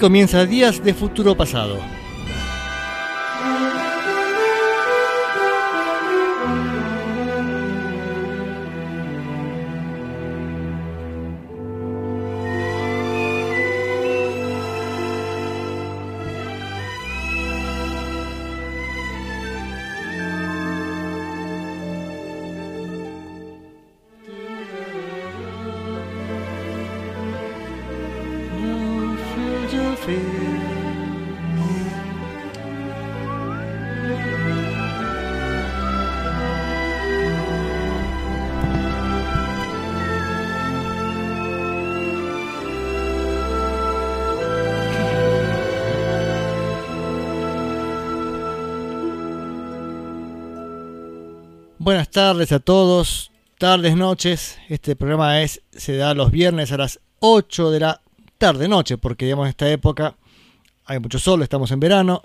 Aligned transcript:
comienza 0.00 0.46
Días 0.46 0.82
de 0.82 0.94
Futuro 0.94 1.36
Pasado. 1.36 1.99
Buenas 51.90 52.10
tardes 52.12 52.52
a 52.52 52.60
todos, 52.60 53.32
tardes, 53.58 53.96
noches. 53.96 54.58
Este 54.68 54.94
programa 54.94 55.42
es 55.42 55.60
se 55.72 55.96
da 55.96 56.14
los 56.14 56.30
viernes 56.30 56.70
a 56.70 56.76
las 56.76 57.00
8 57.18 57.72
de 57.72 57.80
la 57.80 58.00
tarde, 58.38 58.68
noche, 58.68 58.96
porque 58.96 59.24
digamos 59.24 59.46
en 59.46 59.50
esta 59.50 59.68
época 59.68 60.14
hay 60.84 61.00
mucho 61.00 61.18
sol, 61.18 61.42
estamos 61.42 61.72
en 61.72 61.80
verano, 61.80 62.22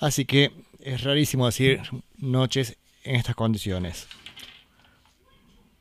así 0.00 0.24
que 0.24 0.50
es 0.80 1.04
rarísimo 1.04 1.46
decir 1.46 1.82
noches 2.18 2.78
en 3.04 3.14
estas 3.14 3.36
condiciones. 3.36 4.08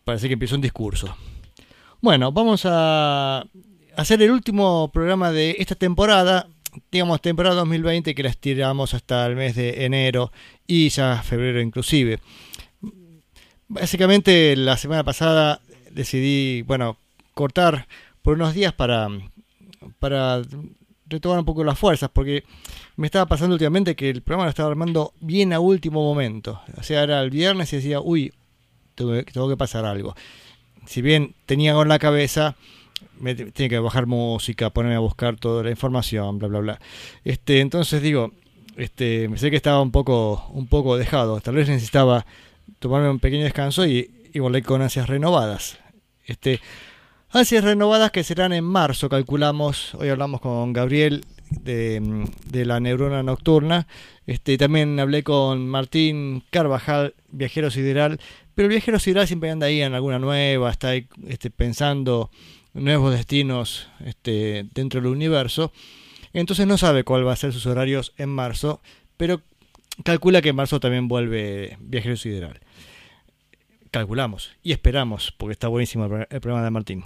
Parece 0.03 0.27
que 0.27 0.33
empieza 0.33 0.53
un 0.53 0.61
discurso. 0.61 1.17
Bueno, 2.01 2.31
vamos 2.31 2.61
a 2.65 3.43
hacer 3.97 4.21
el 4.21 4.29
último 4.29 4.91
programa 4.93 5.31
de 5.31 5.55
esta 5.57 5.73
temporada, 5.73 6.47
digamos 6.91 7.19
temporada 7.23 7.55
2020 7.55 8.13
que 8.13 8.21
la 8.21 8.29
estiramos 8.29 8.93
hasta 8.93 9.25
el 9.25 9.35
mes 9.35 9.55
de 9.55 9.83
enero 9.83 10.31
y 10.67 10.89
ya 10.89 11.23
febrero 11.23 11.59
inclusive. 11.59 12.19
Básicamente 13.67 14.55
la 14.55 14.77
semana 14.77 15.03
pasada 15.03 15.61
decidí, 15.91 16.61
bueno, 16.63 16.97
cortar 17.33 17.87
por 18.21 18.35
unos 18.35 18.53
días 18.53 18.73
para, 18.73 19.07
para 19.99 20.41
retomar 21.07 21.39
un 21.39 21.45
poco 21.45 21.63
las 21.63 21.77
fuerzas, 21.77 22.09
porque 22.11 22.43
me 22.95 23.07
estaba 23.07 23.25
pasando 23.25 23.55
últimamente 23.55 23.95
que 23.95 24.09
el 24.09 24.21
programa 24.21 24.45
lo 24.45 24.49
estaba 24.49 24.69
armando 24.69 25.13
bien 25.19 25.53
a 25.53 25.59
último 25.59 26.01
momento. 26.01 26.61
O 26.77 26.83
sea, 26.83 27.03
era 27.03 27.21
el 27.21 27.29
viernes 27.29 27.71
y 27.73 27.77
decía, 27.77 27.99
uy, 27.99 28.33
tengo, 28.95 29.49
que 29.49 29.57
pasar 29.57 29.85
algo. 29.85 30.15
Si 30.85 31.01
bien 31.01 31.35
tenía 31.45 31.73
con 31.73 31.89
la 31.89 31.99
cabeza, 31.99 32.55
me 33.19 33.35
tiene 33.35 33.69
que 33.69 33.79
bajar 33.79 34.05
música, 34.05 34.69
ponerme 34.69 34.95
a 34.95 34.99
buscar 34.99 35.35
toda 35.37 35.63
la 35.63 35.71
información, 35.71 36.39
bla, 36.39 36.47
bla, 36.47 36.59
bla. 36.59 36.79
Este, 37.23 37.59
entonces 37.59 38.01
digo, 38.01 38.31
este, 38.77 39.27
me 39.29 39.37
sé 39.37 39.49
que 39.49 39.57
estaba 39.57 39.81
un 39.81 39.91
poco, 39.91 40.47
un 40.51 40.67
poco 40.67 40.97
dejado. 40.97 41.39
Tal 41.41 41.55
vez 41.55 41.67
necesitaba 41.67 42.25
tomarme 42.85 43.09
un 43.09 43.17
pequeño 43.17 43.45
descanso 43.45 43.87
y, 43.87 44.11
y 44.31 44.37
volver 44.37 44.61
con 44.61 44.83
ansias 44.83 45.09
renovadas. 45.09 45.79
Este, 46.23 46.59
ansias 47.31 47.63
renovadas 47.63 48.11
que 48.11 48.23
serán 48.23 48.53
en 48.53 48.63
marzo, 48.63 49.09
calculamos. 49.09 49.95
Hoy 49.95 50.09
hablamos 50.09 50.39
con 50.39 50.71
Gabriel 50.71 51.25
de, 51.49 52.27
de 52.45 52.63
la 52.63 52.79
neurona 52.79 53.23
nocturna. 53.23 53.87
Este, 54.27 54.59
también 54.59 54.99
hablé 54.99 55.23
con 55.23 55.67
Martín 55.67 56.43
Carvajal, 56.51 57.15
viajero 57.29 57.71
sideral. 57.71 58.19
Pero 58.53 58.67
el 58.67 58.73
viajero 58.73 58.99
sideral 58.99 59.25
siempre 59.25 59.49
anda 59.49 59.65
ahí 59.65 59.81
en 59.81 59.95
alguna 59.95 60.19
nueva, 60.19 60.69
está 60.69 60.89
ahí 60.89 61.07
este, 61.27 61.49
pensando 61.49 62.29
nuevos 62.75 63.13
destinos 63.13 63.89
este, 64.05 64.67
dentro 64.75 65.01
del 65.01 65.09
universo. 65.09 65.73
Entonces 66.33 66.67
no 66.67 66.77
sabe 66.77 67.03
cuál 67.03 67.25
va 67.25 67.33
a 67.33 67.35
ser 67.35 67.51
sus 67.51 67.65
horarios 67.65 68.13
en 68.17 68.29
marzo, 68.29 68.79
pero 69.17 69.41
calcula 70.03 70.43
que 70.43 70.49
en 70.49 70.55
marzo 70.55 70.79
también 70.79 71.07
vuelve 71.07 71.77
Viajero 71.79 72.15
Sideral. 72.15 72.59
Calculamos 73.95 74.51
y 74.61 74.73
esperamos, 74.73 75.31
porque 75.37 75.53
está 75.53 75.69
buenísimo 75.69 76.03
el 76.03 76.41
programa 76.41 76.65
de 76.65 76.69
Martín. 76.69 77.05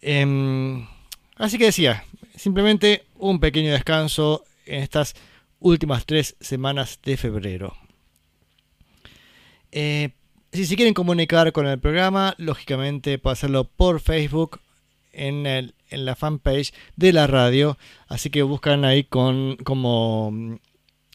Em, 0.00 0.86
así 1.34 1.58
que 1.58 1.64
decía, 1.64 2.04
simplemente 2.36 3.04
un 3.16 3.40
pequeño 3.40 3.72
descanso 3.72 4.44
en 4.64 4.84
estas 4.84 5.16
últimas 5.58 6.06
tres 6.06 6.36
semanas 6.38 7.00
de 7.02 7.16
febrero. 7.16 7.76
Eh, 9.72 10.10
si 10.52 10.66
se 10.66 10.76
quieren 10.76 10.94
comunicar 10.94 11.50
con 11.50 11.66
el 11.66 11.80
programa, 11.80 12.36
lógicamente 12.38 13.18
pueden 13.18 13.32
hacerlo 13.32 13.64
por 13.64 13.98
Facebook 13.98 14.60
en, 15.12 15.46
el, 15.46 15.74
en 15.90 16.04
la 16.04 16.14
fanpage 16.14 16.72
de 16.94 17.12
la 17.12 17.26
radio. 17.26 17.76
Así 18.06 18.30
que 18.30 18.42
buscan 18.42 18.84
ahí 18.84 19.02
con 19.02 19.56
como 19.64 20.60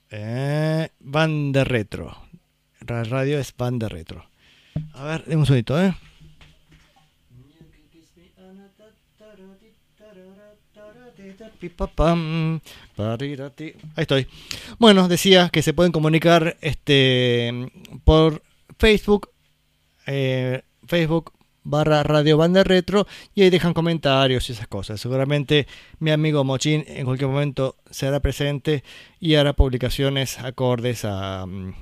eh, 0.09 0.89
van 1.00 1.53
de 1.53 1.63
retro. 1.63 2.17
La 2.85 3.05
radio 3.05 3.39
es 3.39 3.55
van 3.55 3.79
de 3.79 3.88
retro. 3.88 4.32
A 4.94 5.03
ver, 5.03 5.25
denme 5.25 5.41
un 5.41 5.45
segundito, 5.45 5.81
¿eh? 5.81 5.94
Ahí 13.95 14.01
estoy. 14.01 14.28
Bueno, 14.79 15.07
decía 15.07 15.50
que 15.50 15.62
se 15.62 15.73
pueden 15.73 15.91
comunicar 15.91 16.57
este 16.62 17.72
por 18.03 18.44
Facebook, 18.77 19.30
eh, 20.06 20.62
Facebook 20.86 21.31
barra 21.63 22.03
Radio 22.03 22.38
Banda 22.38 22.63
Retro 22.63 23.07
y 23.33 23.44
ahí 23.44 23.50
dejan 23.50 23.74
comentarios 23.74 24.50
y 24.50 24.53
esas 24.53 24.68
cosas. 24.68 25.00
Seguramente 25.00 25.68
mi 26.00 26.12
amigo 26.12 26.44
Mochín 26.44 26.83
en 26.88 27.06
cualquier 27.06 27.30
momento 27.30 27.77
se 27.89 28.07
hará 28.07 28.19
presente 28.19 28.83
y 29.19 29.36
hará 29.36 29.53
publicaciones 29.53 30.39
acordes 30.39 31.06
a, 31.06 31.45
mm, 31.45 31.74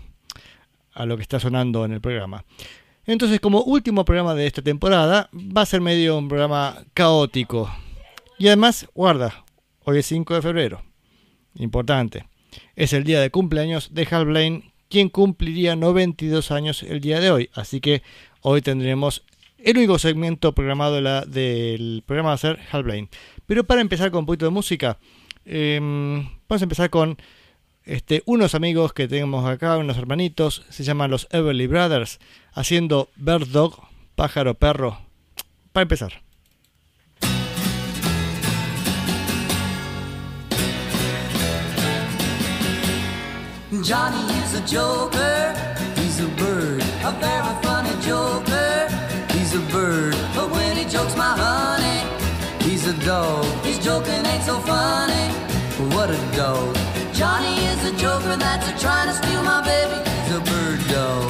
a 0.93 1.05
lo 1.05 1.17
que 1.17 1.23
está 1.23 1.39
sonando 1.39 1.85
en 1.85 1.93
el 1.93 2.01
programa. 2.01 2.45
Entonces, 3.11 3.41
como 3.41 3.61
último 3.63 4.05
programa 4.05 4.33
de 4.33 4.47
esta 4.47 4.61
temporada, 4.61 5.29
va 5.33 5.63
a 5.63 5.65
ser 5.65 5.81
medio 5.81 6.17
un 6.17 6.29
programa 6.29 6.83
caótico. 6.93 7.69
Y 8.39 8.47
además, 8.47 8.87
guarda, 8.95 9.43
hoy 9.83 9.99
es 9.99 10.05
5 10.05 10.35
de 10.35 10.41
febrero. 10.41 10.81
Importante. 11.55 12.25
Es 12.75 12.93
el 12.93 13.03
día 13.03 13.19
de 13.19 13.29
cumpleaños 13.29 13.93
de 13.93 14.07
Hal 14.09 14.25
Blaine, 14.25 14.71
quien 14.89 15.09
cumpliría 15.09 15.75
92 15.75 16.51
años 16.51 16.83
el 16.83 17.01
día 17.01 17.19
de 17.19 17.31
hoy. 17.31 17.49
Así 17.53 17.81
que 17.81 18.01
hoy 18.41 18.61
tendremos 18.61 19.25
el 19.57 19.77
único 19.77 19.99
segmento 19.99 20.55
programado 20.55 21.01
la, 21.01 21.25
del 21.25 22.03
programa 22.05 22.29
va 22.29 22.35
a 22.35 22.37
ser 22.37 22.59
Halblane. 22.71 23.09
Pero 23.45 23.65
para 23.65 23.81
empezar 23.81 24.09
con 24.09 24.19
un 24.19 24.25
poquito 24.25 24.45
de 24.45 24.51
música, 24.51 24.97
em, 25.43 26.23
vamos 26.47 26.61
a 26.61 26.63
empezar 26.63 26.89
con 26.89 27.17
este, 27.85 28.23
unos 28.25 28.55
amigos 28.55 28.93
que 28.93 29.07
tenemos 29.07 29.45
acá, 29.45 29.77
unos 29.77 29.97
hermanitos, 29.97 30.63
se 30.69 30.83
llaman 30.83 31.11
los 31.11 31.27
Everly 31.31 31.67
Brothers, 31.67 32.19
haciendo 32.53 33.09
Bird 33.15 33.47
Dog, 33.47 33.75
pájaro 34.15 34.53
perro. 34.55 34.99
Para 35.71 35.83
empezar. 35.83 36.13
Johnny 43.83 44.33
is 44.43 44.53
a 44.55 44.67
joker, 44.67 45.55
he's 45.95 46.19
a 46.19 46.27
bird, 46.37 46.83
a 47.03 47.11
very 47.19 47.63
funny 47.63 47.89
joker. 48.05 48.87
He's 49.31 49.55
a 49.55 49.61
bird, 49.71 50.15
but 50.35 50.51
when 50.51 50.75
he 50.75 50.83
jokes 50.83 51.15
my 51.15 51.33
honey, 51.35 52.03
he's 52.69 52.85
a 52.85 52.93
dog. 53.05 53.45
His 53.65 53.79
joking 53.79 54.25
ain't 54.25 54.43
so 54.43 54.59
funny. 54.59 55.31
What 55.95 56.09
a 56.09 56.35
dog. 56.35 56.90
Johnny 57.21 57.65
is 57.65 57.85
a 57.85 57.95
joker 57.97 58.35
that's 58.35 58.67
a 58.67 58.83
trying 58.83 59.07
to 59.07 59.13
steal 59.13 59.43
my 59.43 59.61
baby. 59.61 60.09
He's 60.23 60.37
a 60.37 60.41
bird 60.41 60.79
dog. 60.89 61.29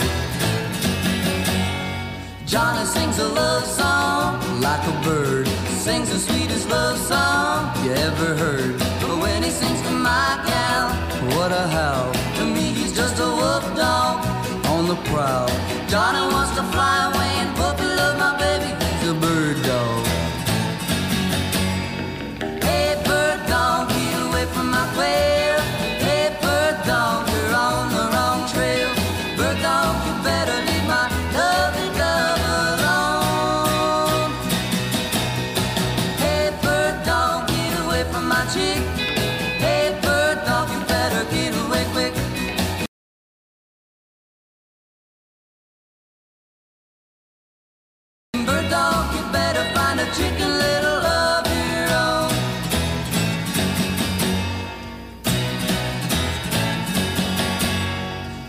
Johnny 2.45 2.85
sings 2.85 3.19
a 3.19 3.27
love 3.27 3.65
song 3.65 4.39
like 4.61 4.87
a 4.87 5.01
bird. 5.03 5.49
Sings 5.83 6.09
the 6.09 6.17
sweetest 6.17 6.69
love 6.69 6.97
song 6.97 7.75
you 7.83 7.91
ever 7.91 8.35
heard. 8.37 8.79
But 9.01 9.17
when 9.19 9.43
he 9.43 9.49
sings 9.49 9.81
to 9.81 9.91
my 9.91 10.41
gal, 10.47 10.87
what 11.35 11.51
a 11.51 11.67
howl. 11.67 12.13
To 12.37 12.45
me, 12.45 12.71
he's 12.71 12.95
just 12.95 13.19
a 13.19 13.27
wolf 13.27 13.65
dog 13.75 14.25
on 14.67 14.87
the 14.87 14.95
prowl. 15.11 15.50
dog, 48.71 49.13
you 49.13 49.21
better 49.33 49.65
find 49.75 49.99
a 49.99 50.05
chicken 50.15 50.49
little 50.65 51.01
of 51.27 51.43
your 51.59 51.87
own. 52.07 52.31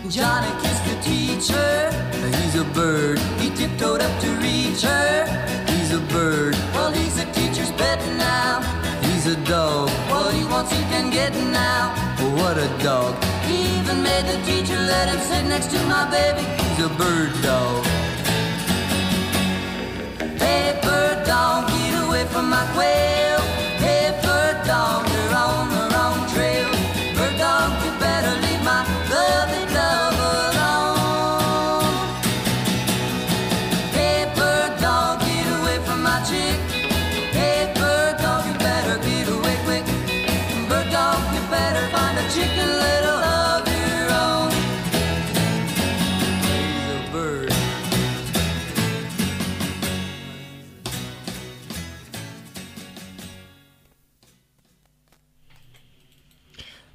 Johnny 0.09 0.51
kissed 0.63 0.85
the 0.89 0.97
teacher. 1.11 1.73
He's 2.39 2.55
a 2.55 2.63
bird. 2.63 3.19
He 3.41 3.49
tiptoed 3.49 3.99
up 3.99 4.13
to 4.21 4.29
reach 4.45 4.83
her. 4.83 5.27
He's 5.67 5.91
a 5.91 5.99
bird. 6.15 6.55
Well, 6.73 6.91
he's 6.93 7.19
a 7.19 7.25
teacher's 7.33 7.71
pet 7.71 7.99
now. 8.17 8.61
He's 9.05 9.27
a 9.27 9.35
dog. 9.43 9.89
Well, 10.07 10.29
he 10.31 10.45
wants 10.45 10.71
he 10.71 10.81
can 10.93 11.11
get 11.11 11.33
now. 11.51 11.93
Oh, 12.19 12.31
what 12.39 12.57
a 12.57 12.69
dog. 12.81 13.13
He 13.43 13.57
even 13.77 14.01
made 14.01 14.25
the 14.31 14.39
teacher 14.45 14.79
let 14.93 15.09
him 15.09 15.19
sit 15.19 15.43
next 15.53 15.69
to 15.73 15.79
my 15.93 16.09
baby. 16.09 16.43
He's 16.63 16.79
a 16.85 16.89
bird 17.01 17.33
dog. 17.43 17.92
Bird 20.81 21.25
dog, 21.25 21.67
get 21.67 21.93
away 22.03 22.25
from 22.25 22.49
my 22.49 22.65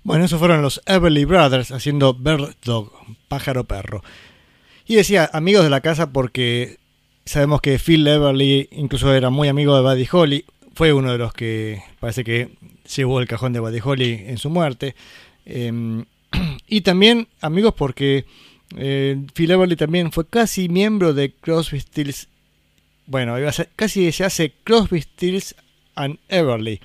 Bueno, 0.09 0.25
esos 0.25 0.39
fueron 0.39 0.63
los 0.63 0.81
Everly 0.87 1.27
Brothers 1.27 1.71
haciendo 1.71 2.15
Bird 2.15 2.57
Dog, 2.65 2.91
pájaro 3.29 3.65
perro. 3.65 4.03
Y 4.87 4.95
decía 4.95 5.29
amigos 5.35 5.65
de 5.65 5.69
la 5.69 5.83
casa 5.83 6.15
porque 6.15 6.79
sabemos 7.27 7.61
que 7.61 7.79
Phil 7.79 8.09
Everly 8.09 8.71
incluso 8.73 9.13
era 9.13 9.29
muy 9.29 9.49
amigo 9.49 9.77
de 9.77 9.83
Buddy 9.83 10.09
Holly. 10.11 10.45
Fue 10.73 10.95
uno 10.95 11.13
de 11.13 11.19
los 11.19 11.35
que 11.35 11.83
parece 12.01 12.25
que 12.25 12.57
llevó 12.97 13.21
el 13.21 13.29
cajón 13.29 13.53
de 13.53 13.61
Buddy 13.61 13.81
Holly 13.85 14.25
en 14.29 14.39
su 14.39 14.49
muerte. 14.49 14.95
Eh, 15.45 16.05
y 16.67 16.81
también 16.81 17.29
amigos 17.43 17.75
porque 17.77 18.25
eh, 18.79 19.27
Phil 19.35 19.51
Everly 19.51 19.77
también 19.77 20.11
fue 20.11 20.27
casi 20.27 20.71
miembro 20.71 21.13
de 21.13 21.35
Crosby, 21.35 21.81
Stills. 21.81 22.29
Bueno, 23.05 23.35
a 23.35 23.53
casi 23.77 24.11
se 24.11 24.25
hace 24.25 24.55
Crosby, 24.65 25.03
Stills 25.03 25.55
and 25.97 26.19
Everly 26.31 26.81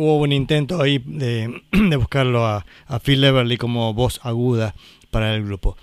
hubo 0.00 0.22
un 0.22 0.32
intento 0.32 0.80
ahí 0.80 0.98
de, 1.04 1.62
buscarlo 1.96 2.46
a, 2.46 2.64
Phil 3.02 3.22
Everly 3.22 3.56
como 3.56 3.92
voz 3.94 4.20
aguda 4.22 4.74
para 5.10 5.34
el 5.34 5.44
grupo. 5.44 5.76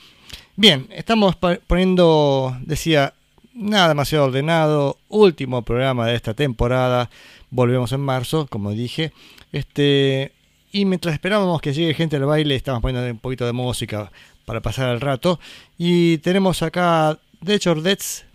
Bien, 0.55 0.87
estamos 0.91 1.35
poniendo, 1.35 2.57
decía, 2.61 3.13
nada 3.53 3.89
demasiado 3.89 4.25
ordenado, 4.25 4.97
último 5.07 5.61
programa 5.61 6.07
de 6.07 6.15
esta 6.15 6.33
temporada, 6.33 7.09
volvemos 7.51 7.91
en 7.91 8.01
marzo, 8.01 8.47
como 8.49 8.71
dije, 8.71 9.11
este 9.51 10.31
y 10.71 10.85
mientras 10.85 11.13
esperábamos 11.13 11.61
que 11.61 11.73
llegue 11.73 11.93
gente 11.93 12.17
al 12.17 12.25
baile, 12.25 12.55
estamos 12.55 12.81
poniendo 12.81 13.09
un 13.09 13.19
poquito 13.19 13.45
de 13.45 13.53
música 13.53 14.11
para 14.45 14.61
pasar 14.61 14.89
el 14.89 15.01
rato 15.01 15.39
y 15.77 16.17
tenemos 16.19 16.61
acá 16.61 17.17
The 17.43 17.59
Chordets 17.59 18.26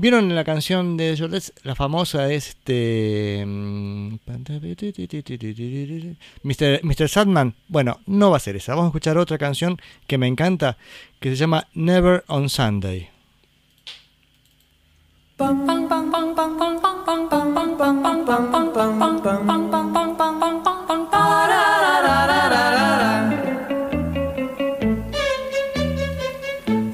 ¿Vieron 0.00 0.34
la 0.34 0.44
canción 0.44 0.96
de 0.96 1.14
Jordets? 1.14 1.52
La 1.62 1.74
famosa 1.74 2.32
este. 2.32 3.44
mm, 3.46 4.14
Mr. 6.42 6.80
Mr. 6.82 7.08
Sadman. 7.10 7.54
Bueno, 7.68 8.00
no 8.06 8.30
va 8.30 8.38
a 8.38 8.40
ser 8.40 8.56
esa. 8.56 8.72
Vamos 8.72 8.86
a 8.86 8.88
escuchar 8.88 9.18
otra 9.18 9.36
canción 9.36 9.76
que 10.06 10.16
me 10.16 10.26
encanta 10.26 10.78
que 11.20 11.28
se 11.28 11.36
llama 11.36 11.68
Never 11.74 12.24
on 12.28 12.48
Sunday. 12.48 13.10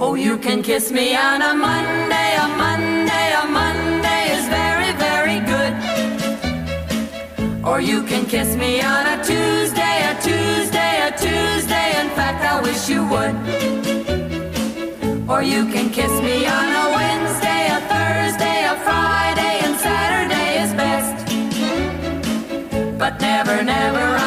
Oh, 0.00 0.16
you 0.16 0.38
can 0.38 0.60
kiss 0.60 0.90
me 0.90 1.16
on 1.16 1.42
a 1.42 1.54
Monday, 1.54 2.05
Or 7.66 7.80
you 7.80 8.04
can 8.04 8.26
kiss 8.26 8.54
me 8.54 8.80
on 8.80 9.06
a 9.06 9.16
Tuesday, 9.24 9.96
a 10.10 10.14
Tuesday, 10.22 10.92
a 11.08 11.10
Tuesday. 11.10 11.88
In 12.00 12.08
fact, 12.10 12.40
I 12.44 12.60
wish 12.62 12.88
you 12.88 13.02
would. 13.12 13.34
Or 15.28 15.42
you 15.42 15.66
can 15.72 15.90
kiss 15.90 16.12
me 16.22 16.46
on 16.46 16.68
a 16.84 16.86
Wednesday, 16.96 17.66
a 17.76 17.80
Thursday, 17.90 18.58
a 18.72 18.76
Friday, 18.86 19.54
and 19.64 19.74
Saturday 19.80 20.48
is 20.62 20.72
best. 20.74 21.16
But 23.00 23.20
never, 23.20 23.64
never 23.64 24.25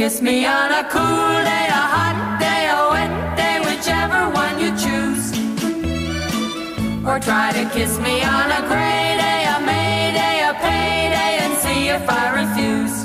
kiss 0.00 0.22
me 0.22 0.46
on 0.46 0.70
a 0.72 0.84
cool 0.88 1.34
day, 1.50 1.66
a 1.68 1.84
hot 1.94 2.18
day, 2.40 2.62
a 2.78 2.80
wet 2.92 3.12
day, 3.36 3.56
whichever 3.68 4.22
one 4.42 4.54
you 4.62 4.70
choose. 4.84 5.24
Or 7.06 7.20
try 7.20 7.52
to 7.58 7.64
kiss 7.76 7.98
me 7.98 8.14
on 8.24 8.46
a 8.58 8.62
gray 8.70 9.04
day, 9.24 9.40
a 9.54 9.56
May 9.70 10.00
day, 10.20 10.36
a 10.50 10.52
payday, 10.64 11.32
and 11.44 11.52
see 11.64 11.82
if 11.96 12.04
I 12.08 12.24
refuse. 12.40 12.96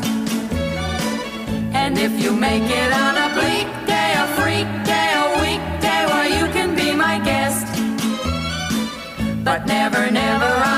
And 1.81 1.97
if 1.97 2.13
you 2.23 2.31
make 2.31 2.69
it 2.83 2.91
on 3.05 3.13
a 3.25 3.29
bleak 3.37 3.69
day, 3.93 4.11
a 4.23 4.27
freak 4.37 4.69
day, 4.93 5.09
a 5.23 5.27
weekday, 5.43 6.01
well, 6.11 6.29
you 6.37 6.45
can 6.55 6.77
be 6.81 6.95
my 6.95 7.19
guest. 7.29 7.67
But 9.43 9.67
never, 9.67 10.09
never 10.09 10.74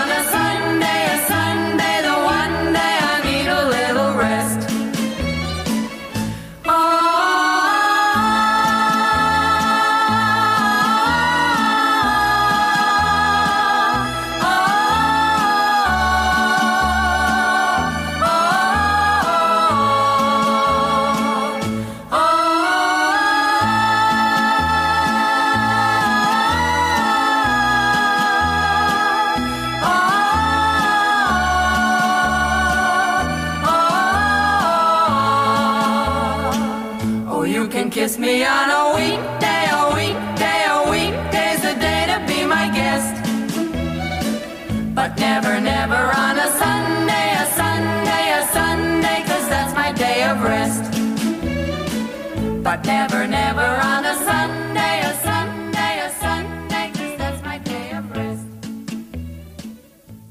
But 52.78 52.86
never, 52.86 53.28
never 53.28 53.62
on 53.62 54.06
a 54.06 54.14
Sunday, 54.14 55.02
a 55.02 55.14
Sunday, 55.24 56.00
a 56.00 56.10
Sunday, 56.22 56.92
cause 56.94 57.18
that's 57.18 57.44
my 57.44 57.58
day 57.60 57.92
of 57.92 58.10
rest. 58.12 58.46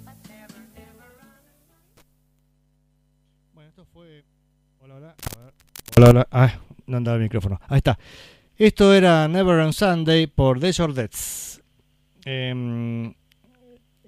But 0.05 0.15
never, 0.29 0.61
never 0.77 1.07
on 1.21 1.35
Bueno, 3.53 3.69
esto 3.69 3.85
fue. 3.93 4.23
Hola, 4.81 4.95
hola. 4.95 5.15
A 5.35 5.39
ver. 5.41 5.55
Hola, 5.97 6.09
hola. 6.11 6.29
Ah, 6.31 6.61
no 6.87 6.99
andaba 6.99 7.17
el 7.17 7.25
micrófono. 7.25 7.61
Ahí 7.67 7.79
está. 7.79 7.99
Esto 8.57 8.95
era 8.95 9.27
Never 9.27 9.59
on 9.59 9.73
Sunday 9.73 10.29
por 10.29 10.61
The 10.61 10.73
Jordets. 10.73 11.61
Em, 12.25 13.13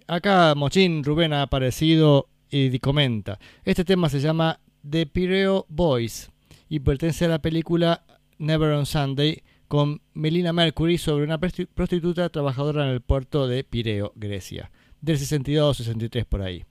acá 0.06 0.54
Mochín 0.54 1.02
Rubén 1.02 1.32
ha 1.32 1.42
aparecido 1.42 2.28
y 2.50 2.78
comenta, 2.78 3.38
este 3.64 3.84
tema 3.84 4.08
se 4.08 4.20
llama 4.20 4.60
The 4.88 5.06
Pireo 5.06 5.66
Boys 5.68 6.30
y 6.68 6.80
pertenece 6.80 7.24
a 7.24 7.28
la 7.28 7.38
película 7.40 8.04
Never 8.38 8.72
on 8.72 8.86
Sunday 8.86 9.42
con 9.68 10.00
Melina 10.14 10.52
Mercury 10.52 10.98
sobre 10.98 11.24
una 11.24 11.38
prostituta 11.38 12.28
trabajadora 12.30 12.84
en 12.84 12.90
el 12.90 13.00
puerto 13.00 13.46
de 13.46 13.64
Pireo, 13.64 14.12
Grecia, 14.16 14.70
del 15.00 15.18
62-63 15.18 16.24
por 16.24 16.42
ahí. 16.42 16.64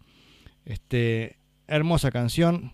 Este, 0.65 1.37
hermosa 1.67 2.11
canción, 2.11 2.73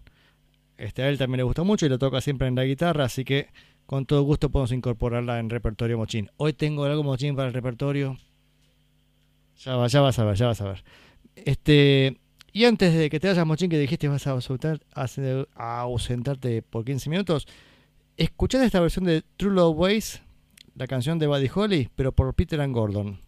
este, 0.77 1.03
a 1.03 1.09
él 1.09 1.17
también 1.17 1.37
le 1.37 1.43
gusta 1.43 1.63
mucho 1.63 1.85
y 1.85 1.89
lo 1.89 1.99
toca 1.99 2.21
siempre 2.21 2.47
en 2.47 2.55
la 2.55 2.63
guitarra, 2.63 3.05
así 3.05 3.25
que 3.25 3.49
con 3.85 4.05
todo 4.05 4.23
gusto 4.23 4.49
podemos 4.49 4.71
incorporarla 4.71 5.39
en 5.39 5.49
repertorio 5.49 5.97
mochín. 5.97 6.29
Hoy 6.37 6.53
tengo 6.53 6.85
algo 6.85 7.03
mochín 7.03 7.35
para 7.35 7.49
el 7.49 7.53
repertorio. 7.53 8.17
Ya, 9.65 9.75
va, 9.75 9.87
ya 9.87 10.01
vas 10.01 10.17
a 10.19 10.25
ver, 10.25 10.35
ya 10.35 10.47
vas 10.47 10.61
a 10.61 10.65
ver. 10.65 10.83
Este, 11.35 12.17
y 12.51 12.65
antes 12.65 12.93
de 12.93 13.09
que 13.09 13.19
te 13.19 13.27
vayas, 13.27 13.45
Mochín, 13.47 13.69
que 13.69 13.79
dijiste 13.79 14.07
vas 14.07 14.27
a, 14.27 14.37
a 15.55 15.79
ausentarte 15.81 16.61
por 16.61 16.85
15 16.85 17.09
minutos, 17.09 17.47
escuchaste 18.17 18.65
esta 18.65 18.79
versión 18.79 19.05
de 19.05 19.23
True 19.37 19.53
Love 19.53 19.77
Ways, 19.77 20.21
la 20.75 20.87
canción 20.87 21.19
de 21.19 21.27
Buddy 21.27 21.49
Holly, 21.53 21.89
pero 21.95 22.11
por 22.11 22.33
Peter 22.33 22.61
and 22.61 22.73
Gordon. 22.73 23.19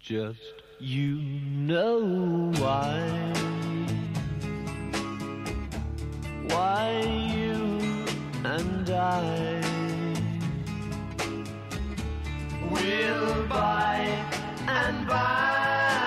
Just 0.00 0.40
you 0.80 1.16
know 1.66 2.50
why. 2.58 3.32
Why 6.48 7.00
you 7.34 8.04
and 8.44 8.90
I 8.90 9.60
will 12.70 13.46
by 13.48 14.04
and 14.66 15.06
by. 15.06 16.01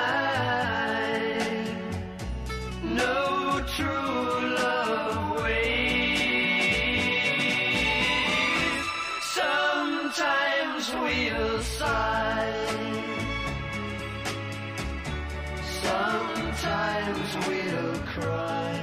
Sometimes 15.85 17.29
we'll 17.47 17.99
cry. 18.13 18.73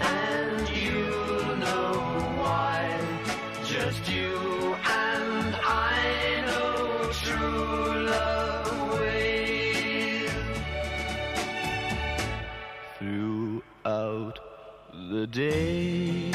And 0.00 0.68
you'll 0.84 1.56
know 1.56 1.92
why. 2.40 2.78
Just 3.66 4.08
you 4.10 4.74
and 5.04 5.54
I 5.56 6.42
know 6.46 7.10
true 7.24 8.06
love 8.14 9.00
ways. 9.00 10.30
Throughout 12.98 14.38
the 15.10 15.26
day, 15.26 16.27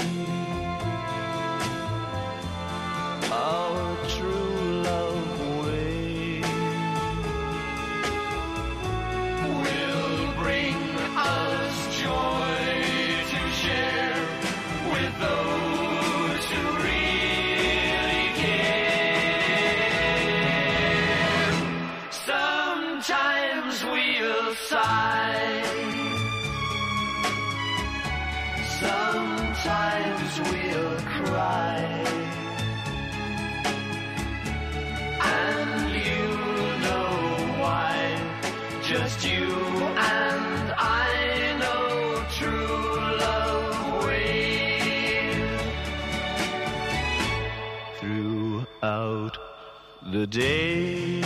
the 50.26 51.23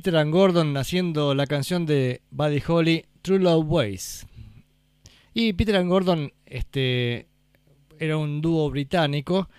Peter 0.00 0.16
and 0.16 0.32
Gordon 0.32 0.74
haciendo 0.78 1.34
la 1.34 1.46
canción 1.46 1.84
de 1.84 2.22
Buddy 2.30 2.62
Holly, 2.66 3.04
True 3.20 3.38
Love 3.38 3.66
Ways. 3.68 4.26
Y 5.34 5.52
Peter 5.52 5.76
and 5.76 5.90
Gordon 5.90 6.32
este, 6.46 7.26
era 7.98 8.16
un 8.16 8.40
dúo 8.40 8.70
británico 8.70 9.50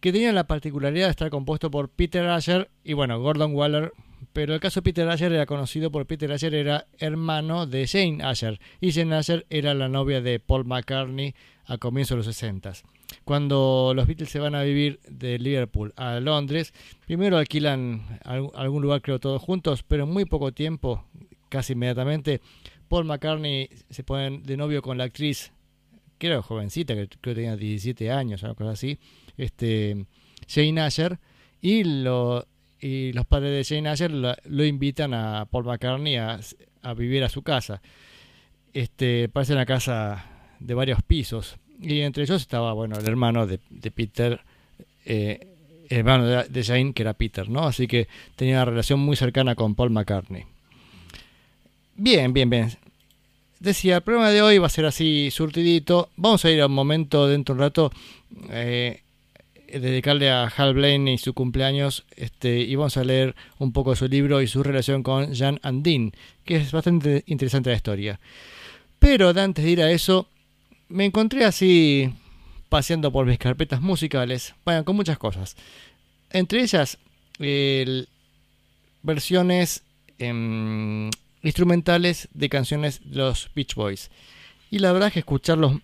que 0.00 0.10
tenía 0.10 0.32
la 0.32 0.48
particularidad 0.48 1.06
de 1.06 1.10
estar 1.12 1.30
compuesto 1.30 1.70
por 1.70 1.90
Peter 1.90 2.26
Asher 2.26 2.72
y 2.82 2.94
bueno, 2.94 3.20
Gordon 3.20 3.54
Waller. 3.54 3.92
Pero 4.32 4.52
el 4.52 4.58
caso 4.58 4.80
de 4.80 4.82
Peter 4.82 5.08
Asher 5.08 5.32
era 5.32 5.46
conocido 5.46 5.92
por 5.92 6.06
Peter 6.06 6.32
Asher 6.32 6.56
era 6.56 6.88
hermano 6.98 7.64
de 7.64 7.86
Jane 7.86 8.18
Asher 8.24 8.58
y 8.80 8.90
Jane 8.90 9.14
Asher 9.14 9.46
era 9.48 9.74
la 9.74 9.88
novia 9.88 10.20
de 10.20 10.40
Paul 10.40 10.64
McCartney 10.64 11.36
a 11.66 11.78
comienzos 11.78 12.16
de 12.16 12.16
los 12.16 12.26
60 12.26 12.72
cuando 13.24 13.92
los 13.94 14.06
Beatles 14.06 14.30
se 14.30 14.38
van 14.38 14.54
a 14.54 14.62
vivir 14.62 15.00
de 15.08 15.38
Liverpool 15.38 15.92
a 15.96 16.20
Londres, 16.20 16.72
primero 17.06 17.36
alquilan 17.38 18.18
al- 18.24 18.50
algún 18.54 18.82
lugar, 18.82 19.02
creo, 19.02 19.18
todos 19.18 19.40
juntos, 19.42 19.82
pero 19.82 20.04
en 20.04 20.10
muy 20.10 20.24
poco 20.24 20.52
tiempo, 20.52 21.04
casi 21.48 21.72
inmediatamente, 21.74 22.40
Paul 22.88 23.04
McCartney 23.06 23.68
se 23.90 24.04
pone 24.04 24.40
de 24.44 24.56
novio 24.56 24.82
con 24.82 24.98
la 24.98 25.04
actriz, 25.04 25.52
que 26.18 26.26
era 26.28 26.42
jovencita, 26.42 26.94
que 26.94 27.08
creo 27.20 27.34
tenía 27.34 27.56
17 27.56 28.10
años, 28.10 28.42
una 28.42 28.54
cosa 28.54 28.70
así, 28.72 28.98
este, 29.36 30.06
Jane 30.48 30.80
Asher, 30.80 31.18
y, 31.60 31.84
lo, 31.84 32.46
y 32.80 33.12
los 33.12 33.24
padres 33.26 33.68
de 33.68 33.76
Jane 33.76 33.88
Asher 33.88 34.10
lo, 34.10 34.64
invitan 34.64 35.14
a 35.14 35.46
Paul 35.50 35.64
McCartney 35.64 36.16
a, 36.16 36.38
a 36.82 36.94
vivir 36.94 37.24
a 37.24 37.28
su 37.28 37.42
casa. 37.42 37.80
Este, 38.72 39.28
parece 39.28 39.52
una 39.52 39.66
casa 39.66 40.24
de 40.60 40.74
varios 40.74 41.02
pisos. 41.02 41.56
Y 41.82 42.00
entre 42.00 42.22
ellos 42.22 42.40
estaba, 42.40 42.72
bueno, 42.72 42.96
el 42.96 43.06
hermano 43.06 43.46
de, 43.46 43.58
de 43.68 43.90
Peter, 43.90 44.40
eh, 45.04 45.46
el 45.88 45.98
hermano 45.98 46.26
de, 46.26 46.44
de 46.44 46.64
Jane, 46.64 46.92
que 46.92 47.02
era 47.02 47.12
Peter, 47.12 47.48
¿no? 47.48 47.64
Así 47.66 47.86
que 47.86 48.08
tenía 48.36 48.54
una 48.56 48.64
relación 48.66 49.00
muy 49.00 49.16
cercana 49.16 49.54
con 49.54 49.74
Paul 49.74 49.90
McCartney. 49.90 50.44
Bien, 51.96 52.32
bien, 52.32 52.48
bien. 52.48 52.70
Decía, 53.60 53.96
el 53.96 54.02
programa 54.02 54.30
de 54.30 54.42
hoy 54.42 54.58
va 54.58 54.66
a 54.66 54.70
ser 54.70 54.86
así 54.86 55.30
surtidito. 55.30 56.08
Vamos 56.16 56.44
a 56.44 56.50
ir 56.50 56.60
a 56.60 56.66
un 56.66 56.72
momento 56.72 57.28
dentro 57.28 57.54
de 57.54 57.58
un 57.58 57.62
rato. 57.62 57.92
eh, 58.50 59.02
dedicarle 59.72 60.30
a 60.30 60.44
Hal 60.48 60.74
Blaine 60.74 61.12
y 61.12 61.18
su 61.18 61.34
cumpleaños 61.34 62.04
este, 62.16 62.60
y 62.60 62.74
vamos 62.76 62.96
a 62.96 63.04
leer 63.04 63.34
un 63.58 63.72
poco 63.72 63.96
su 63.96 64.06
libro 64.06 64.42
y 64.42 64.46
su 64.46 64.62
relación 64.62 65.02
con 65.02 65.32
Jean 65.32 65.58
Andin, 65.62 66.12
que 66.44 66.56
es 66.56 66.72
bastante 66.72 67.24
interesante 67.26 67.70
la 67.70 67.76
historia. 67.76 68.20
Pero 68.98 69.32
de 69.32 69.40
antes 69.40 69.64
de 69.64 69.70
ir 69.70 69.82
a 69.82 69.90
eso, 69.90 70.28
me 70.92 71.04
encontré 71.06 71.44
así 71.44 72.12
paseando 72.68 73.10
por 73.12 73.26
mis 73.26 73.38
carpetas 73.38 73.80
musicales, 73.80 74.54
bueno, 74.64 74.84
con 74.84 74.96
muchas 74.96 75.18
cosas. 75.18 75.56
Entre 76.30 76.62
ellas, 76.62 76.98
el- 77.38 78.08
versiones 79.02 79.82
em, 80.18 81.10
instrumentales 81.42 82.28
de 82.32 82.48
canciones 82.48 83.00
de 83.04 83.16
los 83.16 83.50
Beach 83.54 83.74
Boys. 83.74 84.10
Y 84.70 84.78
la 84.78 84.92
verdad 84.92 85.08
es 85.08 85.14
que 85.14 85.18
escucharlos 85.20 85.78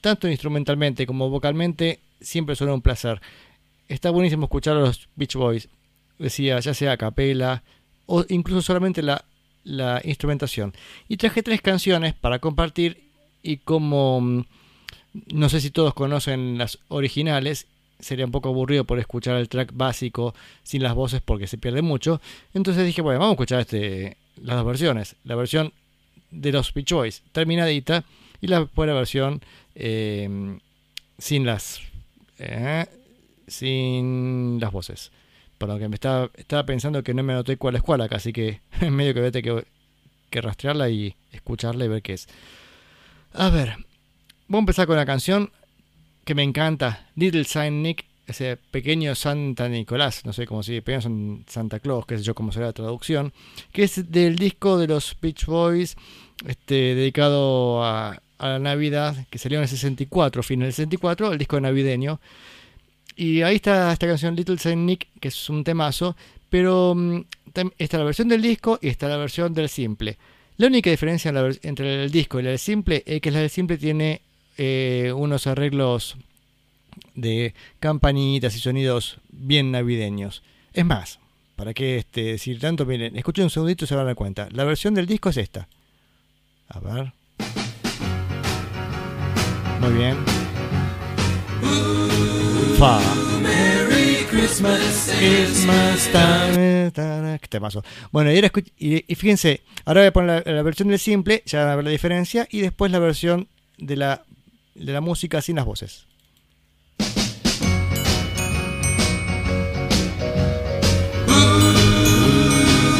tanto 0.00 0.28
instrumentalmente 0.28 1.06
como 1.06 1.28
vocalmente 1.30 2.00
siempre 2.20 2.54
suena 2.54 2.74
un 2.74 2.82
placer. 2.82 3.20
está 3.88 4.10
buenísimo 4.10 4.44
escuchar 4.44 4.76
a 4.76 4.80
los 4.80 5.08
Beach 5.16 5.34
Boys. 5.34 5.68
Decía, 6.18 6.60
ya 6.60 6.74
sea 6.74 6.92
a 6.92 6.96
capela 6.96 7.64
o 8.06 8.24
incluso 8.28 8.62
solamente 8.62 9.02
la, 9.02 9.24
la 9.64 10.00
instrumentación. 10.04 10.72
Y 11.08 11.16
traje 11.16 11.42
tres 11.42 11.60
canciones 11.60 12.14
para 12.14 12.38
compartir 12.38 13.09
y 13.42 13.58
como 13.58 14.20
mm, 14.20 14.44
no 15.32 15.48
sé 15.48 15.60
si 15.60 15.70
todos 15.70 15.94
conocen 15.94 16.58
las 16.58 16.78
originales, 16.88 17.66
sería 17.98 18.24
un 18.24 18.30
poco 18.30 18.48
aburrido 18.48 18.84
por 18.84 18.98
escuchar 18.98 19.36
el 19.36 19.48
track 19.48 19.72
básico 19.74 20.34
sin 20.62 20.82
las 20.82 20.94
voces 20.94 21.20
porque 21.20 21.46
se 21.46 21.58
pierde 21.58 21.82
mucho. 21.82 22.20
Entonces 22.54 22.86
dije, 22.86 23.02
bueno, 23.02 23.20
vamos 23.20 23.32
a 23.32 23.34
escuchar 23.34 23.60
este, 23.60 24.16
las 24.42 24.56
dos 24.56 24.66
versiones. 24.66 25.16
La 25.24 25.34
versión 25.34 25.72
de 26.30 26.52
los 26.52 26.72
Boys 26.72 27.22
terminadita 27.32 28.04
y 28.40 28.46
la, 28.46 28.68
la 28.74 28.94
versión 28.94 29.40
eh, 29.74 30.58
sin 31.18 31.44
las 31.44 31.80
eh, 32.38 32.86
sin 33.46 34.58
las 34.60 34.72
voces. 34.72 35.10
Lo 35.58 35.78
que 35.78 35.88
me 35.88 35.96
estaba, 35.96 36.30
estaba 36.36 36.64
pensando 36.64 37.02
que 37.02 37.12
no 37.12 37.22
me 37.22 37.34
anoté 37.34 37.58
cuál 37.58 37.76
es 37.76 37.82
cuál 37.82 38.00
acá, 38.00 38.16
así 38.16 38.32
que 38.32 38.60
en 38.80 38.94
medio 38.96 39.12
que 39.12 39.30
tener 39.30 39.42
que, 39.42 39.64
que 40.30 40.40
rastrearla 40.40 40.88
y 40.88 41.14
escucharla 41.32 41.84
y 41.84 41.88
ver 41.88 42.02
qué 42.02 42.14
es. 42.14 42.28
A 43.32 43.48
ver, 43.50 43.76
voy 44.48 44.58
a 44.58 44.60
empezar 44.60 44.86
con 44.86 44.96
la 44.96 45.06
canción 45.06 45.50
que 46.24 46.34
me 46.34 46.42
encanta, 46.42 47.08
Little 47.16 47.44
Saint 47.44 47.76
Nick, 47.76 48.04
ese 48.26 48.56
pequeño 48.56 49.14
Santa 49.14 49.68
Nicolás, 49.68 50.24
no 50.24 50.32
sé 50.32 50.46
cómo 50.46 50.62
se 50.62 50.72
dice, 50.72 50.82
pequeño 50.82 51.02
San- 51.02 51.44
Santa 51.48 51.80
Claus, 51.80 52.06
qué 52.06 52.18
sé 52.18 52.24
yo 52.24 52.34
cómo 52.34 52.52
será 52.52 52.66
la 52.66 52.72
traducción, 52.72 53.32
que 53.72 53.84
es 53.84 54.10
del 54.10 54.36
disco 54.36 54.78
de 54.78 54.88
los 54.88 55.16
Beach 55.20 55.46
Boys, 55.46 55.96
este, 56.46 56.94
dedicado 56.94 57.84
a, 57.84 58.20
la 58.38 58.58
Navidad, 58.58 59.26
que 59.28 59.38
salió 59.38 59.58
en 59.58 59.64
el 59.64 59.68
64, 59.68 60.42
fin 60.42 60.60
del 60.60 60.72
64, 60.72 61.32
el 61.32 61.38
disco 61.38 61.60
navideño. 61.60 62.20
Y 63.14 63.42
ahí 63.42 63.56
está 63.56 63.92
esta 63.92 64.06
canción 64.06 64.34
Little 64.34 64.56
Saint 64.56 64.80
Nick, 64.80 65.08
que 65.20 65.28
es 65.28 65.50
un 65.50 65.62
temazo, 65.62 66.16
pero 66.48 66.94
mm, 66.94 67.20
está 67.76 67.98
la 67.98 68.04
versión 68.04 68.28
del 68.28 68.40
disco 68.40 68.78
y 68.80 68.88
está 68.88 69.08
la 69.08 69.18
versión 69.18 69.52
del 69.52 69.68
simple. 69.68 70.16
La 70.60 70.66
única 70.66 70.90
diferencia 70.90 71.32
entre 71.62 72.04
el 72.04 72.10
disco 72.10 72.38
y 72.38 72.42
la 72.42 72.50
del 72.50 72.58
simple 72.58 73.02
es 73.06 73.22
que 73.22 73.30
la 73.30 73.38
del 73.38 73.48
simple 73.48 73.78
tiene 73.78 74.20
eh, 74.58 75.10
unos 75.16 75.46
arreglos 75.46 76.18
de 77.14 77.54
campanitas 77.78 78.54
y 78.54 78.58
sonidos 78.58 79.20
bien 79.30 79.70
navideños. 79.70 80.42
Es 80.74 80.84
más, 80.84 81.18
para 81.56 81.72
que 81.72 81.96
este, 81.96 82.24
decir 82.24 82.60
tanto, 82.60 82.84
miren, 82.84 83.16
escuchen 83.16 83.44
un 83.44 83.50
segundito 83.50 83.86
y 83.86 83.88
se 83.88 83.94
van 83.94 84.02
a 84.02 84.08
dar 84.08 84.16
cuenta. 84.16 84.48
La 84.50 84.64
versión 84.64 84.92
del 84.92 85.06
disco 85.06 85.30
es 85.30 85.38
esta. 85.38 85.66
A 86.68 86.78
ver. 86.78 87.14
Muy 89.80 89.92
bien. 89.94 90.18
Fa. 92.76 93.00
Christmas, 94.40 95.12
Christmas 95.18 96.08
time. 96.12 96.90
Qué 97.40 97.48
temazo. 97.48 97.84
Bueno, 98.10 98.32
y, 98.32 98.36
ahora 98.36 98.50
y- 98.78 99.04
y 99.06 99.14
fíjense, 99.14 99.60
ahora 99.84 100.00
voy 100.00 100.08
a 100.08 100.12
poner 100.12 100.42
la, 100.46 100.52
la 100.54 100.62
versión 100.62 100.88
del 100.88 100.98
simple, 100.98 101.42
ya 101.44 101.60
van 101.60 101.68
a 101.72 101.76
ver 101.76 101.84
la 101.84 101.90
diferencia, 101.90 102.46
y 102.50 102.60
después 102.62 102.90
la 102.90 102.98
versión 102.98 103.48
de 103.78 103.96
la, 103.96 104.24
de 104.74 104.92
la 104.92 105.00
música 105.02 105.42
sin 105.42 105.56
las 105.56 105.66
voces. 105.66 106.06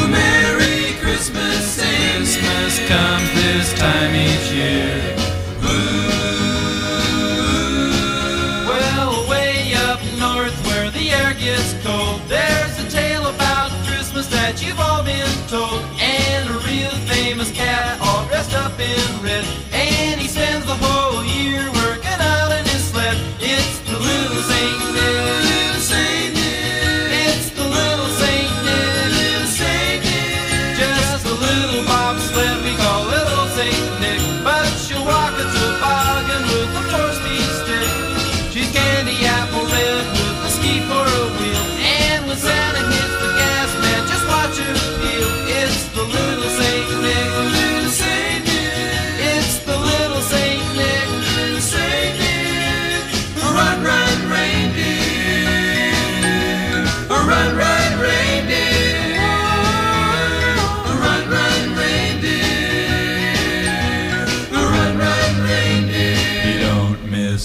Merry 0.09 0.93
Christmas, 1.01 1.77
Christmas 1.77 2.79
comes 2.87 3.29
this 3.33 3.73
time 3.79 4.15
each 4.15 4.51
year. 4.51 5.20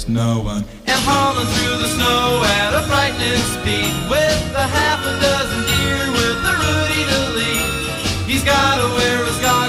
Don't 0.05 0.15
no 0.15 0.41
one. 0.41 0.65
And 0.87 1.01
hauling 1.09 1.47
through 1.57 1.79
the 1.81 1.89
snow 1.89 2.43
at 2.45 2.75
a 2.75 2.83
frightening 2.85 3.41
speed 3.57 3.93
with 4.11 4.45
a 4.53 4.67
half 4.69 5.01
a 5.01 5.15
dozen 5.21 5.63
deer 5.65 6.05
with 6.13 6.37
a 6.37 6.55
Rudy 6.61 7.03
to 7.09 7.19
lead. 7.33 8.29
He's 8.29 8.45
gotta 8.45 8.85
wear 8.95 9.25
his 9.25 9.39
goggles 9.41 9.66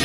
Ooh, 0.00 0.04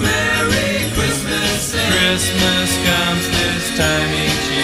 Merry 0.00 0.90
Christmas. 0.94 1.74
Christmas 1.74 2.70
comes 2.88 3.28
this 3.28 3.76
time 3.76 4.10
each 4.14 4.48
year. 4.50 4.55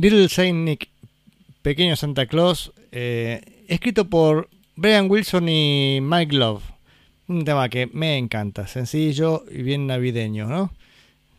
Little 0.00 0.28
Saint 0.28 0.64
Nick, 0.64 0.90
Pequeño 1.60 1.96
Santa 1.96 2.26
Claus, 2.26 2.70
eh, 2.92 3.64
escrito 3.66 4.08
por 4.08 4.48
Brian 4.76 5.10
Wilson 5.10 5.48
y 5.48 5.98
Mike 6.00 6.36
Love. 6.36 6.62
Un 7.26 7.44
tema 7.44 7.68
que 7.68 7.88
me 7.88 8.16
encanta, 8.16 8.68
sencillo 8.68 9.42
y 9.50 9.62
bien 9.62 9.88
navideño, 9.88 10.46
¿no? 10.46 10.72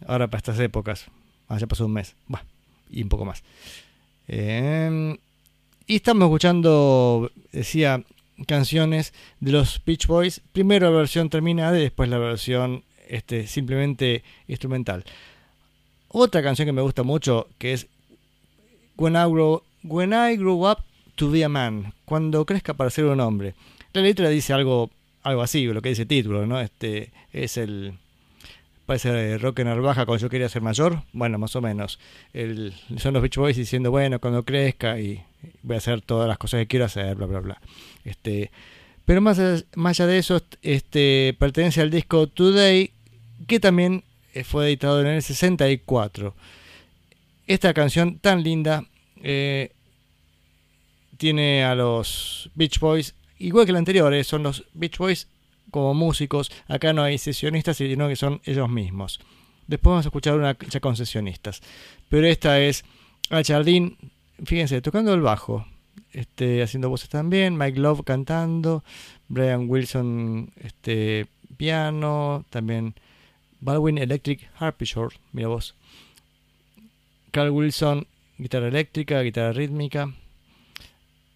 Ahora 0.05 0.27
para 0.27 0.39
estas 0.39 0.59
épocas. 0.59 1.05
Ah, 1.47 1.57
ya 1.57 1.67
pasó 1.67 1.85
un 1.85 1.93
mes. 1.93 2.15
Bah, 2.27 2.43
y 2.91 3.01
un 3.01 3.07
poco 3.07 3.23
más. 3.23 3.43
Eh, 4.27 5.17
y 5.87 5.95
estamos 5.95 6.25
escuchando, 6.25 7.31
decía, 7.53 8.03
canciones 8.45 9.13
de 9.39 9.53
los 9.53 9.81
Beach 9.85 10.05
Boys. 10.05 10.41
Primero 10.51 10.91
la 10.91 10.97
versión 10.97 11.29
terminada 11.29 11.79
y 11.79 11.83
después 11.83 12.09
la 12.09 12.17
versión 12.17 12.83
este, 13.07 13.47
simplemente 13.47 14.21
instrumental. 14.49 15.05
Otra 16.09 16.43
canción 16.43 16.65
que 16.65 16.73
me 16.73 16.81
gusta 16.81 17.03
mucho 17.03 17.47
que 17.57 17.71
es 17.71 17.87
When 18.99 19.15
I 19.15 19.29
Grow, 19.31 19.63
When 19.83 20.13
I 20.13 20.35
Grow 20.35 20.69
Up 20.69 20.79
to 21.15 21.31
Be 21.31 21.43
a 21.43 21.49
Man. 21.49 21.93
Cuando 22.03 22.45
crezca 22.45 22.73
para 22.73 22.89
ser 22.89 23.05
un 23.05 23.21
hombre. 23.21 23.55
La 23.93 24.01
letra 24.01 24.27
dice 24.29 24.51
algo, 24.51 24.91
algo 25.23 25.41
así, 25.41 25.65
lo 25.65 25.81
que 25.81 25.89
dice 25.89 26.01
el 26.01 26.07
título, 26.09 26.45
¿no? 26.45 26.59
Este 26.59 27.11
es 27.31 27.57
el 27.57 27.93
parece 28.85 29.37
rock 29.37 29.59
en 29.59 29.67
arbaja 29.67 30.05
cuando 30.05 30.21
yo 30.21 30.29
quería 30.29 30.49
ser 30.49 30.63
mayor, 30.63 31.03
bueno, 31.13 31.37
más 31.37 31.55
o 31.55 31.61
menos. 31.61 31.99
El, 32.33 32.73
son 32.97 33.13
los 33.13 33.21
Beach 33.21 33.37
Boys 33.37 33.55
diciendo, 33.55 33.91
bueno, 33.91 34.19
cuando 34.19 34.43
crezca 34.43 34.99
y 34.99 35.23
voy 35.61 35.75
a 35.75 35.77
hacer 35.77 36.01
todas 36.01 36.27
las 36.27 36.37
cosas 36.37 36.61
que 36.61 36.67
quiero 36.67 36.85
hacer, 36.85 37.15
bla, 37.15 37.27
bla, 37.27 37.39
bla. 37.39 37.61
Este, 38.03 38.51
pero 39.05 39.21
más, 39.21 39.39
más 39.75 39.99
allá 39.99 40.07
de 40.07 40.17
eso, 40.17 40.41
este, 40.61 41.35
pertenece 41.39 41.81
al 41.81 41.91
disco 41.91 42.27
Today, 42.27 42.91
que 43.47 43.59
también 43.59 44.03
eh, 44.33 44.43
fue 44.43 44.67
editado 44.67 44.99
en 45.01 45.07
el 45.07 45.21
64. 45.21 46.33
Esta 47.49 47.73
canción 47.73 48.19
tan 48.19 48.43
linda 48.43 48.85
eh, 49.23 49.71
tiene 51.17 51.63
a 51.63 51.73
los 51.73 52.51
Beach 52.53 52.79
Boys, 52.79 53.15
igual 53.39 53.65
que 53.65 53.71
la 53.71 53.79
anterior, 53.79 54.13
eh, 54.13 54.23
son 54.23 54.43
los 54.43 54.65
Beach 54.75 54.99
Boys 54.99 55.27
como 55.71 55.95
músicos. 55.95 56.51
Acá 56.67 56.93
no 56.93 57.01
hay 57.01 57.17
sesionistas, 57.17 57.77
sino 57.77 58.07
que 58.07 58.15
son 58.15 58.39
ellos 58.45 58.69
mismos. 58.69 59.19
Después 59.65 59.93
vamos 59.93 60.05
a 60.05 60.09
escuchar 60.09 60.35
una 60.35 60.55
ya 60.59 60.79
con 60.79 60.95
sesionistas. 60.95 61.61
Pero 62.07 62.27
esta 62.27 62.59
es 62.59 62.85
Al 63.31 63.43
Jardín, 63.43 63.97
fíjense, 64.45 64.79
tocando 64.83 65.11
el 65.15 65.21
bajo, 65.21 65.65
este, 66.11 66.61
haciendo 66.61 66.89
voces 66.89 67.09
también, 67.09 67.57
Mike 67.57 67.79
Love 67.79 68.03
cantando, 68.03 68.83
Brian 69.27 69.67
Wilson 69.67 70.53
este, 70.57 71.25
piano, 71.57 72.45
también 72.51 72.93
Baldwin 73.59 73.97
Electric 73.97 74.51
Harpsichord, 74.59 75.13
mira 75.31 75.47
vos. 75.47 75.73
Carl 77.31 77.49
Wilson, 77.51 78.07
guitarra 78.37 78.67
eléctrica, 78.67 79.21
guitarra 79.21 79.53
rítmica. 79.53 80.13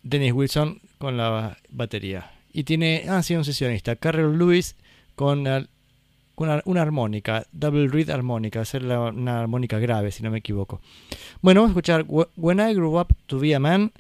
Dennis 0.04 0.34
Wilson 0.34 0.82
con 0.98 1.18
la 1.18 1.58
batería. 1.70 2.32
Y 2.52 2.64
tiene, 2.66 3.06
ah, 3.10 3.24
sí, 3.24 3.36
un 3.36 3.46
sesionista, 3.46 3.96
Carol 3.96 4.38
Lewis 4.38 4.76
con, 5.16 5.48
una, 6.36 6.82
armónica, 6.82 7.46
double 7.52 7.88
reed 7.88 8.10
armónica, 8.10 8.64
la- 8.82 9.00
una 9.12 9.40
armónica 9.40 9.80
grave, 9.80 10.12
si 10.12 10.22
no 10.24 10.30
me 10.30 10.40
equivoco. 10.40 10.82
Bueno, 11.42 11.62
vamos 11.62 11.70
a 11.70 11.74
escuchar 11.74 12.06
Wh- 12.06 12.28
When 12.36 12.60
I 12.60 12.74
Grew 12.74 13.00
Up 13.00 13.16
to 13.28 13.40
Be 13.40 13.56
a 13.56 13.60
Man. 13.60 13.92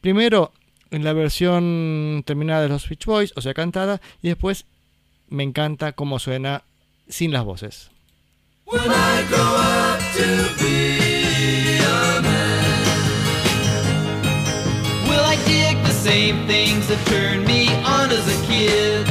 Primero 0.00 0.52
en 0.90 1.04
la 1.04 1.12
versión 1.12 2.22
terminada 2.26 2.62
de 2.62 2.68
los 2.68 2.88
Beach 2.88 3.06
Boys, 3.06 3.32
o 3.36 3.40
sea, 3.40 3.54
cantada, 3.54 4.00
y 4.20 4.28
después 4.28 4.64
me 5.28 5.42
encanta 5.44 5.92
cómo 5.92 6.18
suena 6.18 6.64
sin 7.08 7.30
las 7.32 7.44
voces. 7.44 7.90
When 8.66 8.80
I 8.84 9.24
grow 9.28 9.54
up 9.54 10.00
to 10.16 10.64
be 10.64 11.21
same 16.02 16.48
things 16.48 16.88
that 16.88 16.98
turned 17.06 17.46
me 17.46 17.68
on 17.84 18.10
as 18.10 18.26
a 18.26 18.46
kid? 18.48 19.06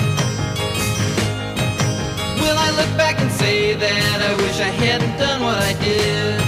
Will 2.36 2.58
I 2.58 2.69
look 2.71 2.97
back 2.97 3.17
and 3.21 3.32
say 3.32 3.75
that 3.75 4.21
I 4.21 4.36
wish 4.43 4.60
I 4.60 4.71
hadn't 4.84 5.17
done 5.17 5.41
what 5.41 5.58
I 5.58 5.71
did? 5.80 6.40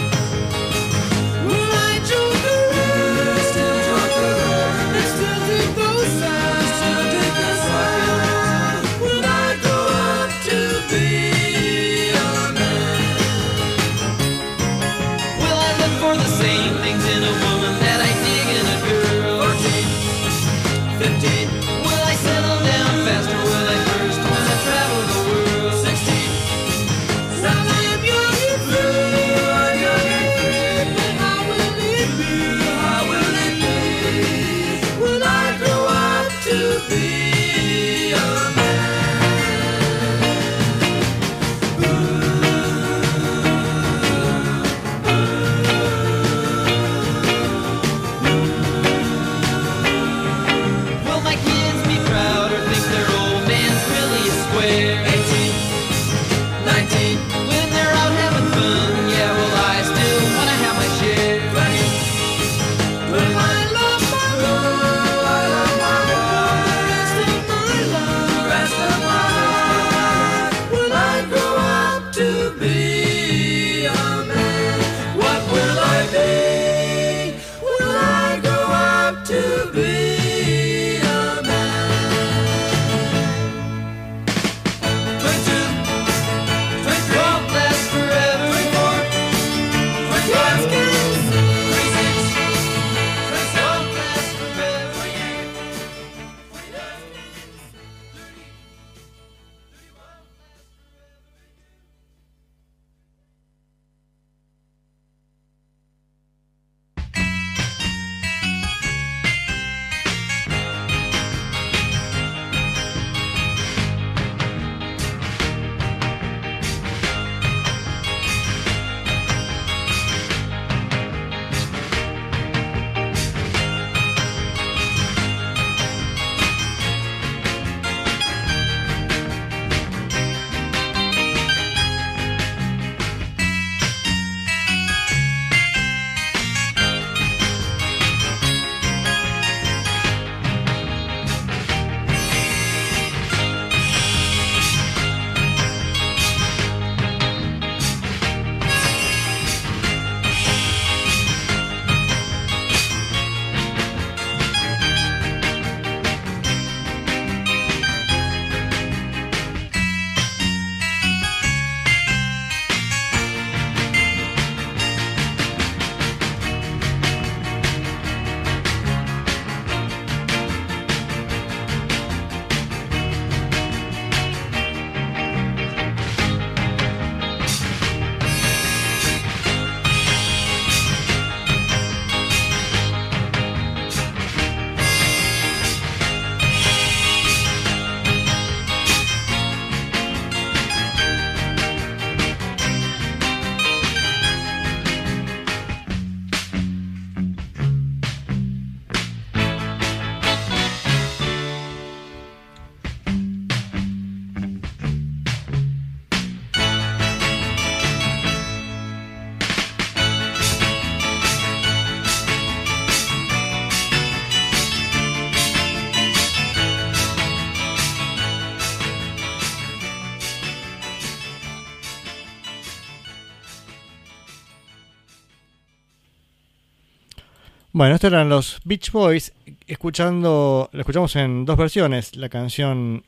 Bueno, 227.83 227.95
estos 227.95 228.13
eran 228.13 228.29
los 228.29 228.61
Beach 228.63 228.93
Boys. 228.93 229.33
Escuchando, 229.67 230.69
lo 230.71 230.79
escuchamos 230.79 231.13
en 231.17 231.43
dos 231.43 231.57
versiones. 231.57 232.15
La 232.15 232.29
canción, 232.29 233.03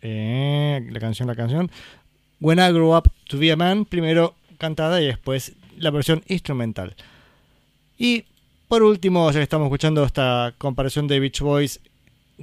eh, 0.00 0.80
la 0.92 1.00
canción, 1.00 1.26
la 1.26 1.34
canción. 1.34 1.72
When 2.38 2.60
I 2.60 2.70
Grow 2.70 2.96
Up 2.96 3.10
to 3.24 3.36
Be 3.36 3.50
a 3.50 3.56
Man, 3.56 3.84
primero 3.84 4.36
cantada 4.58 5.02
y 5.02 5.06
después 5.06 5.54
la 5.76 5.90
versión 5.90 6.22
instrumental. 6.28 6.94
Y 7.98 8.26
por 8.68 8.84
último, 8.84 9.28
ya 9.32 9.42
estamos 9.42 9.66
escuchando 9.66 10.04
esta 10.04 10.54
comparación 10.56 11.08
de 11.08 11.18
Beach 11.18 11.40
Boys 11.40 11.80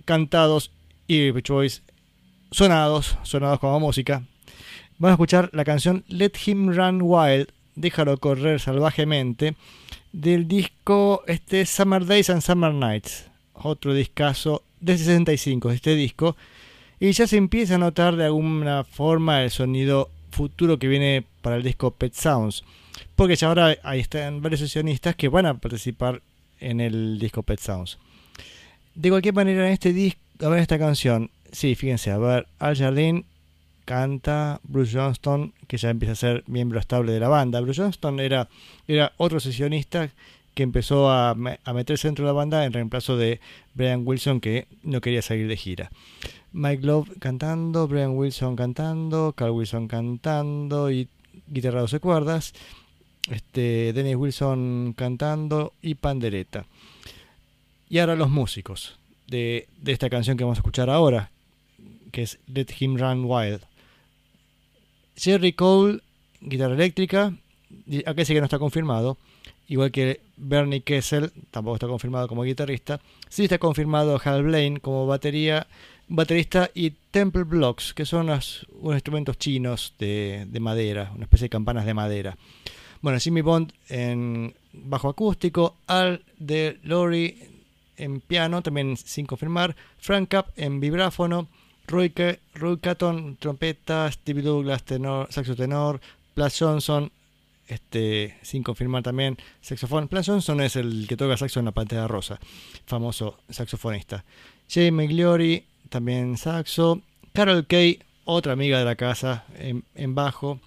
cantados 0.03 0.69
y 1.07 1.31
Beach 1.31 1.47
Boys 1.47 1.81
sonados, 2.51 3.17
sonados 3.23 3.59
como 3.59 3.79
música, 3.79 4.23
vamos 4.97 5.11
a 5.11 5.13
escuchar 5.13 5.49
la 5.53 5.63
canción 5.63 6.03
Let 6.09 6.33
Him 6.45 6.73
Run 6.73 6.99
Wild, 7.01 7.47
Déjalo 7.75 8.17
correr 8.17 8.59
salvajemente, 8.59 9.55
del 10.13 10.47
disco 10.47 11.23
este 11.27 11.65
Summer 11.65 12.05
Days 12.05 12.29
and 12.29 12.41
Summer 12.41 12.71
Nights, 12.73 13.25
otro 13.53 13.93
discazo 13.93 14.63
de 14.79 14.97
65 14.97 15.69
de 15.69 15.75
este 15.75 15.95
disco, 15.95 16.37
y 16.99 17.11
ya 17.11 17.27
se 17.27 17.35
empieza 17.35 17.75
a 17.75 17.79
notar 17.79 18.15
de 18.15 18.25
alguna 18.25 18.83
forma 18.83 19.43
el 19.43 19.49
sonido 19.49 20.09
futuro 20.31 20.77
que 20.77 20.87
viene 20.87 21.25
para 21.41 21.55
el 21.55 21.63
disco 21.63 21.91
Pet 21.91 22.13
Sounds, 22.13 22.63
porque 23.15 23.35
ya 23.35 23.47
ahora 23.47 23.75
ahí 23.83 23.99
están 23.99 24.41
varios 24.41 24.61
sesionistas 24.61 25.15
que 25.15 25.29
van 25.29 25.47
a 25.47 25.57
participar 25.57 26.21
en 26.59 26.79
el 26.79 27.17
disco 27.19 27.41
Pet 27.41 27.59
Sounds. 27.59 27.97
De 28.93 29.09
cualquier 29.09 29.33
manera, 29.33 29.65
en 29.65 29.73
este 29.73 29.93
disco, 29.93 30.21
a 30.41 30.49
ver 30.49 30.59
esta 30.59 30.77
canción, 30.77 31.31
sí, 31.51 31.73
fíjense, 31.73 32.11
a 32.11 32.19
ver, 32.19 32.47
Al 32.59 32.77
Jardín 32.77 33.25
canta 33.85 34.59
Bruce 34.63 34.97
Johnston, 34.97 35.53
que 35.67 35.77
ya 35.77 35.89
empieza 35.89 36.13
a 36.13 36.15
ser 36.15 36.43
miembro 36.47 36.79
estable 36.79 37.11
de 37.11 37.19
la 37.19 37.27
banda. 37.27 37.61
Bruce 37.61 37.81
Johnston 37.81 38.19
era, 38.19 38.49
era 38.87 39.13
otro 39.17 39.39
sesionista 39.39 40.09
que 40.53 40.63
empezó 40.63 41.09
a, 41.09 41.31
a 41.31 41.73
meterse 41.73 42.07
dentro 42.07 42.25
de 42.25 42.29
la 42.29 42.33
banda 42.33 42.65
en 42.65 42.73
reemplazo 42.73 43.17
de 43.17 43.39
Brian 43.73 44.03
Wilson, 44.05 44.39
que 44.39 44.67
no 44.83 45.01
quería 45.01 45.21
salir 45.21 45.47
de 45.47 45.57
gira. 45.57 45.91
Mike 46.51 46.85
Love 46.85 47.09
cantando, 47.19 47.87
Brian 47.87 48.11
Wilson 48.11 48.55
cantando, 48.55 49.33
Carl 49.35 49.51
Wilson 49.51 49.87
cantando 49.87 50.91
y 50.91 51.09
guitarra 51.47 51.81
12 51.81 51.99
cuerdas. 51.99 52.53
Este, 53.29 53.93
Dennis 53.93 54.15
Wilson 54.15 54.93
cantando 54.95 55.73
y 55.81 55.95
pandereta. 55.95 56.65
Y 57.89 57.99
ahora 57.99 58.15
los 58.15 58.29
músicos 58.29 58.97
de, 59.27 59.67
de 59.77 59.91
esta 59.91 60.09
canción 60.09 60.37
que 60.37 60.43
vamos 60.43 60.59
a 60.59 60.61
escuchar 60.61 60.89
ahora, 60.89 61.31
que 62.11 62.21
es 62.21 62.39
Let 62.47 62.67
Him 62.79 62.97
Run 62.97 63.25
Wild. 63.25 63.61
Jerry 65.15 65.53
Cole, 65.53 66.01
guitarra 66.41 66.73
eléctrica, 66.73 67.33
acá 68.05 68.25
sí 68.25 68.33
que 68.33 68.39
no 68.39 68.45
está 68.45 68.59
confirmado, 68.59 69.17
igual 69.67 69.91
que 69.91 70.21
Bernie 70.37 70.81
Kessel, 70.81 71.31
tampoco 71.51 71.75
está 71.75 71.87
confirmado 71.87 72.27
como 72.27 72.43
guitarrista, 72.43 72.99
sí 73.29 73.43
está 73.43 73.57
confirmado 73.57 74.19
Hal 74.23 74.43
Blaine 74.43 74.79
como 74.79 75.07
batería, 75.07 75.67
baterista 76.07 76.69
y 76.73 76.91
Temple 77.11 77.43
Blocks, 77.43 77.93
que 77.93 78.05
son 78.05 78.25
unos, 78.25 78.67
instrumentos 78.83 79.37
chinos 79.37 79.93
de, 79.99 80.45
de 80.47 80.59
madera, 80.59 81.11
una 81.15 81.23
especie 81.23 81.45
de 81.45 81.49
campanas 81.49 81.85
de 81.85 81.93
madera. 81.93 82.37
Bueno, 83.01 83.19
Jimmy 83.19 83.41
Bond 83.41 83.73
en 83.89 84.53
bajo 84.71 85.09
acústico, 85.09 85.75
Al 85.87 86.23
de 86.37 86.79
Lori 86.83 87.37
en 87.97 88.21
piano, 88.21 88.61
también 88.61 88.97
sin 88.97 89.25
confirmar, 89.25 89.75
Frank 89.97 90.29
Capp 90.29 90.49
en 90.57 90.79
vibráfono, 90.79 91.47
Roy, 91.87 92.13
Roy 92.55 92.77
Catton 92.77 93.37
trompeta, 93.37 94.11
Steve 94.11 94.41
Douglas 94.41 94.83
tenor, 94.83 95.27
saxo 95.31 95.55
tenor, 95.55 95.99
Plas 96.33 96.57
Johnson 96.57 97.11
este, 97.67 98.37
sin 98.41 98.63
confirmar 98.63 99.03
también 99.03 99.37
saxofón. 99.61 100.07
Plas 100.07 100.27
Johnson 100.27 100.61
es 100.61 100.75
el 100.75 101.05
que 101.07 101.17
toca 101.17 101.37
saxo 101.37 101.59
en 101.59 101.65
la 101.65 101.71
pantalla 101.71 102.07
rosa, 102.07 102.39
famoso 102.85 103.39
saxofonista. 103.49 104.23
Jay 104.69 104.91
Migliori 104.91 105.63
también 105.89 106.37
saxo, 106.37 107.01
Carol 107.33 107.65
Kay, 107.67 107.99
otra 108.25 108.53
amiga 108.53 108.79
de 108.79 108.85
la 108.85 108.95
casa 108.95 109.45
en, 109.57 110.15
bajo, 110.15 110.59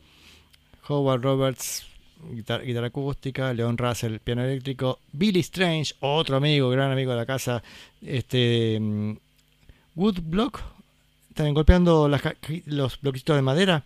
Howard 0.88 1.22
Roberts 1.22 1.86
guitar- 2.30 2.62
guitarra 2.64 2.88
acústica, 2.88 3.52
Leon 3.52 3.76
Russell, 3.78 4.18
piano 4.18 4.44
eléctrico, 4.44 5.00
Billy 5.12 5.40
Strange, 5.40 5.94
otro 6.00 6.36
amigo, 6.36 6.68
gran 6.70 6.92
amigo 6.92 7.10
de 7.12 7.16
la 7.16 7.26
casa, 7.26 7.62
este 8.02 8.78
mm, 8.80 9.12
Woodblock, 9.96 10.60
también 11.36 11.54
golpeando 11.54 12.10
los 12.64 13.00
bloquecitos 13.00 13.36
de 13.36 13.42
madera 13.42 13.84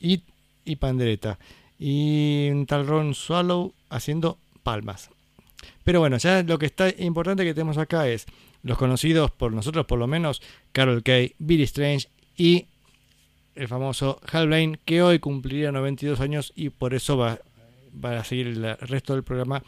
y, 0.00 0.22
y 0.64 0.76
pandereta. 0.76 1.38
Y 1.78 2.48
un 2.50 2.66
tal 2.66 2.86
Ron 2.86 3.14
Swallow 3.14 3.72
haciendo 3.88 4.38
palmas. 4.62 5.08
Pero 5.84 6.00
bueno, 6.00 6.18
ya 6.18 6.42
lo 6.42 6.58
que 6.58 6.66
está 6.66 6.90
importante 6.98 7.44
que 7.44 7.54
tenemos 7.54 7.78
acá 7.78 8.08
es 8.08 8.26
los 8.62 8.76
conocidos 8.76 9.30
por 9.30 9.52
nosotros, 9.52 9.86
por 9.86 9.98
lo 9.98 10.06
menos, 10.06 10.42
Carol 10.72 11.02
Kay, 11.02 11.34
Billy 11.38 11.62
Strange 11.62 12.08
y 12.36 12.66
el 13.54 13.68
famoso 13.68 14.20
Hal 14.30 14.48
Blaine, 14.48 14.78
que 14.84 15.02
hoy 15.02 15.18
cumpliría 15.18 15.72
92 15.72 16.20
años 16.20 16.52
y 16.54 16.70
por 16.70 16.92
eso 16.92 17.16
va, 17.16 17.38
va 18.04 18.18
a 18.18 18.24
seguir 18.24 18.48
el 18.48 18.76
resto 18.78 19.14
del 19.14 19.22
programa 19.22 19.62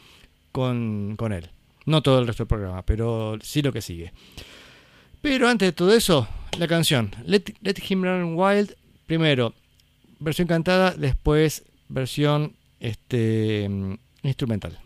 con, 0.50 1.14
con 1.16 1.32
él. 1.32 1.50
No 1.87 2.02
todo 2.02 2.18
el 2.18 2.26
resto 2.26 2.44
del 2.44 2.48
programa, 2.48 2.82
pero 2.82 3.38
sí 3.42 3.62
lo 3.62 3.72
que 3.72 3.80
sigue. 3.80 4.12
Pero 5.22 5.48
antes 5.48 5.68
de 5.68 5.72
todo 5.72 5.94
eso, 5.94 6.28
la 6.58 6.66
canción. 6.66 7.12
Let, 7.24 7.44
Him 7.88 8.02
Run 8.02 8.35
Wild, 8.37 8.74
primero. 9.06 9.54
Versión 10.18 10.48
cantada, 10.48 10.90
después 10.96 11.62
versión 11.88 12.54
instrumental. 14.22 14.78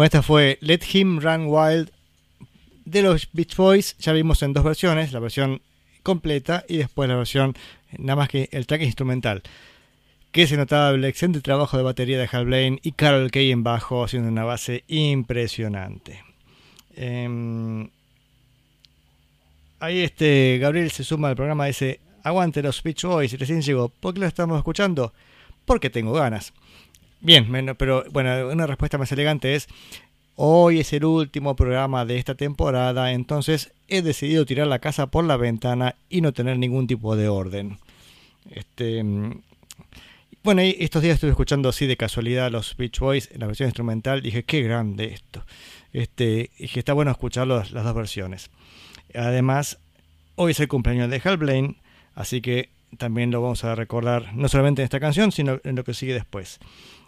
Bueno, 0.00 0.06
esta 0.06 0.22
fue 0.22 0.56
Let 0.62 0.80
Him 0.94 1.20
Run 1.20 1.48
Wild 1.48 1.90
de 2.86 3.02
los 3.02 3.28
Beach 3.34 3.54
Boys. 3.54 3.98
Ya 3.98 4.14
vimos 4.14 4.42
en 4.42 4.54
dos 4.54 4.64
versiones, 4.64 5.12
la 5.12 5.20
versión 5.20 5.60
completa 6.02 6.64
y 6.66 6.78
después 6.78 7.06
la 7.06 7.16
versión 7.16 7.54
nada 7.98 8.16
más 8.16 8.30
que 8.30 8.48
el 8.50 8.66
track 8.66 8.80
instrumental. 8.80 9.42
Que 10.32 10.46
notaba 10.56 10.92
el 10.92 11.04
excelente 11.04 11.42
trabajo 11.42 11.76
de 11.76 11.82
batería 11.82 12.18
de 12.18 12.26
Hal 12.32 12.46
Blaine 12.46 12.80
y 12.82 12.92
Carol 12.92 13.30
Kay 13.30 13.52
en 13.52 13.62
bajo 13.62 14.02
haciendo 14.02 14.30
una 14.30 14.44
base 14.44 14.84
impresionante. 14.88 16.24
Em, 16.96 17.90
ahí 19.80 20.00
este 20.00 20.56
Gabriel 20.62 20.90
se 20.92 21.04
suma 21.04 21.28
al 21.28 21.36
programa 21.36 21.66
dice 21.66 22.00
aguante 22.22 22.62
los 22.62 22.82
Beach 22.82 23.04
Boys 23.04 23.38
recién 23.38 23.60
llegó. 23.60 23.90
¿Por 23.90 24.14
qué 24.14 24.20
lo 24.20 24.26
estamos 24.26 24.56
escuchando? 24.56 25.12
Porque 25.66 25.90
tengo 25.90 26.14
ganas. 26.14 26.54
Bien, 27.20 27.74
pero 27.76 28.04
bueno, 28.10 28.48
una 28.48 28.66
respuesta 28.66 28.98
más 28.98 29.12
elegante 29.12 29.54
es 29.54 29.68
hoy 30.36 30.80
es 30.80 30.92
el 30.94 31.04
último 31.04 31.54
programa 31.54 32.06
de 32.06 32.16
esta 32.16 32.34
temporada, 32.34 33.12
entonces 33.12 33.72
he 33.88 34.00
decidido 34.00 34.46
tirar 34.46 34.66
la 34.66 34.78
casa 34.78 35.08
por 35.08 35.24
la 35.24 35.36
ventana 35.36 35.96
y 36.08 36.22
no 36.22 36.32
tener 36.32 36.58
ningún 36.58 36.86
tipo 36.86 37.16
de 37.16 37.28
orden. 37.28 37.78
Este 38.50 39.04
bueno, 40.42 40.62
estos 40.62 41.02
días 41.02 41.16
estuve 41.16 41.32
escuchando 41.32 41.68
así 41.68 41.86
de 41.86 41.98
casualidad 41.98 42.50
los 42.50 42.74
Beach 42.78 42.98
Boys 42.98 43.30
en 43.30 43.40
la 43.40 43.46
versión 43.46 43.66
instrumental. 43.66 44.22
Dije, 44.22 44.42
qué 44.44 44.62
grande 44.62 45.12
esto. 45.12 45.44
Este, 45.92 46.50
que 46.72 46.78
está 46.78 46.94
bueno 46.94 47.10
escuchar 47.10 47.46
las 47.46 47.70
dos 47.70 47.94
versiones. 47.94 48.50
Además, 49.14 49.78
hoy 50.36 50.52
es 50.52 50.60
el 50.60 50.68
cumpleaños 50.68 51.10
de 51.10 51.20
Hal 51.22 51.36
Blaine, 51.36 51.76
así 52.14 52.40
que 52.40 52.70
también 52.96 53.30
lo 53.30 53.42
vamos 53.42 53.64
a 53.64 53.74
recordar 53.74 54.34
no 54.34 54.48
solamente 54.48 54.80
en 54.80 54.84
esta 54.84 54.98
canción, 54.98 55.30
sino 55.30 55.60
en 55.62 55.76
lo 55.76 55.84
que 55.84 55.92
sigue 55.92 56.14
después. 56.14 56.58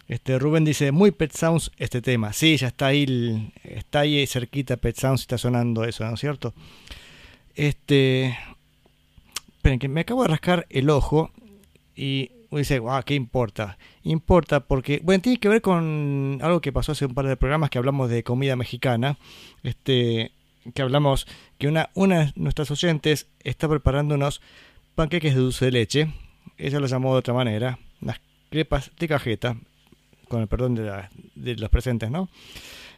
Este, 0.09 0.39
Rubén 0.39 0.65
dice, 0.65 0.93
muy 0.93 1.11
Pet 1.11 1.33
Sounds 1.33 1.71
este 1.79 2.03
tema. 2.03 2.33
Sí, 2.33 2.57
ya 2.57 2.69
está 2.69 2.87
ahí, 2.87 3.53
está 3.65 4.01
ahí 4.01 4.27
cerquita 4.27 4.77
Pet 4.77 4.97
Sounds, 4.97 5.23
está 5.23 5.39
sonando 5.39 5.85
eso, 5.85 6.05
¿no 6.05 6.15
es 6.15 6.21
cierto? 6.21 6.55
Este, 7.55 8.37
esperen, 9.57 9.79
que 9.79 9.89
me 9.89 10.03
acabo 10.03 10.23
de 10.23 10.29
rascar 10.29 10.67
el 10.71 10.91
ojo 10.91 11.31
y 11.95 12.31
dice, 12.51 12.81
ah, 12.89 13.03
¿qué 13.05 13.15
importa? 13.15 13.79
Importa 14.03 14.61
porque, 14.61 15.01
bueno, 15.03 15.23
tiene 15.23 15.39
que 15.39 15.49
ver 15.49 15.63
con 15.63 16.39
algo 16.43 16.61
que 16.61 16.73
pasó 16.73 16.93
hace 16.93 17.07
un 17.07 17.15
par 17.15 17.27
de 17.27 17.37
programas 17.37 17.71
que 17.71 17.79
hablamos 17.79 18.11
de 18.11 18.23
comida 18.23 18.57
mexicana. 18.57 19.17
Este, 19.63 20.33
que 20.75 20.83
hablamos 20.83 21.27
que 21.59 21.69
una, 21.69 21.91
una 21.95 22.27
de 22.27 22.33
nuestras 22.37 22.71
oyentes 22.71 23.27
está 23.41 23.69
preparando 23.69 24.15
unos 24.15 24.41
panqueques 24.95 25.35
de 25.35 25.41
dulce 25.41 25.67
de 25.67 25.73
leche. 25.73 26.15
Ella 26.59 26.81
lo 26.81 26.87
llamó 26.87 27.13
de 27.13 27.19
otra 27.19 27.35
manera, 27.35 27.79
unas 28.01 28.21
crepas 28.51 28.91
de 28.99 29.09
cajeta, 29.09 29.57
con 30.33 30.41
el 30.43 30.49
perdón 30.49 30.75
de, 30.75 30.85
la- 30.85 31.11
de 31.35 31.57
los 31.57 31.69
presentes, 31.71 32.11
¿no? 32.11 32.29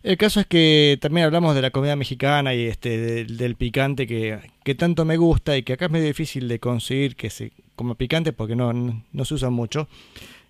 El 0.05 0.17
caso 0.17 0.39
es 0.41 0.47
que 0.47 0.99
también 1.01 1.25
hablamos 1.27 1.55
de 1.55 1.63
la 1.63 1.71
comida 1.71 1.97
mexicana 1.97 2.55
y 2.55 2.63
este 2.67 2.97
del, 2.99 3.37
del 3.37 3.57
picante 3.57 4.07
que, 4.07 4.39
que 4.63 4.75
tanto 4.75 5.05
me 5.05 5.17
gusta 5.17 5.57
y 5.57 5.63
que 5.63 5.73
acá 5.73 5.87
es 5.87 5.91
medio 5.91 6.07
difícil 6.07 6.47
de 6.47 6.59
conseguir 6.59 7.17
que 7.17 7.31
se 7.31 7.53
coma 7.75 7.95
picante 7.95 8.33
porque 8.33 8.55
no, 8.55 8.73
no, 8.73 9.03
no 9.13 9.25
se 9.25 9.35
usa 9.35 9.51
mucho. 9.51 9.89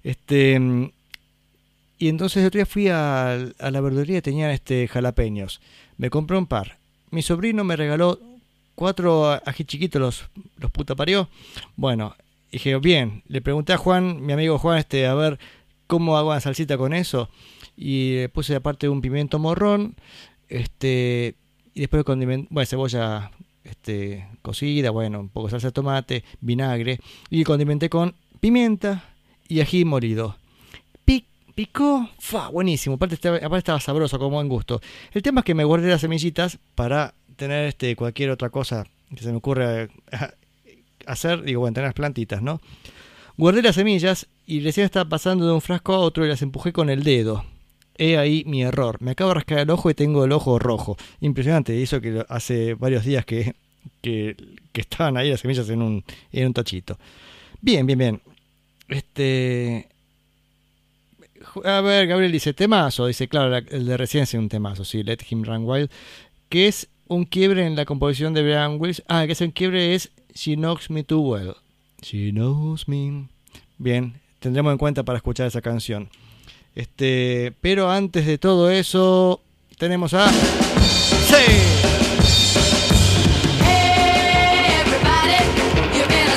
Este 0.02 0.60
y 1.98 2.08
entonces 2.08 2.38
el 2.42 2.48
otro 2.48 2.58
día 2.58 2.66
fui 2.66 2.88
a, 2.88 3.32
a 3.34 3.70
la 3.70 3.80
verdulería 3.80 4.18
y 4.18 4.22
tenían 4.22 4.50
este 4.50 4.88
jalapeños. 4.88 5.60
Me 5.96 6.10
compré 6.10 6.36
un 6.36 6.46
par. 6.46 6.76
Mi 7.10 7.22
sobrino 7.22 7.62
me 7.64 7.76
regaló 7.76 8.18
cuatro 8.74 9.40
ají 9.46 9.64
chiquitos, 9.64 10.00
los, 10.02 10.24
los 10.58 10.70
puta 10.72 10.96
parió. 10.96 11.28
Bueno, 11.76 12.16
dije, 12.50 12.76
bien, 12.78 13.22
le 13.28 13.40
pregunté 13.40 13.72
a 13.72 13.76
Juan, 13.78 14.20
mi 14.26 14.32
amigo 14.32 14.58
Juan, 14.58 14.78
este, 14.78 15.06
a 15.06 15.14
ver 15.14 15.38
cómo 15.86 16.16
hago 16.16 16.30
una 16.30 16.40
salsita 16.40 16.76
con 16.78 16.92
eso. 16.94 17.28
Y 17.76 18.14
le 18.16 18.28
puse 18.28 18.54
aparte 18.54 18.88
un 18.88 19.00
pimiento 19.00 19.38
morrón, 19.38 19.96
este, 20.48 21.34
y 21.74 21.80
después 21.80 22.04
condimento, 22.04 22.48
bueno, 22.50 22.66
cebolla 22.66 23.30
este, 23.64 24.26
cocida, 24.42 24.90
bueno, 24.90 25.20
un 25.20 25.28
poco 25.28 25.46
de 25.46 25.50
salsa 25.52 25.68
de 25.68 25.72
tomate, 25.72 26.24
vinagre, 26.40 27.00
y 27.30 27.44
condimenté 27.44 27.88
con 27.88 28.14
pimienta 28.40 29.04
y 29.48 29.60
ají 29.60 29.84
molido. 29.84 30.36
Pic- 31.06 31.26
picó, 31.54 32.08
fa, 32.18 32.48
buenísimo, 32.48 32.96
aparte 32.96 33.14
estaba, 33.16 33.36
aparte 33.38 33.58
estaba 33.58 33.80
sabroso, 33.80 34.18
con 34.18 34.30
buen 34.32 34.48
gusto. 34.48 34.80
El 35.12 35.22
tema 35.22 35.40
es 35.40 35.44
que 35.44 35.54
me 35.54 35.64
guardé 35.64 35.88
las 35.88 36.00
semillitas 36.02 36.58
para 36.74 37.14
tener 37.36 37.66
este, 37.66 37.96
cualquier 37.96 38.30
otra 38.30 38.50
cosa 38.50 38.84
que 39.14 39.22
se 39.22 39.30
me 39.30 39.38
ocurra 39.38 39.88
hacer, 41.06 41.42
digo, 41.42 41.60
bueno, 41.60 41.74
tener 41.74 41.88
las 41.88 41.94
plantitas, 41.94 42.42
¿no? 42.42 42.60
Guardé 43.36 43.62
las 43.62 43.74
semillas 43.74 44.28
y 44.46 44.60
recién 44.60 44.84
estaba 44.84 45.08
pasando 45.08 45.46
de 45.46 45.52
un 45.52 45.60
frasco 45.60 45.92
a 45.92 45.98
otro 45.98 46.24
y 46.24 46.28
las 46.28 46.42
empujé 46.42 46.72
con 46.72 46.88
el 46.88 47.02
dedo. 47.02 47.44
He 47.96 48.16
ahí 48.16 48.44
mi 48.46 48.62
error. 48.62 48.98
Me 49.00 49.12
acabo 49.12 49.30
de 49.30 49.34
rascar 49.34 49.58
el 49.58 49.70
ojo 49.70 49.90
y 49.90 49.94
tengo 49.94 50.24
el 50.24 50.32
ojo 50.32 50.58
rojo. 50.58 50.96
Impresionante. 51.20 51.82
Eso 51.82 52.00
que 52.00 52.24
hace 52.28 52.74
varios 52.74 53.04
días 53.04 53.24
que, 53.24 53.54
estaban 54.72 55.16
ahí 55.16 55.30
las 55.30 55.40
semillas 55.40 55.68
en 55.68 55.82
un, 55.82 56.04
en 56.32 56.46
un 56.46 56.54
tachito. 56.54 56.98
Bien, 57.60 57.86
bien, 57.86 57.98
bien. 57.98 58.20
Este. 58.88 59.88
A 61.64 61.80
ver, 61.80 62.06
Gabriel 62.06 62.32
dice 62.32 62.52
temazo. 62.52 63.06
Dice, 63.06 63.28
claro, 63.28 63.56
el 63.56 63.86
de 63.86 63.96
recién 63.96 64.24
es 64.24 64.34
un 64.34 64.48
temazo, 64.48 64.84
sí, 64.84 65.02
Let 65.02 65.18
Him 65.28 65.44
Run 65.44 65.64
Wild. 65.64 65.90
Que 66.48 66.68
es 66.68 66.88
un 67.08 67.24
quiebre 67.24 67.66
en 67.66 67.76
la 67.76 67.84
composición 67.84 68.34
de 68.34 68.42
Brian 68.42 68.80
Wills. 68.80 69.02
Ah, 69.08 69.26
que 69.26 69.32
ese 69.32 69.52
quiebre 69.52 69.94
es 69.94 70.10
She 70.34 70.54
Knows 70.56 70.90
Me 70.90 71.02
Too 71.04 71.20
Well. 71.20 71.54
She 72.04 72.32
Knows 72.32 72.86
Me. 72.86 73.28
Bien, 73.78 74.20
tendremos 74.38 74.72
en 74.72 74.78
cuenta 74.78 75.04
para 75.04 75.16
escuchar 75.16 75.46
esa 75.46 75.62
canción. 75.62 76.10
Este, 76.74 77.54
pero 77.62 77.90
antes 77.90 78.26
de 78.26 78.36
todo 78.36 78.68
eso, 78.70 79.40
tenemos 79.78 80.12
a. 80.12 80.30
¡Sí! 80.30 81.34
Hey, 83.62 84.82
everybody, 84.82 85.38
you've 85.96 86.08
been 86.08 86.28
a 86.28 86.34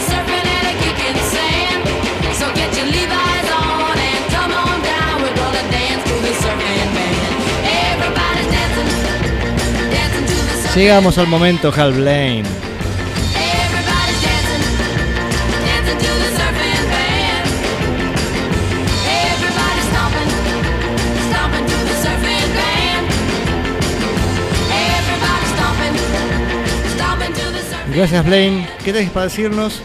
Gracias, 27.98 28.24
Blaine. 28.24 28.68
¿Qué 28.86 28.94
tenés 28.94 29.10
para 29.10 29.26
decirnos? 29.26 29.82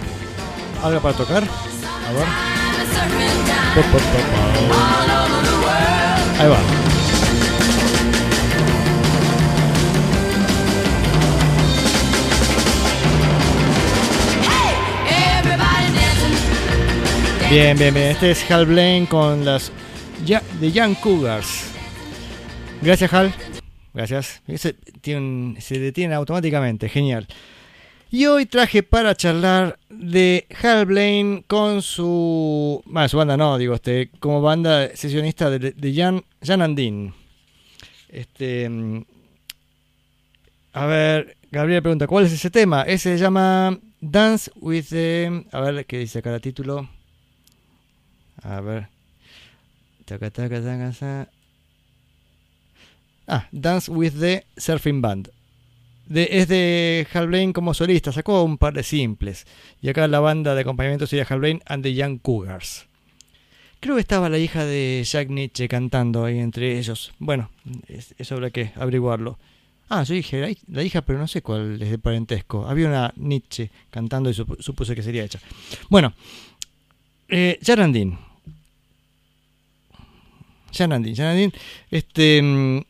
¿Algo 0.82 1.00
para 1.00 1.16
tocar? 1.16 1.42
A 1.44 2.12
ver. 2.12 2.26
Ahí 6.38 6.48
va. 6.48 6.58
Bien, 17.50 17.76
bien, 17.76 17.92
bien. 17.92 18.06
Este 18.08 18.30
es 18.30 18.50
Hal 18.50 18.66
Blaine 18.66 19.06
con 19.06 19.44
las 19.44 19.70
ya, 20.24 20.42
The 20.60 20.72
Young 20.72 20.94
Cougars. 20.96 21.64
Gracias, 22.80 23.12
Hal. 23.12 23.32
Gracias. 23.92 24.40
Ese 24.46 24.74
tiene 25.02 25.20
un- 25.20 25.56
se 25.60 25.78
detiene 25.78 26.14
automáticamente. 26.14 26.88
Genial. 26.88 27.26
Y 28.14 28.26
hoy 28.26 28.44
traje 28.44 28.82
para 28.82 29.14
charlar 29.14 29.78
de 29.88 30.46
Hal 30.62 30.84
Blaine 30.84 31.44
con 31.46 31.80
su. 31.80 32.82
Bueno, 32.84 33.08
su 33.08 33.16
banda 33.16 33.38
no, 33.38 33.56
digo, 33.56 33.74
este, 33.74 34.10
como 34.20 34.42
banda 34.42 34.94
sesionista 34.94 35.48
de, 35.48 35.94
Jan, 35.94 36.22
Jan 36.42 36.60
Andin. 36.60 37.14
Este. 38.10 38.68
mm, 38.68 39.02
A 40.74 40.84
ver, 40.84 41.38
Gabriel 41.50 41.80
pregunta: 41.80 42.06
¿Cuál 42.06 42.26
es 42.26 42.32
ese 42.34 42.50
tema? 42.50 42.82
Ese 42.82 43.16
se 43.16 43.18
llama 43.18 43.78
Dance 44.02 44.50
with 44.56 44.88
the. 44.90 45.46
A 45.50 45.60
ver, 45.62 45.86
¿qué 45.86 45.96
dice 46.00 46.18
acá 46.18 46.34
el 46.34 46.42
título? 46.42 46.90
A 48.42 48.60
ver. 48.60 48.88
Ah, 53.26 53.48
Dance 53.52 53.90
with 53.90 54.20
the 54.20 54.44
Surfing 54.58 55.00
Band. 55.00 55.30
Es 56.10 56.48
de 56.48 57.06
Hal 57.14 57.28
Blaine 57.28 57.52
como 57.52 57.74
solista, 57.74 58.12
sacó 58.12 58.42
un 58.42 58.58
par 58.58 58.74
de 58.74 58.82
simples. 58.82 59.46
Y 59.80 59.88
acá 59.88 60.06
la 60.08 60.20
banda 60.20 60.54
de 60.54 60.60
acompañamiento 60.62 61.06
sería 61.06 61.26
Hal 61.28 61.38
Blaine 61.40 61.62
and 61.66 61.82
the 61.82 61.94
Young 61.94 62.18
Cougars. 62.20 62.86
Creo 63.80 63.94
que 63.96 64.00
estaba 64.02 64.28
la 64.28 64.38
hija 64.38 64.64
de 64.64 65.02
Jack 65.04 65.28
Nietzsche 65.30 65.68
cantando 65.68 66.24
ahí 66.24 66.38
entre 66.38 66.78
ellos. 66.78 67.12
Bueno, 67.18 67.50
es- 67.88 68.14
eso 68.18 68.34
habrá 68.34 68.50
que 68.50 68.72
averiguarlo. 68.76 69.38
Ah, 69.88 70.04
yo 70.04 70.14
dije 70.14 70.40
la, 70.40 70.48
hij- 70.48 70.58
la 70.68 70.82
hija, 70.82 71.02
pero 71.02 71.18
no 71.18 71.26
sé 71.28 71.42
cuál 71.42 71.80
es 71.82 71.90
de 71.90 71.98
parentesco. 71.98 72.66
Había 72.66 72.88
una 72.88 73.12
Nietzsche 73.16 73.70
cantando 73.90 74.30
y 74.30 74.34
supu- 74.34 74.60
supuse 74.60 74.94
que 74.94 75.02
sería 75.02 75.24
ella. 75.24 75.40
Bueno, 75.88 76.12
eh, 77.28 77.58
Jarandín. 77.64 78.18
Janandin, 80.72 81.14
Janandin, 81.14 81.52
este, 81.90 82.40
mm, 82.42 82.80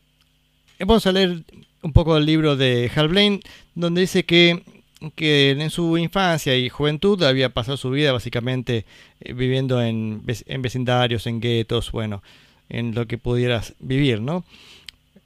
vamos 0.79 1.05
a 1.05 1.11
leer 1.11 1.43
un 1.83 1.93
poco 1.93 2.17
el 2.17 2.25
libro 2.25 2.55
de 2.55 2.89
Hal 2.95 3.09
Blaine, 3.09 3.41
donde 3.75 4.01
dice 4.01 4.23
que, 4.23 4.63
que 5.15 5.51
en 5.51 5.69
su 5.69 5.97
infancia 5.97 6.57
y 6.57 6.69
juventud 6.69 7.21
había 7.23 7.49
pasado 7.49 7.77
su 7.77 7.91
vida 7.91 8.11
básicamente 8.11 8.85
eh, 9.19 9.33
viviendo 9.33 9.81
en, 9.81 10.23
en 10.25 10.61
vecindarios, 10.61 11.27
en 11.27 11.39
guetos, 11.39 11.91
bueno, 11.91 12.23
en 12.69 12.95
lo 12.95 13.05
que 13.05 13.17
pudieras 13.17 13.75
vivir, 13.79 14.21
¿no? 14.21 14.45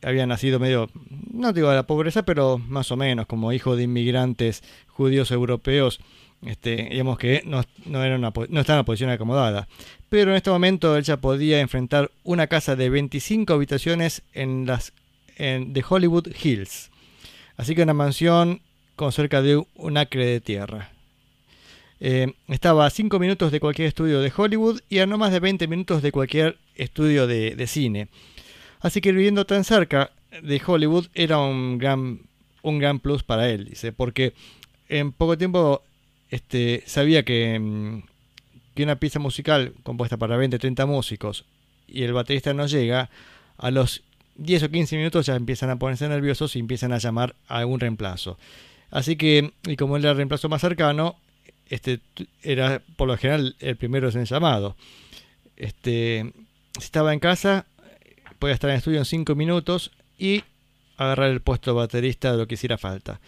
Había 0.02 0.28
nacido 0.28 0.60
medio, 0.60 0.90
no 1.32 1.54
digo 1.54 1.70
de 1.70 1.76
la 1.76 1.88
pobreza, 1.88 2.24
pero 2.24 2.58
más 2.58 2.92
o 2.92 2.98
menos, 2.98 3.26
como 3.26 3.54
hijo 3.54 3.76
de 3.76 3.84
inmigrantes 3.84 4.64
judíos 4.88 5.32
europeos, 5.32 6.00
este, 6.46 6.90
digamos 6.92 7.18
que 7.18 7.42
no, 7.46 7.64
no, 7.86 8.04
era 8.04 8.18
no 8.18 8.28
estaba 8.28 8.46
en 8.48 8.62
una 8.62 8.84
posición 8.84 9.10
acomodada. 9.10 9.68
Pero 10.10 10.32
en 10.32 10.38
este 10.38 10.52
momento 10.52 10.96
él 10.96 11.04
ya 11.04 11.18
podía 11.18 11.60
enfrentar 11.60 12.12
una 12.24 12.48
casa 12.48 12.76
de 12.76 12.90
25 12.90 13.54
habitaciones 13.54 14.22
en 14.34 14.66
las 14.66 14.94
en, 15.38 15.74
de 15.74 15.84
Hollywood 15.88 16.28
Hills. 16.44 16.90
Así 17.56 17.76
que 17.76 17.84
una 17.84 17.94
mansión 17.94 18.62
con 18.96 19.12
cerca 19.12 19.42
de 19.42 19.64
un 19.76 19.98
acre 19.98 20.26
de 20.26 20.42
tierra. 20.42 20.92
Eh, 22.00 22.34
estaba 22.48 22.86
a 22.86 22.90
5 22.90 23.18
minutos 23.20 23.52
de 23.52 23.60
cualquier 23.60 23.88
estudio 23.88 24.22
de 24.22 24.32
Hollywood 24.36 24.82
y 24.90 25.00
a 25.00 25.08
no 25.08 25.18
más 25.18 25.32
de 25.32 25.40
20 25.40 25.68
minutos 25.68 26.02
de 26.02 26.12
cualquier 26.12 26.58
estudio 26.76 27.26
de, 27.26 27.56
de 27.56 27.68
cine. 27.68 28.10
Así 28.80 29.02
que 29.02 29.12
viviendo 29.12 29.46
tan 29.46 29.64
cerca 29.64 30.12
de 30.44 30.62
Hollywood 30.64 31.08
era 31.14 31.40
un 31.40 31.78
gran, 31.78 32.22
un 32.62 32.80
gran 32.80 33.00
plus 33.00 33.24
para 33.24 33.50
él, 33.50 33.66
dice, 33.66 33.92
porque 33.92 34.34
en 34.90 35.12
poco 35.12 35.38
tiempo 35.38 35.84
este, 36.30 36.84
sabía 36.86 37.24
que, 37.24 37.58
mm, 37.60 38.04
que 38.76 38.84
una 38.84 38.98
pieza 38.98 39.20
musical 39.20 39.74
compuesta 39.84 40.18
para 40.18 40.38
20, 40.38 40.60
30 40.60 40.86
músicos 40.86 41.46
y 41.88 42.04
el 42.04 42.14
baterista 42.14 42.54
no 42.54 42.68
llega, 42.68 43.10
a 43.58 43.72
los 43.72 44.04
10 44.38 44.64
o 44.64 44.70
15 44.70 44.98
minutos 44.98 45.26
ya 45.26 45.36
empiezan 45.36 45.70
a 45.70 45.78
ponerse 45.78 46.08
nerviosos 46.08 46.56
y 46.56 46.60
empiezan 46.60 46.94
a 46.94 46.98
llamar 46.98 47.36
a 47.48 47.60
algún 47.60 47.80
reemplazo. 47.80 48.38
Así 48.92 49.16
que, 49.16 49.52
y 49.66 49.76
como 49.76 49.98
era 49.98 50.12
el 50.12 50.18
reemplazo 50.18 50.50
más 50.50 50.62
cercano, 50.62 51.18
este 51.70 52.00
era 52.44 52.82
por 52.96 53.08
lo 53.08 53.18
general 53.18 53.56
el 53.60 53.76
primero 53.76 54.10
en 54.10 54.26
llamado. 54.26 54.76
Este, 55.58 56.32
si 56.78 56.86
estaba 56.86 57.14
en 57.14 57.20
casa, 57.20 57.66
podía 58.40 58.54
estar 58.54 58.70
en 58.70 58.76
el 58.76 58.78
estudio 58.78 59.00
en 59.00 59.06
5 59.06 59.36
minutos 59.36 59.92
y 60.18 60.44
agarrar 60.98 61.32
el 61.32 61.42
puesto 61.42 61.72
de 61.72 61.78
baterista 61.78 62.32
de 62.32 62.38
lo 62.38 62.48
que 62.48 62.56
hiciera 62.56 62.78
falta. 62.78 63.20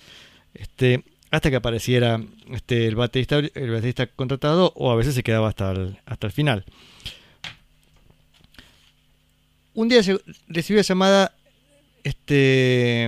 Este, 0.53 1.03
hasta 1.31 1.49
que 1.49 1.57
apareciera 1.57 2.21
este, 2.51 2.87
el 2.87 2.95
baterista, 2.95 3.37
el 3.37 3.71
baterista 3.71 4.07
contratado 4.07 4.73
o 4.75 4.91
a 4.91 4.95
veces 4.95 5.15
se 5.15 5.23
quedaba 5.23 5.49
hasta 5.49 5.71
el, 5.71 5.99
hasta 6.05 6.27
el 6.27 6.33
final. 6.33 6.65
Un 9.79 9.87
día 9.87 10.03
se- 10.03 10.19
recibió 10.49 10.81
llamada 10.81 11.33
este, 12.03 13.07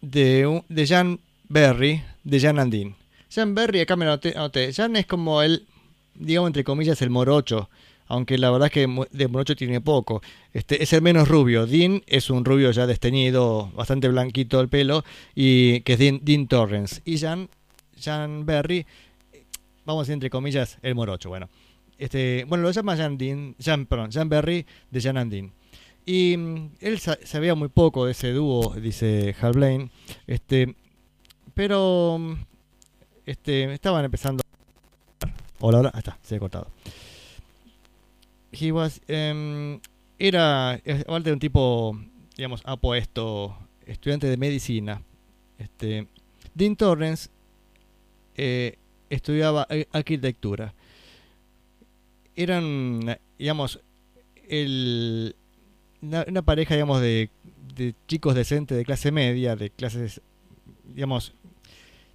de, 0.00 0.62
de 0.70 0.86
Jan 0.86 1.20
Berry, 1.50 2.02
de 2.24 2.40
Jan 2.40 2.58
Andin. 2.58 2.96
Jan 3.30 3.54
Berry, 3.54 3.80
acá 3.80 3.94
me 3.94 4.06
anoté. 4.06 4.72
Jan 4.72 4.96
es 4.96 5.04
como 5.04 5.42
el, 5.42 5.66
digamos 6.14 6.48
entre 6.48 6.64
comillas, 6.64 7.02
el 7.02 7.10
morocho. 7.10 7.68
Aunque 8.06 8.38
la 8.38 8.50
verdad 8.50 8.68
es 8.68 8.72
que 8.72 9.06
de 9.10 9.28
morocho 9.28 9.54
tiene 9.54 9.82
poco. 9.82 10.22
Este, 10.54 10.82
es 10.82 10.94
el 10.94 11.02
menos 11.02 11.28
rubio. 11.28 11.66
Dean 11.66 12.02
es 12.06 12.30
un 12.30 12.46
rubio 12.46 12.70
ya 12.70 12.86
desteñido, 12.86 13.70
bastante 13.74 14.08
blanquito 14.08 14.62
el 14.62 14.70
pelo, 14.70 15.04
y 15.34 15.80
que 15.82 15.92
es 15.92 15.98
Dean, 15.98 16.20
Dean 16.22 16.48
Torrance. 16.48 17.02
Y 17.04 17.18
Jan, 17.18 17.50
Jan 18.02 18.46
Berry, 18.46 18.86
vamos 19.84 20.00
a 20.00 20.02
decir 20.04 20.14
entre 20.14 20.30
comillas, 20.30 20.78
el 20.80 20.94
morocho. 20.94 21.28
Bueno, 21.28 21.50
este, 21.98 22.46
bueno 22.48 22.62
lo 22.64 22.70
llama 22.70 22.96
Jan, 22.96 23.18
Dean, 23.18 23.54
Jan, 23.62 23.84
perdón, 23.84 24.10
Jan 24.10 24.30
Berry 24.30 24.64
de 24.90 25.00
Jan 25.02 25.18
and 25.18 25.30
Dean. 25.30 25.52
Y 26.06 26.36
mm, 26.36 26.70
él 26.80 26.98
sa- 27.00 27.18
sabía 27.24 27.54
muy 27.54 27.68
poco 27.68 28.06
de 28.06 28.12
ese 28.12 28.32
dúo, 28.32 28.74
dice 28.80 29.34
Hal 29.40 29.52
Blaine. 29.52 29.90
Este, 30.26 30.74
pero 31.54 32.16
mm, 32.18 32.34
este, 33.26 33.72
estaban 33.74 34.04
empezando. 34.04 34.42
Hola, 35.58 35.80
hola, 35.80 35.90
ahí 35.92 35.98
está, 35.98 36.18
se 36.22 36.36
ha 36.36 36.38
cortado. 36.38 36.70
He 38.52 38.70
was, 38.72 39.00
em, 39.08 39.80
era, 40.18 40.72
aparte 40.74 41.30
de 41.30 41.32
un 41.32 41.38
tipo, 41.40 41.98
digamos, 42.36 42.62
apuesto, 42.64 43.56
estudiante 43.84 44.28
de 44.28 44.36
medicina. 44.36 45.02
Este, 45.58 46.06
Dean 46.54 46.76
Torrance 46.76 47.30
eh, 48.36 48.78
estudiaba 49.10 49.66
eh, 49.70 49.86
arquitectura. 49.92 50.72
Eran, 52.34 53.18
digamos, 53.38 53.80
el, 54.48 55.34
una, 56.02 56.24
una 56.28 56.42
pareja, 56.42 56.74
digamos, 56.74 57.00
de, 57.00 57.30
de 57.74 57.94
chicos 58.06 58.34
decentes 58.34 58.76
de 58.76 58.84
clase 58.84 59.12
media, 59.12 59.56
de 59.56 59.70
clases, 59.70 60.20
digamos, 60.84 61.34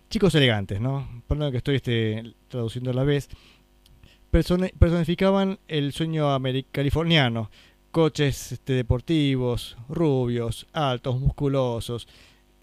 chicos 0.10 0.36
elegantes, 0.36 0.82
¿no? 0.82 1.24
Perdón 1.28 1.52
que 1.52 1.58
estoy 1.58 1.76
este, 1.76 2.34
traduciendo 2.48 2.92
a 2.92 2.94
la 2.94 3.04
vez. 3.04 3.30
Personificaban 4.30 5.60
el 5.68 5.92
sueño 5.94 6.28
californiano. 6.72 7.50
Coches 7.92 8.54
este, 8.54 8.74
deportivos, 8.74 9.78
rubios, 9.90 10.68
altos, 10.72 11.20
musculosos. 11.20 12.08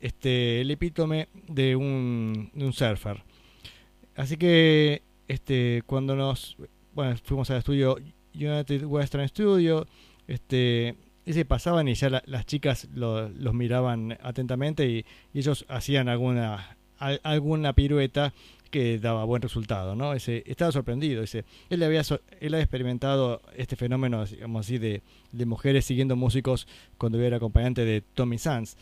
Este, 0.01 0.61
el 0.61 0.71
epítome 0.71 1.29
de 1.49 1.77
un, 1.77 2.51
de 2.55 2.65
un 2.65 2.73
surfer. 2.73 3.23
Así 4.17 4.37
que 4.37 5.03
este, 5.27 5.83
cuando 5.87 6.17
nos 6.17 6.57
bueno, 6.95 7.17
fuimos 7.23 7.51
al 7.51 7.59
estudio 7.59 7.97
United 8.35 8.85
Western 8.85 9.29
Studio, 9.29 9.87
este, 10.27 10.97
y 11.29 11.35
se 11.35 11.45
pasaban 11.45 11.87
y 11.89 11.95
ya 11.95 12.09
la- 12.09 12.23
las 12.27 12.47
chicas 12.47 12.89
lo- 12.95 13.29
los 13.29 13.53
miraban 13.53 14.17
atentamente 14.23 14.89
y, 14.89 15.05
ellos 15.35 15.67
hacían 15.69 16.09
alguna 16.09 16.77
al- 16.99 17.21
alguna 17.23 17.75
pirueta 17.75 18.33
que 18.71 18.99
daba 18.99 19.25
buen 19.25 19.41
resultado, 19.43 19.95
¿no? 19.95 20.15
Ese, 20.15 20.43
estaba 20.47 20.73
sorprendido, 20.73 21.21
dice, 21.21 21.45
él 21.71 21.83
había 21.83 22.01
él 22.41 22.55
había 22.55 22.65
experimentado 22.65 23.41
este 23.57 23.77
fenómeno, 23.77 24.25
digamos 24.25 24.67
así, 24.67 24.79
de, 24.79 25.03
de 25.33 25.47
mujeres 25.47 25.85
siguiendo 25.85 26.17
músicos 26.17 26.67
cuando 26.97 27.21
era 27.21 27.37
acompañante 27.37 27.85
de 27.85 28.01
Tommy 28.01 28.39
Sands, 28.39 28.77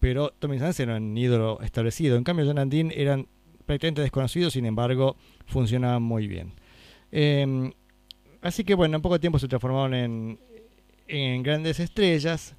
pero 0.00 0.30
Tommy 0.38 0.58
Sands 0.58 0.80
era 0.80 0.96
un 0.96 1.16
ídolo 1.18 1.60
establecido, 1.62 2.16
en 2.16 2.24
cambio 2.24 2.46
John 2.46 2.68
Dean 2.70 2.90
eran 2.94 3.26
prácticamente 3.66 4.02
desconocidos, 4.02 4.52
sin 4.54 4.64
embargo, 4.66 5.16
funcionaban 5.46 6.02
muy 6.02 6.26
bien. 6.28 6.52
Eh, 7.12 7.72
así 8.40 8.64
que 8.64 8.74
bueno, 8.74 8.96
en 8.96 9.02
poco 9.02 9.20
tiempo 9.20 9.38
se 9.38 9.46
transformaron 9.48 9.94
en, 9.94 10.38
en 11.08 11.42
grandes 11.42 11.80
estrellas 11.80 12.54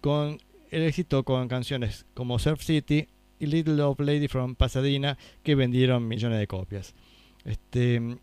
con 0.00 0.38
el 0.70 0.82
éxito 0.82 1.24
con 1.24 1.48
canciones 1.48 2.06
como 2.14 2.38
Surf 2.38 2.62
City 2.62 3.08
y 3.38 3.46
Little 3.46 3.80
Old 3.82 4.00
Lady 4.00 4.28
from 4.28 4.54
Pasadena 4.54 5.18
que 5.42 5.54
vendieron 5.54 6.06
millones 6.08 6.38
de 6.38 6.46
copias. 6.46 6.94
Este, 7.44 8.16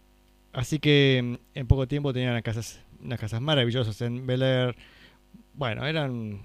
así 0.54 0.80
que 0.80 1.40
en 1.54 1.68
poco 1.68 1.88
tiempo 1.88 2.14
tenían 2.14 2.32
unas 2.32 2.44
casas, 2.44 2.82
unas 3.02 3.20
casas 3.20 3.42
maravillosas 3.42 4.02
en 4.02 4.26
Bel 4.26 4.42
Air. 4.42 4.76
Bueno, 5.54 5.86
eran 5.86 6.42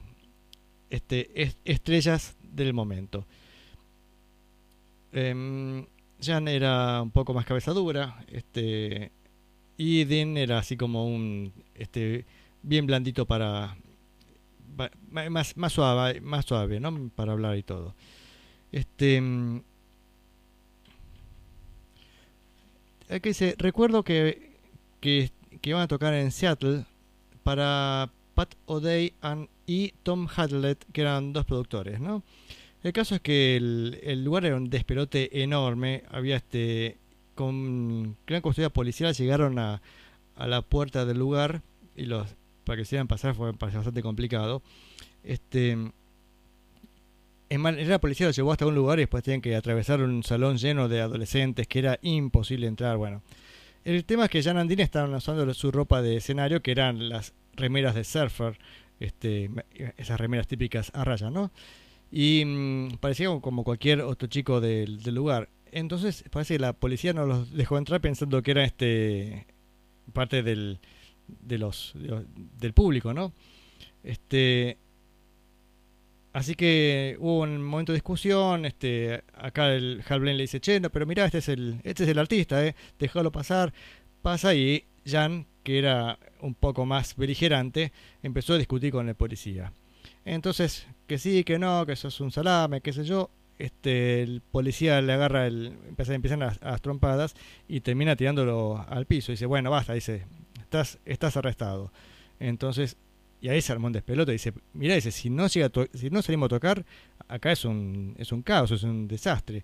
este, 0.91 1.31
es- 1.43 1.57
estrellas 1.65 2.37
del 2.43 2.73
momento. 2.75 3.27
Em, 5.13 5.87
Jan 6.21 6.49
era 6.49 7.03
un 7.03 7.11
poco 7.11 7.33
más 7.35 7.47
cabeza 7.47 7.73
dura, 7.73 8.25
este, 8.31 9.13
y 9.77 10.05
Dean 10.05 10.37
era 10.37 10.59
así 10.59 10.77
como 10.77 11.07
un, 11.07 11.53
este, 11.75 12.25
bien 12.67 12.87
blandito 12.87 13.27
para, 13.27 13.77
más, 15.11 15.57
más 15.57 15.73
suave, 15.73 16.21
más 16.21 16.45
suave, 16.45 16.81
¿no? 16.81 17.11
Para 17.15 17.33
hablar 17.33 17.57
y 17.57 17.63
todo. 17.63 17.95
Este, 18.73 19.21
mm, 19.21 19.61
aquí 23.11 23.29
dice, 23.31 23.55
recuerdo 23.59 24.03
que, 24.03 24.53
que, 25.01 25.31
que 25.61 25.71
iban 25.71 25.83
a 25.83 25.89
tocar 25.89 26.15
en 26.15 26.31
Seattle 26.33 26.85
para 27.43 28.11
Pat 28.35 28.55
O'Day 28.67 29.13
and- 29.23 29.49
y 29.67 29.93
Tom 30.03 30.29
Hadlett, 30.35 30.85
que 30.93 31.01
eran 31.01 31.33
dos 31.33 31.45
productores, 31.45 32.01
¿no? 32.01 32.23
El 32.83 32.93
caso 32.93 33.17
es 33.17 33.21
que 33.21 33.57
el, 33.57 33.99
el 34.03 34.23
lugar 34.25 34.45
era 34.45 34.57
un 34.57 34.71
despelote 34.71 35.43
enorme. 35.43 36.05
Había 36.11 36.37
este. 36.37 36.99
Con 37.35 38.17
gran 38.27 38.41
custodia 38.41 38.71
policial 38.71 39.13
llegaron 39.13 39.59
a, 39.59 39.83
a 40.37 40.47
la 40.47 40.63
puerta 40.63 41.05
del 41.05 41.19
lugar 41.19 41.63
y 41.97 42.05
los 42.07 42.29
para 42.67 42.77
que 42.77 42.85
se 42.85 42.89
hicieran 42.89 43.07
pasar 43.07 43.35
fue 43.35 43.53
bastante 43.53 44.03
complicado. 44.03 44.63
Este. 45.23 45.79
En 47.49 47.61
manera 47.61 47.89
la 47.89 48.01
policía 48.01 48.27
los 48.27 48.35
llevó 48.35 48.51
hasta 48.51 48.67
un 48.67 48.75
lugar 48.75 48.99
y 48.99 49.03
después 49.03 49.23
tenían 49.23 49.41
que 49.41 49.55
atravesar 49.55 50.03
un 50.03 50.25
salón 50.25 50.59
lleno 50.59 50.89
de 50.89 51.01
adolescentes 51.01 51.69
que 51.69 51.79
era 51.79 51.99
imposible 52.03 52.67
entrar. 52.67 52.97
Bueno, 52.97 53.23
el 53.85 54.05
tema 54.05 54.25
es 54.25 54.31
que 54.31 54.43
Jan 54.43 54.59
Andine 54.59 54.83
estaban 54.83 55.15
usando 55.15 55.55
su 55.55 55.71
ropa 55.71 56.03
de 56.03 56.17
escenario, 56.17 56.61
que 56.61 56.73
eran 56.73 57.09
las 57.09 57.35
remeras 57.55 57.95
de 57.95 58.03
surfer, 58.03 58.59
este, 58.99 59.49
esas 59.97 60.19
remeras 60.19 60.49
típicas 60.49 60.91
a 60.93 61.05
rayas, 61.05 61.31
¿no? 61.31 61.53
Y 62.11 62.45
mm, 62.45 62.97
parecía 62.99 63.29
como 63.41 63.63
cualquier 63.63 64.01
otro 64.01 64.27
chico 64.27 64.61
del, 64.61 65.05
del 65.05 65.15
lugar. 65.15 65.49
Entonces 65.71 66.25
parece 66.33 66.55
que 66.55 66.61
la 66.61 66.73
policía 66.73 67.13
no 67.13 67.27
los 67.27 67.53
dejó 67.53 67.79
entrar 67.79 68.01
pensando 68.01 68.43
que 68.43 68.51
era 68.51 68.65
este 68.65 69.47
parte 70.13 70.43
del, 70.43 70.81
de 71.29 71.59
los, 71.59 71.93
de 71.95 72.09
los- 72.09 72.25
del 72.59 72.73
público, 72.73 73.13
¿no? 73.15 73.33
Este 74.03 74.79
Así 76.33 76.55
que 76.55 77.17
hubo 77.19 77.41
un 77.41 77.63
momento 77.63 77.93
de 77.93 77.97
discusión, 77.97 78.67
este, 78.67 79.23
acá 79.35 79.73
el 79.73 80.03
Hal 80.07 80.23
le 80.23 80.35
dice, 80.37 80.61
che, 80.61 80.79
no, 80.81 80.91
pero 80.91 81.07
mirá, 81.07 81.25
este 81.25 81.39
es 81.39 81.49
el, 81.49 81.81
este 81.83 82.05
es 82.05 82.11
el 82.11 82.19
artista, 82.19 82.63
eh, 82.63 82.75
déjalo 82.99 83.33
pasar, 83.33 83.73
pasa 84.21 84.55
y 84.55 84.85
Jan, 85.07 85.47
que 85.63 85.79
era 85.79 86.19
un 86.43 86.55
poco 86.55 86.85
más 86.85 87.17
beligerante, 87.17 87.91
empezó 88.23 88.53
a 88.53 88.59
discutir 88.59 88.93
con 88.93 89.09
el 89.09 89.15
policía. 89.15 89.73
Entonces, 90.27 90.87
que 91.07 91.17
sí, 91.17 91.43
que 91.43 91.59
no, 91.59 91.87
que 91.87 91.93
eso 91.93 92.09
es 92.09 92.21
un 92.21 92.31
salame, 92.31 92.83
qué 92.83 92.93
sé 92.93 93.05
yo, 93.05 93.31
este, 93.59 94.21
el 94.23 94.43
policía 94.43 95.01
le 95.01 95.15
agarra 95.15 95.47
el, 95.47 95.73
empieza, 95.89 96.13
empiezan 96.15 96.41
las, 96.41 96.61
las 96.61 96.83
trompadas 96.83 97.35
y 97.67 97.81
termina 97.81 98.15
tirándolo 98.15 98.85
al 98.91 99.07
piso, 99.07 99.33
dice, 99.33 99.47
bueno, 99.47 99.71
basta, 99.71 99.95
dice, 99.95 100.27
estás, 100.67 100.99
estás 101.05 101.37
arrestado. 101.37 101.93
Entonces, 102.39 102.97
y 103.41 103.49
ahí 103.49 103.61
se 103.61 103.73
armó 103.73 103.87
un 103.87 103.93
despelote. 103.93 104.33
Dice, 104.33 104.53
mira, 104.73 104.95
dice, 104.95 105.11
si 105.11 105.31
no, 105.31 105.49
si 105.49 105.61
no 106.11 106.23
salimos 106.23 106.47
a 106.47 106.49
tocar, 106.51 106.85
acá 107.29 107.53
es 107.53 107.65
un, 107.65 108.15
es 108.19 108.33
un 108.33 108.43
caos, 108.43 108.71
es 108.71 108.83
un 108.83 109.09
desastre. 109.09 109.63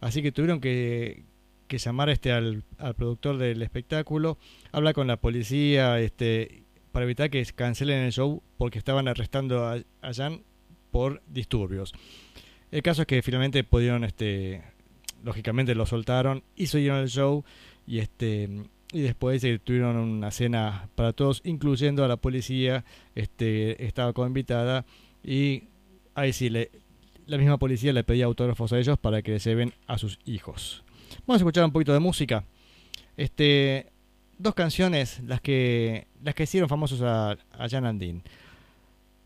Así 0.00 0.22
que 0.22 0.32
tuvieron 0.32 0.60
que, 0.60 1.24
que 1.66 1.78
llamar 1.78 2.08
este 2.10 2.32
al, 2.32 2.64
al 2.78 2.94
productor 2.94 3.38
del 3.38 3.62
espectáculo, 3.62 4.38
hablar 4.72 4.94
con 4.94 5.06
la 5.06 5.16
policía, 5.16 5.98
este, 6.00 6.64
para 6.92 7.04
evitar 7.04 7.30
que 7.30 7.44
cancelen 7.46 8.04
el 8.04 8.12
show 8.12 8.42
porque 8.56 8.78
estaban 8.78 9.08
arrestando 9.08 9.66
a, 9.66 9.78
a 10.00 10.14
Jan 10.14 10.42
por 10.90 11.22
disturbios. 11.26 11.92
El 12.70 12.82
caso 12.82 13.02
es 13.02 13.06
que 13.06 13.22
finalmente 13.22 13.64
pudieron, 13.64 14.04
este, 14.04 14.62
lógicamente 15.24 15.74
lo 15.74 15.86
soltaron 15.86 16.44
y 16.54 16.66
siguieron 16.66 17.00
el 17.00 17.08
show 17.08 17.44
y 17.86 17.98
este 17.98 18.48
y 18.94 19.00
después 19.00 19.42
eh, 19.42 19.58
tuvieron 19.58 19.96
una 19.96 20.30
cena 20.30 20.88
para 20.94 21.12
todos, 21.12 21.42
incluyendo 21.44 22.04
a 22.04 22.08
la 22.08 22.16
policía, 22.16 22.84
este, 23.16 23.84
estaba 23.84 24.14
invitada 24.24 24.86
y 25.24 25.64
ahí 26.14 26.32
sí, 26.32 26.48
la 26.48 27.38
misma 27.38 27.58
policía 27.58 27.92
le 27.92 28.04
pedía 28.04 28.26
autógrafos 28.26 28.72
a 28.72 28.78
ellos 28.78 28.96
para 28.96 29.20
que 29.20 29.32
les 29.32 29.44
lleven 29.44 29.74
a 29.88 29.98
sus 29.98 30.20
hijos. 30.24 30.84
Vamos 31.26 31.40
a 31.40 31.42
escuchar 31.42 31.64
un 31.64 31.72
poquito 31.72 31.92
de 31.92 31.98
música. 31.98 32.44
Este, 33.16 33.90
dos 34.38 34.54
canciones, 34.54 35.20
las 35.26 35.40
que, 35.40 36.06
las 36.22 36.36
que 36.36 36.44
hicieron 36.44 36.68
famosos 36.68 37.02
a, 37.02 37.32
a 37.32 37.68
Jan 37.68 37.86
Andin. 37.86 38.22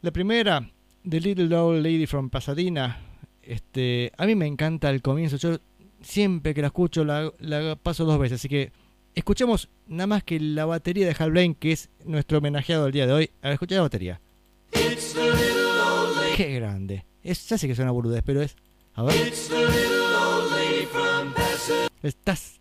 La 0.01 0.13
primera, 0.13 0.67
The 1.07 1.21
Little 1.21 1.55
Old 1.55 1.85
Lady 1.85 2.07
from 2.07 2.31
Pasadena. 2.31 3.03
Este, 3.43 4.13
a 4.17 4.25
mí 4.25 4.35
me 4.35 4.47
encanta 4.47 4.89
el 4.89 5.03
comienzo. 5.03 5.37
Yo 5.37 5.59
siempre 6.01 6.55
que 6.55 6.63
la 6.63 6.69
escucho 6.69 7.05
la, 7.05 7.31
la 7.39 7.77
paso 7.77 8.07
dos 8.07 8.19
veces, 8.19 8.41
así 8.41 8.49
que 8.49 8.73
escuchemos 9.19 9.69
nada 9.87 10.07
más 10.07 10.25
que 10.25 10.39
la 10.39 10.65
batería 10.65 11.07
de 11.07 11.17
Hal 11.19 11.33
Blaine, 11.33 11.55
que 11.55 11.73
es 11.73 11.91
nuestro 12.05 12.39
homenajeado 12.39 12.85
del 12.85 12.93
día 12.93 13.07
de 13.07 13.13
hoy. 13.13 13.31
A 13.43 13.49
ver, 13.49 13.55
escucha 13.55 13.75
la 13.77 13.83
batería. 13.83 14.21
Qué 16.37 16.55
grande. 16.55 17.05
Es, 17.23 17.49
ya 17.49 17.59
sé 17.59 17.67
que 17.67 17.75
suena 17.75 17.91
boludez, 17.91 18.23
pero 18.25 18.41
es. 18.43 18.57
A 18.95 19.03
ver. 19.03 19.33
Estás. 22.03 22.61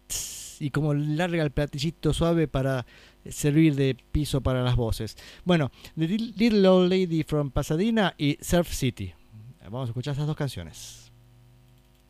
Y 0.60 0.72
como 0.72 0.95
larga 0.95 1.43
el 1.43 1.51
platillito 1.51 2.14
suave 2.14 2.47
para 2.47 2.88
servir 3.30 3.76
de 3.76 3.95
piso 4.12 4.41
para 4.41 4.64
las 4.64 4.76
voces. 4.76 5.16
Bueno, 5.45 5.72
The 5.95 6.08
Little 6.08 6.68
Old 6.68 6.89
Lady 6.89 7.24
from 7.24 7.51
Pasadena 7.51 8.16
y 8.18 8.38
Surf 8.41 8.74
City. 8.74 9.14
Vamos 9.64 9.89
a 9.89 9.91
escuchar 9.91 10.14
esas 10.14 10.26
dos 10.26 10.36
canciones. 10.36 11.07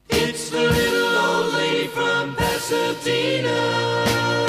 It's 0.10 0.50
the 0.50 0.62
little 0.62 1.18
old 1.18 1.54
lady 1.54 1.88
from 1.88 2.36
Pasadena. 2.36 4.47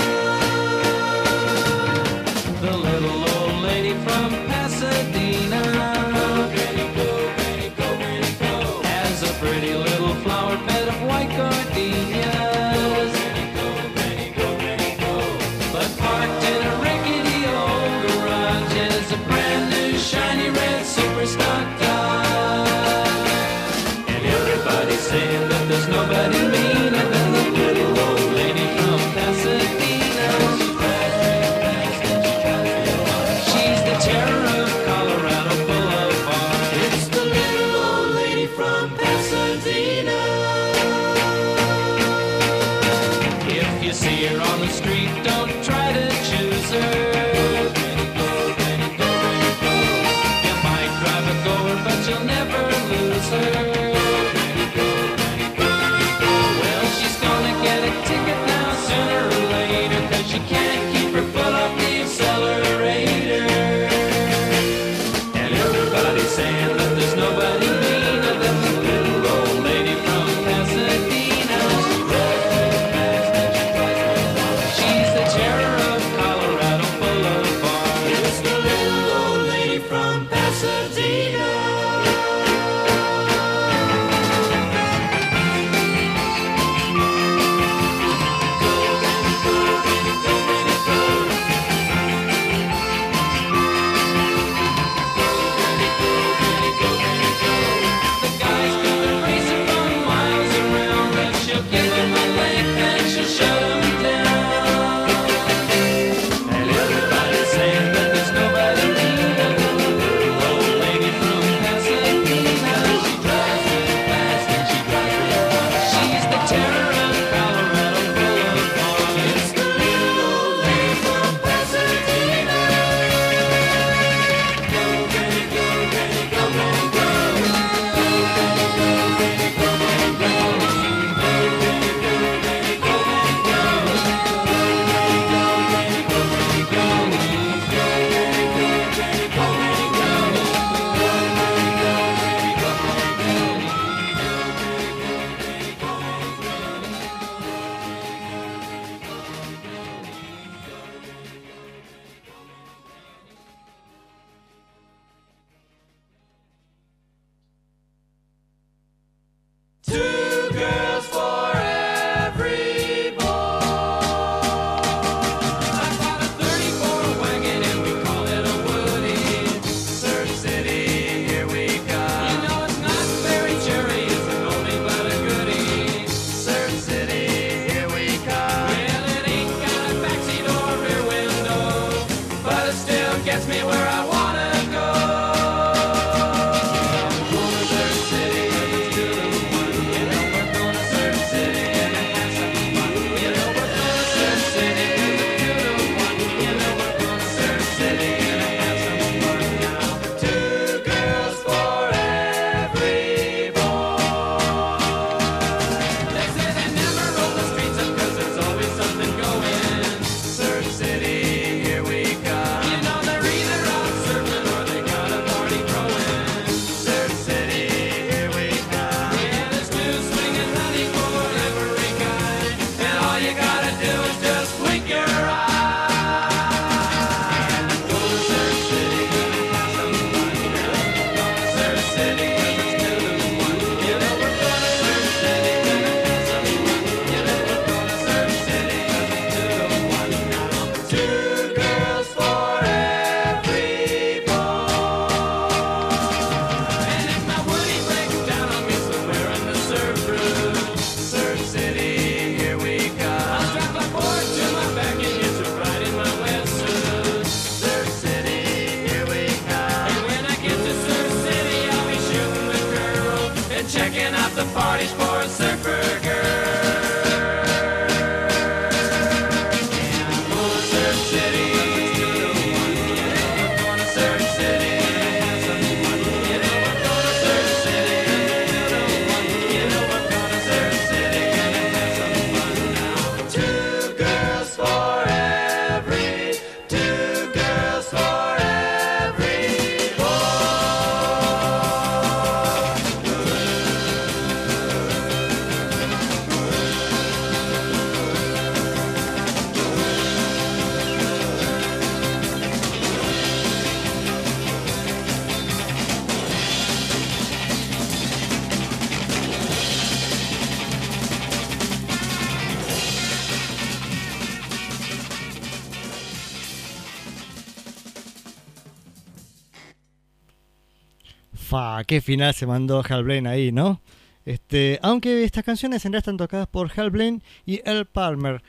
Qué 321.89 322.03
final 322.03 322.34
se 322.34 322.47
mandó 322.47 322.84
Hal 322.86 323.03
Blaine 323.03 323.26
ahí, 323.26 323.51
¿no? 323.51 323.80
Este, 324.26 324.78
aunque 324.82 325.24
estas 325.24 325.43
canciones 325.43 325.86
en 325.86 325.93
realidad 325.93 326.01
están 326.01 326.18
tocadas 326.18 326.47
por 326.47 326.70
Hal 326.76 326.91
Blaine 326.91 327.22
y 327.47 327.62
Earl 327.64 327.86
Palmer. 327.86 328.43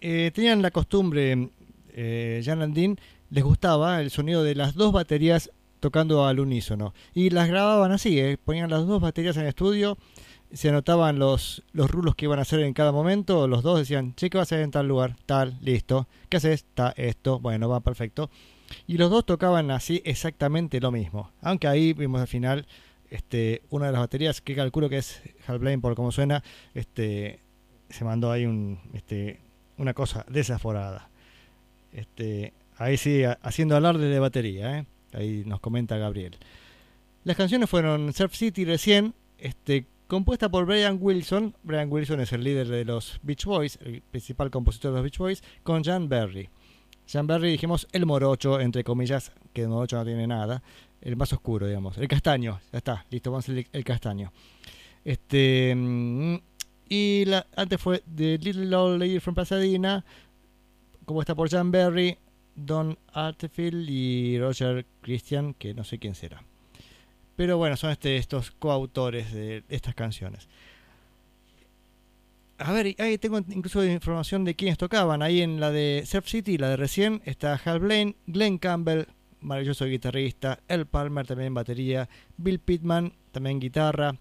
Eh, 0.00 0.30
tenían 0.32 0.62
la 0.62 0.70
costumbre, 0.70 1.50
eh, 1.92 2.40
Jan 2.44 2.62
and 2.62 2.72
Dean, 2.72 3.00
les 3.30 3.42
gustaba 3.42 4.00
el 4.00 4.12
sonido 4.12 4.44
de 4.44 4.54
las 4.54 4.76
dos 4.76 4.92
baterías 4.92 5.50
tocando 5.80 6.24
al 6.24 6.38
unísono. 6.38 6.94
Y 7.14 7.30
las 7.30 7.48
grababan 7.48 7.90
así, 7.90 8.20
eh, 8.20 8.38
ponían 8.42 8.70
las 8.70 8.86
dos 8.86 9.02
baterías 9.02 9.36
en 9.38 9.46
estudio, 9.46 9.98
se 10.52 10.68
anotaban 10.68 11.18
los, 11.18 11.64
los 11.72 11.90
rulos 11.90 12.14
que 12.14 12.26
iban 12.26 12.38
a 12.38 12.42
hacer 12.42 12.60
en 12.60 12.74
cada 12.74 12.92
momento, 12.92 13.48
los 13.48 13.64
dos 13.64 13.80
decían, 13.80 14.14
che, 14.14 14.30
¿qué 14.30 14.38
vas 14.38 14.52
a 14.52 14.54
hacer 14.54 14.60
en 14.60 14.70
tal 14.70 14.86
lugar? 14.86 15.16
Tal, 15.26 15.58
listo. 15.60 16.06
¿Qué 16.28 16.36
haces? 16.36 16.60
Está 16.60 16.94
esto, 16.96 17.40
bueno, 17.40 17.68
va 17.68 17.80
perfecto. 17.80 18.30
Y 18.86 18.98
los 18.98 19.10
dos 19.10 19.26
tocaban 19.26 19.72
así 19.72 20.00
exactamente 20.04 20.80
lo 20.80 20.92
mismo. 20.92 21.32
Aunque 21.42 21.66
ahí 21.66 21.92
vimos 21.92 22.20
al 22.20 22.28
final 22.28 22.66
este, 23.14 23.62
una 23.70 23.86
de 23.86 23.92
las 23.92 24.00
baterías 24.00 24.40
que 24.40 24.54
calculo 24.54 24.88
que 24.88 24.98
es 24.98 25.22
Hal 25.46 25.58
Blaine 25.58 25.80
por 25.80 25.94
cómo 25.94 26.10
suena, 26.12 26.42
este, 26.74 27.40
se 27.88 28.04
mandó 28.04 28.30
ahí 28.32 28.44
un, 28.44 28.78
este, 28.92 29.40
una 29.78 29.94
cosa 29.94 30.24
desaforada. 30.28 31.08
Este, 31.92 32.52
ahí 32.76 32.96
sí, 32.96 33.24
ha- 33.24 33.38
haciendo 33.42 33.76
alarde 33.76 34.08
de 34.08 34.18
batería, 34.18 34.78
¿eh? 34.78 34.86
ahí 35.12 35.42
nos 35.46 35.60
comenta 35.60 35.96
Gabriel. 35.96 36.36
Las 37.24 37.36
canciones 37.36 37.70
fueron 37.70 38.12
Surf 38.12 38.34
City 38.34 38.64
recién, 38.64 39.14
este, 39.38 39.86
compuesta 40.08 40.48
por 40.50 40.66
Brian 40.66 40.98
Wilson. 41.00 41.54
Brian 41.62 41.90
Wilson 41.90 42.20
es 42.20 42.32
el 42.32 42.42
líder 42.44 42.68
de 42.68 42.84
los 42.84 43.20
Beach 43.22 43.44
Boys, 43.44 43.78
el 43.84 44.02
principal 44.02 44.50
compositor 44.50 44.90
de 44.90 44.96
los 44.96 45.02
Beach 45.04 45.18
Boys, 45.18 45.42
con 45.62 45.82
Jan 45.84 46.08
Berry. 46.08 46.50
Jan 47.06 47.26
Berry 47.26 47.50
dijimos 47.52 47.86
el 47.92 48.06
morocho, 48.06 48.60
entre 48.60 48.82
comillas, 48.82 49.30
que 49.52 49.62
el 49.62 49.68
morocho 49.68 49.96
no 49.96 50.04
tiene 50.04 50.26
nada. 50.26 50.62
El 51.04 51.16
más 51.16 51.32
oscuro, 51.32 51.66
digamos. 51.66 51.98
El 51.98 52.08
castaño, 52.08 52.60
ya 52.72 52.78
está, 52.78 53.04
listo, 53.10 53.30
vamos 53.30 53.48
a 53.48 53.52
hacer 53.52 53.66
el, 53.70 53.84
castaño. 53.84 54.32
Este. 55.04 55.74
mm, 55.76 56.36
Y 56.88 57.26
la, 57.26 57.46
antes 57.54 57.80
fue 57.80 58.02
The 58.16 58.38
Little 58.38 58.74
Old 58.74 59.00
Lady 59.00 59.20
from 59.20 59.34
Pasadena, 59.34 60.04
compuesta 61.04 61.34
por 61.34 61.50
Jan 61.50 61.70
Berry, 61.70 62.16
Don 62.56 62.98
Artefield 63.12 63.88
y 63.88 64.38
Roger 64.38 64.86
Christian, 65.02 65.54
que 65.54 65.74
no 65.74 65.84
sé 65.84 65.98
quién 65.98 66.14
será. 66.14 66.42
Pero 67.36 67.58
bueno, 67.58 67.76
son 67.76 67.90
este, 67.90 68.16
estos 68.16 68.50
coautores 68.52 69.32
de 69.32 69.62
estas 69.68 69.94
canciones. 69.94 70.48
A 72.58 72.72
ver, 72.72 72.94
ahí 72.98 73.18
tengo 73.18 73.38
incluso 73.38 73.84
información 73.84 74.44
de 74.44 74.54
quiénes 74.54 74.78
tocaban. 74.78 75.22
Ahí 75.22 75.42
en 75.42 75.58
la 75.58 75.70
de 75.70 76.04
Surf 76.06 76.28
City, 76.28 76.56
la 76.56 76.68
de 76.70 76.76
recién, 76.76 77.20
está 77.24 77.60
Hal 77.62 77.80
Blaine, 77.80 78.14
Glenn 78.26 78.58
Campbell, 78.58 79.06
maravilloso 79.44 79.84
guitarrista, 79.84 80.58
El 80.66 80.86
Palmer 80.86 81.26
también 81.26 81.54
batería, 81.54 82.08
Bill 82.36 82.58
Pittman 82.58 83.12
también 83.30 83.60
guitarra, 83.60 84.16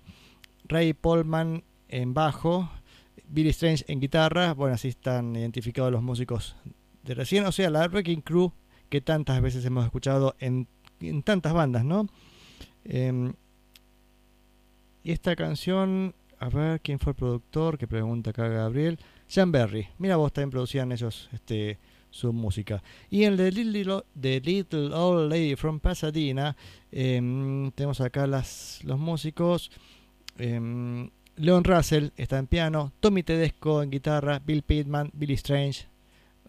Ray 0.65 0.93
Polman 0.93 1.63
en 1.88 2.13
bajo, 2.13 2.69
Billy 3.28 3.49
Strange 3.49 3.86
en 3.88 3.99
guitarra. 3.99 4.53
Bueno, 4.53 4.76
así 4.76 4.89
están 4.89 5.36
identificados 5.36 5.91
los 5.91 6.03
músicos 6.03 6.55
de 7.03 7.13
recién. 7.13 7.45
O 7.45 7.51
sea, 7.51 7.69
la 7.69 7.88
Wrecking 7.88 8.21
Crew 8.21 8.51
que 8.89 9.01
tantas 9.01 9.41
veces 9.41 9.65
hemos 9.65 9.86
escuchado 9.86 10.36
en, 10.39 10.67
en 10.99 11.24
tantas 11.24 11.53
bandas, 11.53 11.84
¿no? 11.84 12.07
Em, 12.86 13.34
y 15.03 15.11
esta 15.11 15.36
canción, 15.36 16.13
a 16.39 16.49
ver 16.49 16.80
quién 16.82 16.99
fue 16.99 17.11
el 17.11 17.15
productor, 17.15 17.78
que 17.78 17.88
pregunta 17.88 18.30
acá 18.30 18.47
Gabriel. 18.47 18.99
Jan 19.30 19.51
Berry. 19.51 19.88
Mira 19.97 20.17
vos, 20.17 20.32
también 20.32 20.51
producían 20.51 20.91
ellos 20.91 21.30
este, 21.34 21.80
su 22.14 22.32
música. 22.32 22.84
Y 23.09 23.24
en 23.24 23.36
The 23.36 23.51
Little, 23.51 24.03
The 24.20 24.39
Little 24.39 24.93
Old 24.93 25.32
Lady 25.32 25.55
from 25.55 25.80
Pasadena, 25.80 26.55
em, 26.91 27.72
tenemos 27.72 27.99
acá 28.01 28.28
los 28.28 28.99
músicos. 28.99 29.72
Em, 30.38 31.09
Leon 31.38 31.64
Russell 31.64 32.09
está 32.16 32.38
en 32.38 32.45
piano, 32.45 32.93
Tommy 32.99 33.24
Tedesco 33.24 33.82
en 33.82 33.89
guitarra, 33.89 34.39
Bill 34.45 34.61
Pittman, 34.61 35.09
Billy 35.14 35.34
Strange, 35.34 35.88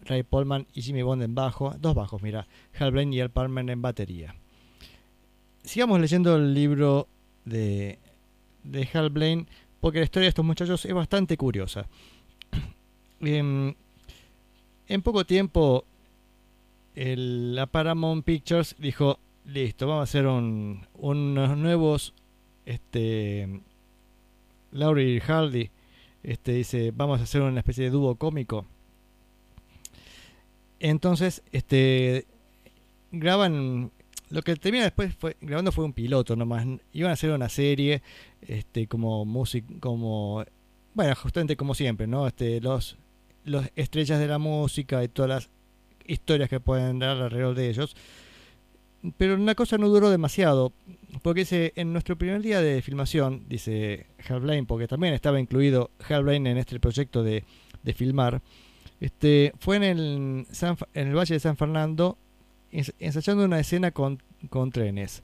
Ray 0.03 0.21
Polman 0.21 0.67
y 0.75 0.83
Jimmy 0.83 1.01
Bond 1.01 1.23
en 1.23 1.33
bajo. 1.33 1.73
Dos 1.79 1.95
bajos, 1.95 2.21
mira. 2.21 2.47
Hal 2.77 2.91
Blaine 2.91 3.15
y 3.15 3.19
El 3.19 3.31
Palmer 3.31 3.67
en 3.67 3.81
batería. 3.81 4.35
Sigamos 5.63 5.99
leyendo 5.99 6.35
el 6.35 6.53
libro 6.53 7.07
de, 7.43 7.97
de 8.63 8.87
Hal 8.93 9.09
Blaine, 9.09 9.47
porque 9.81 9.97
la 9.97 10.05
historia 10.05 10.25
de 10.25 10.29
estos 10.29 10.45
muchachos 10.45 10.85
es 10.85 10.93
bastante 10.93 11.37
curiosa. 11.37 11.87
en, 13.19 13.75
en 14.87 15.01
poco 15.01 15.25
tiempo, 15.25 15.85
el, 16.95 17.55
la 17.55 17.65
Paramount 17.65 18.23
Pictures 18.25 18.75
dijo: 18.79 19.19
Listo, 19.45 19.87
vamos 19.87 20.01
a 20.01 20.03
hacer 20.03 20.27
un, 20.27 20.87
unos 20.93 21.57
nuevos. 21.57 22.13
Este, 22.65 23.61
Laurie 24.71 25.21
Hardy 25.21 25.69
este, 26.23 26.53
dice: 26.53 26.91
Vamos 26.91 27.19
a 27.19 27.23
hacer 27.23 27.41
una 27.41 27.59
especie 27.59 27.85
de 27.85 27.89
dúo 27.89 28.15
cómico. 28.15 28.65
Entonces, 30.79 31.41
este, 31.51 32.25
graban 33.11 33.91
lo 34.29 34.41
que 34.41 34.55
termina 34.55 34.83
después 34.83 35.13
fue 35.15 35.37
grabando 35.39 35.71
fue 35.71 35.85
un 35.85 35.93
piloto 35.93 36.35
nomás 36.35 36.65
iban 36.93 37.11
a 37.11 37.13
hacer 37.13 37.31
una 37.31 37.47
serie 37.47 38.01
este 38.41 38.87
como 38.87 39.23
música 39.23 39.73
como 39.79 40.43
bueno 40.93 41.15
justamente 41.15 41.55
como 41.55 41.75
siempre 41.75 42.07
no 42.07 42.27
este 42.27 42.59
los 42.59 42.97
los 43.45 43.65
estrellas 43.75 44.19
de 44.19 44.27
la 44.27 44.37
música 44.37 45.03
y 45.03 45.07
todas 45.07 45.29
las 45.29 45.49
historias 46.05 46.49
que 46.49 46.59
pueden 46.59 46.99
dar 46.99 47.17
alrededor 47.17 47.55
de 47.55 47.69
ellos 47.69 47.95
pero 49.17 49.35
una 49.35 49.55
cosa 49.55 49.77
no 49.77 49.87
duró 49.87 50.09
demasiado 50.09 50.73
porque 51.21 51.73
en 51.75 51.93
nuestro 51.93 52.17
primer 52.17 52.41
día 52.41 52.61
de 52.61 52.81
filmación 52.81 53.45
dice 53.47 54.07
Hal 54.27 54.41
Blaine 54.41 54.67
porque 54.67 54.87
también 54.87 55.13
estaba 55.13 55.39
incluido 55.39 55.91
Hal 56.09 56.23
Blaine 56.23 56.51
en 56.51 56.57
este 56.57 56.79
proyecto 56.79 57.23
de, 57.23 57.43
de 57.83 57.93
filmar 57.93 58.41
este 58.99 59.53
fue 59.59 59.77
en 59.77 59.83
el 59.83 60.47
San, 60.51 60.77
en 60.93 61.09
el 61.09 61.15
Valle 61.15 61.35
de 61.35 61.39
San 61.39 61.57
Fernando 61.57 62.17
ensayando 62.99 63.45
una 63.45 63.59
escena 63.59 63.91
con, 63.91 64.21
con, 64.49 64.71
trenes. 64.71 65.23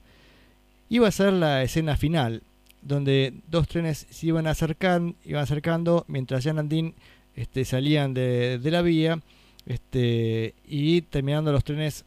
Iba 0.88 1.08
a 1.08 1.12
ser 1.12 1.32
la 1.32 1.62
escena 1.62 1.96
final, 1.96 2.42
donde 2.82 3.34
dos 3.48 3.68
trenes 3.68 4.06
se 4.10 4.26
iban, 4.26 4.46
acercan, 4.46 5.16
iban 5.24 5.42
acercando 5.42 6.04
mientras 6.08 6.44
Jan 6.44 6.58
Andín 6.58 6.94
este, 7.34 7.64
salían 7.64 8.14
de, 8.14 8.58
de, 8.58 8.70
la 8.70 8.82
vía 8.82 9.20
este, 9.66 10.54
y 10.66 11.02
terminando 11.02 11.52
los 11.52 11.64
trenes, 11.64 12.04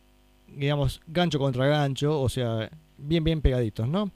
digamos, 0.48 1.02
gancho 1.08 1.40
contra 1.40 1.68
gancho, 1.68 2.22
o 2.22 2.30
sea, 2.30 2.70
bien, 2.98 3.24
bien 3.24 3.42
pegaditos, 3.42 3.88
¿no? 3.88 4.12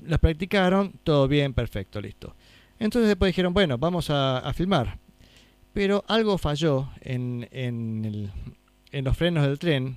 Los 0.00 0.18
practicaron, 0.18 0.92
todo 1.02 1.28
bien, 1.28 1.54
perfecto, 1.54 2.00
listo. 2.00 2.34
Entonces 2.78 3.08
después 3.08 3.30
dijeron, 3.30 3.54
bueno, 3.54 3.78
vamos 3.78 4.10
a, 4.10 4.38
a 4.38 4.52
filmar. 4.52 4.98
Pero 5.72 6.04
algo 6.06 6.38
falló 6.38 6.90
en, 7.00 7.48
en 7.50 8.04
el, 8.04 8.30
en 8.92 9.04
los 9.04 9.16
frenos 9.16 9.44
del 9.44 9.58
tren. 9.58 9.96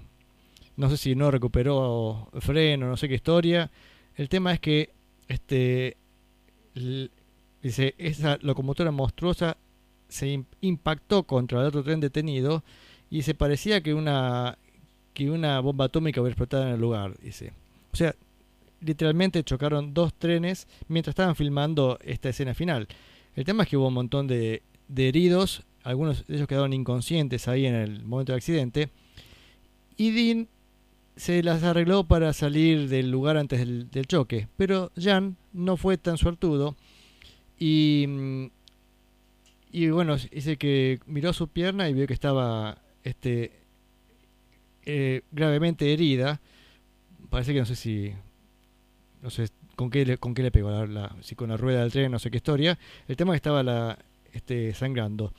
No 0.75 0.89
sé 0.89 0.97
si 0.97 1.15
no 1.15 1.29
recuperó 1.29 2.29
freno, 2.39 2.87
no 2.87 2.97
sé 2.97 3.07
qué 3.07 3.15
historia. 3.15 3.69
El 4.15 4.29
tema 4.29 4.53
es 4.53 4.59
que 4.59 4.91
este 5.27 5.97
dice 7.67 7.95
esa 7.97 8.37
locomotora 8.41 8.91
monstruosa 8.91 9.57
se 10.07 10.43
impactó 10.61 11.23
contra 11.23 11.59
el 11.61 11.67
otro 11.67 11.83
tren 11.83 11.99
detenido 11.99 12.63
y 13.09 13.21
se 13.23 13.33
parecía 13.33 13.81
que 13.81 13.93
una 13.93 14.57
que 15.13 15.29
una 15.31 15.59
bomba 15.59 15.85
atómica 15.85 16.21
hubiera 16.21 16.33
explotado 16.33 16.67
en 16.67 16.73
el 16.75 16.79
lugar, 16.79 17.17
dice. 17.19 17.51
O 17.91 17.95
sea, 17.95 18.13
literalmente 18.81 19.43
chocaron 19.43 19.93
dos 19.93 20.13
trenes 20.13 20.67
mientras 20.87 21.13
estaban 21.13 21.35
filmando 21.35 21.97
esta 22.03 22.29
escena 22.29 22.53
final. 22.53 22.87
El 23.35 23.43
tema 23.43 23.63
es 23.63 23.69
que 23.69 23.77
hubo 23.77 23.87
un 23.87 23.95
montón 23.95 24.27
de, 24.27 24.61
de 24.87 25.07
heridos, 25.07 25.63
algunos 25.83 26.27
de 26.27 26.35
ellos 26.35 26.47
quedaron 26.47 26.71
inconscientes 26.71 27.47
ahí 27.47 27.65
en 27.65 27.73
el 27.73 28.03
momento 28.05 28.31
del 28.31 28.37
accidente. 28.37 28.89
Y 29.97 30.11
Dean 30.11 30.47
se 31.15 31.41
las 31.41 31.63
arregló 31.63 32.03
para 32.03 32.31
salir 32.33 32.87
del 32.87 33.09
lugar 33.09 33.37
antes 33.37 33.59
del, 33.59 33.89
del 33.89 34.05
choque. 34.05 34.47
Pero 34.55 34.91
Jan 34.95 35.35
no 35.51 35.77
fue 35.77 35.97
tan 35.97 36.19
suertudo. 36.19 36.75
Y, 37.59 38.51
y 39.71 39.89
bueno, 39.89 40.17
dice 40.17 40.57
que 40.57 40.99
miró 41.05 41.33
su 41.33 41.47
pierna 41.47 41.89
y 41.89 41.93
vio 41.93 42.07
que 42.07 42.13
estaba 42.13 42.81
este, 43.03 43.51
eh, 44.85 45.21
gravemente 45.31 45.91
herida. 45.91 46.39
Parece 47.29 47.53
que 47.53 47.59
no 47.59 47.65
sé 47.65 47.75
si. 47.75 48.13
No 49.21 49.29
sé 49.29 49.49
con 49.75 49.89
qué 49.89 50.05
le, 50.05 50.17
con 50.17 50.33
qué 50.33 50.43
le 50.43 50.51
pegó, 50.51 50.85
la, 50.85 51.15
si 51.21 51.35
con 51.35 51.49
la 51.49 51.57
rueda 51.57 51.81
del 51.81 51.91
tren, 51.91 52.11
no 52.11 52.19
sé 52.19 52.31
qué 52.31 52.37
historia. 52.37 52.77
El 53.07 53.15
tema 53.15 53.33
es 53.33 53.35
que 53.35 53.47
estaba 53.47 53.63
la, 53.63 53.99
este, 54.33 54.73
sangrando. 54.73 55.33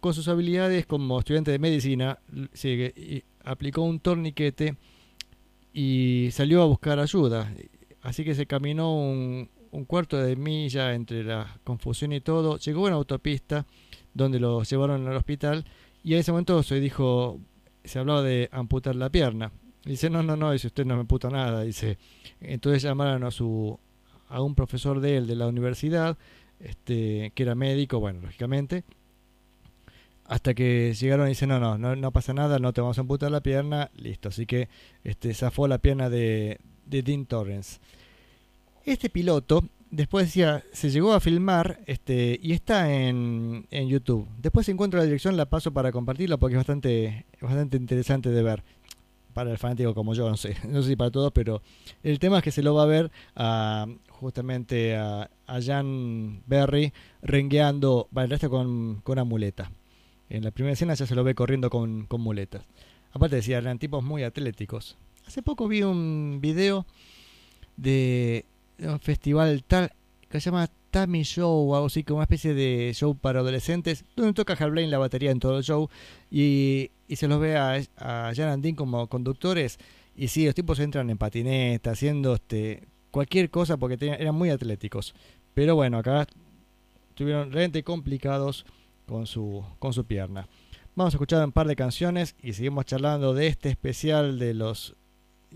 Con 0.00 0.14
sus 0.14 0.28
habilidades 0.28 0.86
como 0.86 1.18
estudiante 1.18 1.50
de 1.50 1.58
medicina, 1.58 2.18
se 2.52 3.24
aplicó 3.44 3.82
un 3.82 4.00
torniquete 4.00 4.76
y 5.72 6.28
salió 6.32 6.62
a 6.62 6.66
buscar 6.66 6.98
ayuda. 6.98 7.52
Así 8.02 8.24
que 8.24 8.34
se 8.34 8.46
caminó 8.46 8.94
un, 8.94 9.48
un, 9.70 9.84
cuarto 9.84 10.16
de 10.16 10.36
milla 10.36 10.94
entre 10.94 11.24
la 11.24 11.58
confusión 11.64 12.12
y 12.12 12.20
todo. 12.20 12.58
Llegó 12.58 12.84
a 12.84 12.88
una 12.88 12.96
autopista 12.96 13.66
donde 14.14 14.40
lo 14.40 14.62
llevaron 14.62 15.06
al 15.06 15.16
hospital 15.16 15.64
y 16.02 16.14
en 16.14 16.20
ese 16.20 16.32
momento 16.32 16.62
se 16.62 16.80
dijo, 16.80 17.40
se 17.84 17.98
hablaba 17.98 18.22
de 18.22 18.48
amputar 18.52 18.96
la 18.96 19.10
pierna. 19.10 19.52
Dice, 19.84 20.10
no, 20.10 20.22
no, 20.22 20.36
no, 20.36 20.52
dice, 20.52 20.66
usted 20.66 20.84
no 20.84 20.96
me 20.96 21.04
puta 21.04 21.30
nada. 21.30 21.62
Dice, 21.62 21.98
entonces 22.40 22.82
llamaron 22.82 23.24
a 23.24 23.30
su 23.30 23.78
a 24.30 24.42
un 24.42 24.54
profesor 24.54 25.00
de 25.00 25.16
él 25.16 25.26
de 25.26 25.34
la 25.34 25.48
universidad, 25.48 26.16
este, 26.60 27.32
que 27.34 27.42
era 27.42 27.54
médico, 27.54 27.98
bueno, 27.98 28.20
lógicamente, 28.22 28.84
hasta 30.24 30.54
que 30.54 30.94
llegaron 30.94 31.26
y 31.26 31.30
dicen, 31.30 31.48
no, 31.48 31.58
no, 31.58 31.76
no, 31.76 31.96
no 31.96 32.12
pasa 32.12 32.32
nada, 32.32 32.60
no 32.60 32.72
te 32.72 32.80
vamos 32.80 32.96
a 32.98 33.00
amputar 33.00 33.32
la 33.32 33.40
pierna, 33.40 33.90
listo. 33.96 34.28
Así 34.28 34.46
que 34.46 34.68
este, 35.02 35.34
zafó 35.34 35.66
la 35.66 35.78
pierna 35.78 36.08
de, 36.08 36.60
de 36.86 37.02
Dean 37.02 37.26
Torrance. 37.26 37.80
Este 38.84 39.10
piloto, 39.10 39.64
después 39.90 40.26
decía, 40.26 40.64
se 40.72 40.90
llegó 40.90 41.12
a 41.12 41.20
filmar 41.20 41.80
este, 41.86 42.38
y 42.42 42.52
está 42.52 42.92
en, 42.92 43.66
en 43.70 43.88
YouTube. 43.88 44.26
Después 44.38 44.66
si 44.66 44.72
encuentro 44.72 44.98
la 44.98 45.04
dirección, 45.04 45.36
la 45.36 45.46
paso 45.46 45.72
para 45.72 45.92
compartirla 45.92 46.38
porque 46.38 46.54
es 46.54 46.58
bastante, 46.58 47.26
bastante 47.40 47.76
interesante 47.76 48.30
de 48.30 48.42
ver. 48.42 48.62
Para 49.34 49.52
el 49.52 49.58
fanático 49.58 49.94
como 49.94 50.14
yo, 50.14 50.28
no 50.28 50.36
sé, 50.36 50.56
no 50.68 50.82
sé 50.82 50.88
si 50.88 50.96
para 50.96 51.10
todos, 51.10 51.30
pero 51.32 51.62
el 52.02 52.18
tema 52.18 52.38
es 52.38 52.42
que 52.42 52.50
se 52.50 52.62
lo 52.62 52.74
va 52.74 52.82
a 52.82 52.86
ver 52.86 53.10
a, 53.36 53.86
justamente 54.08 54.96
a, 54.96 55.30
a 55.46 55.62
Jan 55.62 56.42
Berry 56.46 56.92
rengueando, 57.22 58.08
resto 58.30 58.50
con, 58.50 59.00
con 59.02 59.18
una. 59.18 59.70
En 60.30 60.44
la 60.44 60.52
primera 60.52 60.72
escena 60.72 60.94
ya 60.94 61.06
se 61.06 61.14
lo 61.14 61.24
ve 61.24 61.34
corriendo 61.34 61.70
con, 61.70 62.06
con 62.06 62.20
muletas. 62.20 62.64
Aparte 63.12 63.36
decía, 63.36 63.58
eran 63.58 63.78
tipos 63.78 64.02
muy 64.02 64.22
atléticos. 64.22 64.96
Hace 65.26 65.42
poco 65.42 65.68
vi 65.68 65.82
un 65.82 66.38
video 66.40 66.86
de, 67.76 68.44
de 68.44 68.44
un 68.80 69.00
festival 69.00 69.62
tal 69.64 69.92
que 70.28 70.40
se 70.40 70.50
llama 70.50 70.70
Tammy 70.90 71.22
Show 71.22 71.74
algo 71.74 71.86
así, 71.86 72.04
como 72.04 72.18
una 72.18 72.24
especie 72.24 72.54
de 72.54 72.92
show 72.94 73.16
para 73.16 73.40
adolescentes, 73.40 74.04
donde 74.16 74.32
toca 74.32 74.54
Hal 74.54 74.70
Blaine 74.70 74.90
la 74.90 74.98
batería 74.98 75.30
en 75.30 75.40
todo 75.40 75.58
el 75.58 75.64
show 75.64 75.88
y, 76.30 76.90
y 77.08 77.16
se 77.16 77.28
los 77.28 77.40
ve 77.40 77.56
a, 77.56 77.80
a 77.96 78.32
Jan 78.34 78.48
and 78.48 78.62
Dean 78.62 78.74
como 78.74 79.06
conductores 79.08 79.78
y 80.16 80.28
sí, 80.28 80.44
los 80.44 80.54
tipos 80.54 80.78
entran 80.80 81.08
en 81.10 81.18
patineta, 81.18 81.92
haciendo 81.92 82.34
este 82.34 82.86
cualquier 83.10 83.50
cosa 83.50 83.76
porque 83.76 83.96
eran 84.00 84.34
muy 84.34 84.50
atléticos. 84.50 85.14
Pero 85.54 85.74
bueno, 85.74 85.98
acá 85.98 86.26
estuvieron 87.08 87.50
realmente 87.50 87.82
complicados 87.82 88.66
con 89.06 89.26
su, 89.26 89.64
con 89.78 89.92
su 89.92 90.04
pierna. 90.04 90.48
Vamos 90.94 91.14
a 91.14 91.16
escuchar 91.16 91.44
un 91.44 91.52
par 91.52 91.66
de 91.66 91.76
canciones 91.76 92.36
y 92.42 92.52
seguimos 92.52 92.84
charlando 92.84 93.34
de 93.34 93.46
este 93.46 93.70
especial 93.70 94.38
de 94.38 94.54
los 94.54 94.94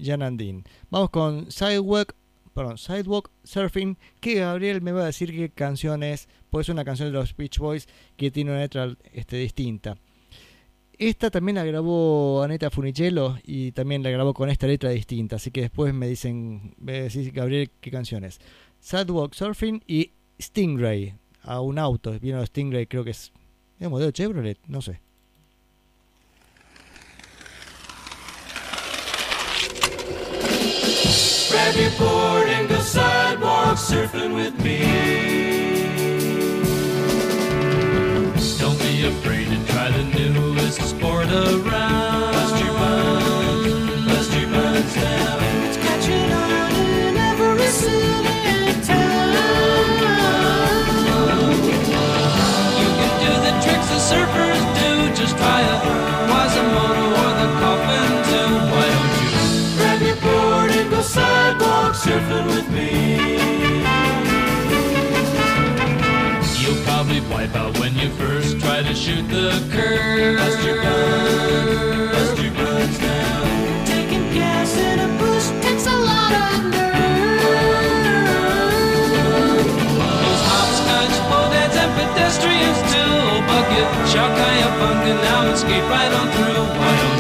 Jan 0.01 0.23
and 0.23 0.41
Dean. 0.41 0.65
Vamos 0.91 1.11
con 1.11 1.51
Sidewalk, 1.51 2.15
perdón, 2.55 2.79
Sidewalk 2.79 3.31
Surfing, 3.43 3.99
que 4.21 4.37
Gabriel 4.37 4.81
me 4.81 4.93
va 4.93 5.03
a 5.03 5.07
decir 5.07 5.33
qué 5.33 5.51
canción 5.51 6.03
es, 6.03 6.29
pues 6.51 6.67
es 6.67 6.73
una 6.73 6.85
canción 6.85 7.09
de 7.09 7.19
los 7.19 7.37
Beach 7.37 7.59
Boys 7.59 7.89
que 8.17 8.31
tiene 8.31 8.53
una 8.53 8.61
letra 8.61 8.97
este, 9.13 9.37
distinta. 9.37 9.99
Esta 10.97 11.31
también 11.31 11.57
la 11.57 11.65
grabó 11.65 12.43
Aneta 12.43 12.71
Funicello 12.71 13.37
y 13.45 13.73
también 13.73 14.05
la 14.05 14.11
grabó 14.11 14.33
con 14.33 14.49
esta 14.49 14.69
letra 14.69 14.91
distinta, 14.91 15.37
así 15.37 15.51
que 15.51 15.63
después 15.63 15.93
me 15.93 16.07
dicen, 16.07 16.75
me 16.79 17.03
decís 17.03 17.33
Gabriel 17.33 17.71
qué 17.81 17.91
canciones. 17.91 18.39
Sidewalk 18.79 19.35
Surfing 19.35 19.83
y 19.89 20.13
Stingray, 20.41 21.15
a 21.43 21.61
un 21.61 21.79
auto, 21.79 22.19
vino 22.21 22.45
Stingray 22.47 22.87
creo 22.87 23.03
que 23.03 23.11
es, 23.11 23.33
es 23.81 23.91
modelo 23.91 24.13
Chevrolet, 24.13 24.59
no 24.69 24.81
sé. 24.81 25.01
Grab 31.55 31.77
your 31.77 31.91
board 31.93 32.49
and 32.49 32.69
go 32.69 32.81
sidewalk 32.81 33.77
surfing 33.77 34.35
with 34.35 34.59
me. 34.65 34.81
Don't 38.59 38.77
be 38.81 39.07
afraid 39.07 39.47
to 39.51 39.73
try 39.73 39.89
the 39.93 40.03
newest 40.03 40.83
sport 40.83 41.29
around. 41.29 42.24
Surfing 62.05 62.47
with 62.53 62.69
me. 62.69 62.91
You'll 66.61 66.83
probably 66.85 67.21
wipe 67.33 67.57
out 67.57 67.79
when 67.81 67.97
you 67.97 68.11
first 68.21 68.61
try 68.61 68.83
to 68.83 68.95
shoot 68.95 69.27
the 69.29 69.49
curve. 69.73 70.37
Bust 70.37 70.63
your 70.67 70.83
buns, 70.83 72.13
bust 72.13 72.43
your 72.43 72.53
buns 72.53 72.99
down. 72.99 73.87
Taking 73.87 74.25
gas 74.37 74.77
in 74.77 75.01
a 75.01 75.09
bush 75.17 75.49
takes 75.65 75.87
a 75.87 75.97
lot 76.11 76.33
of 76.45 76.61
nerve. 76.77 77.65
Those 80.25 80.43
hopscotch 80.53 81.17
bodads 81.33 81.77
and 81.83 81.93
pedestrians 81.97 82.81
too. 82.93 83.17
Bucket, 83.49 83.89
shock, 84.13 84.37
bunga 84.79 85.15
now 85.25 85.49
and 85.49 85.57
skate 85.57 85.89
right 85.89 86.13
on 86.13 86.27
through. 86.37 87.14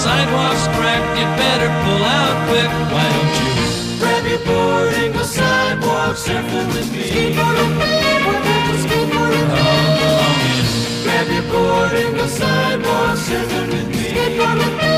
Sidewalk's 0.00 0.66
cracked, 0.76 1.18
you 1.18 1.26
better 1.36 1.68
pull 1.84 2.02
out 2.18 2.34
quick. 2.48 2.70
Why 2.92 3.06
don't 3.14 3.34
you? 3.40 3.52
Grab 4.00 4.24
your 4.32 4.42
board 4.48 4.94
and 4.94 5.12
go 5.12 5.22
sidewalk 5.22 6.16
surfing 6.16 6.68
with 6.74 6.90
me. 6.92 7.04
Skateboard 7.10 7.56
with 7.60 7.74
me, 7.78 7.94
skateboard 8.84 9.30
with 9.36 9.48
me. 9.52 9.60
Along. 10.16 10.40
Grab 11.04 11.28
your 11.36 11.46
board 11.52 11.92
and 12.02 12.16
go 12.16 12.26
sidewalk 12.26 13.18
surfing 13.26 13.68
with 13.72 13.88
me. 13.88 14.04
Skateboard 14.12 14.56
with 14.58 14.74
me, 14.78 14.89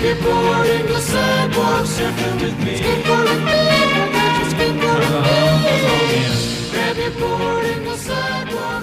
Grab 0.00 0.16
your 0.16 0.32
board 0.32 0.66
and 0.66 0.88
go 0.88 0.98
sidewalk 0.98 1.84
surfing 1.84 2.40
with 2.40 2.58
me. 2.64 2.78
Skateboard 2.78 3.24
with 3.24 3.44
me, 3.44 3.52
we're 3.92 4.12
going 4.16 4.34
to 4.40 4.46
skateboard 4.48 5.00
with 5.00 5.12
me. 5.12 5.36
Come 5.60 5.84
along 5.84 6.08
in. 6.16 6.32
Grab 6.70 6.96
your 6.96 7.10
board 7.20 7.64
and 7.66 7.84
go 7.84 7.94
sidewalk 7.96 8.82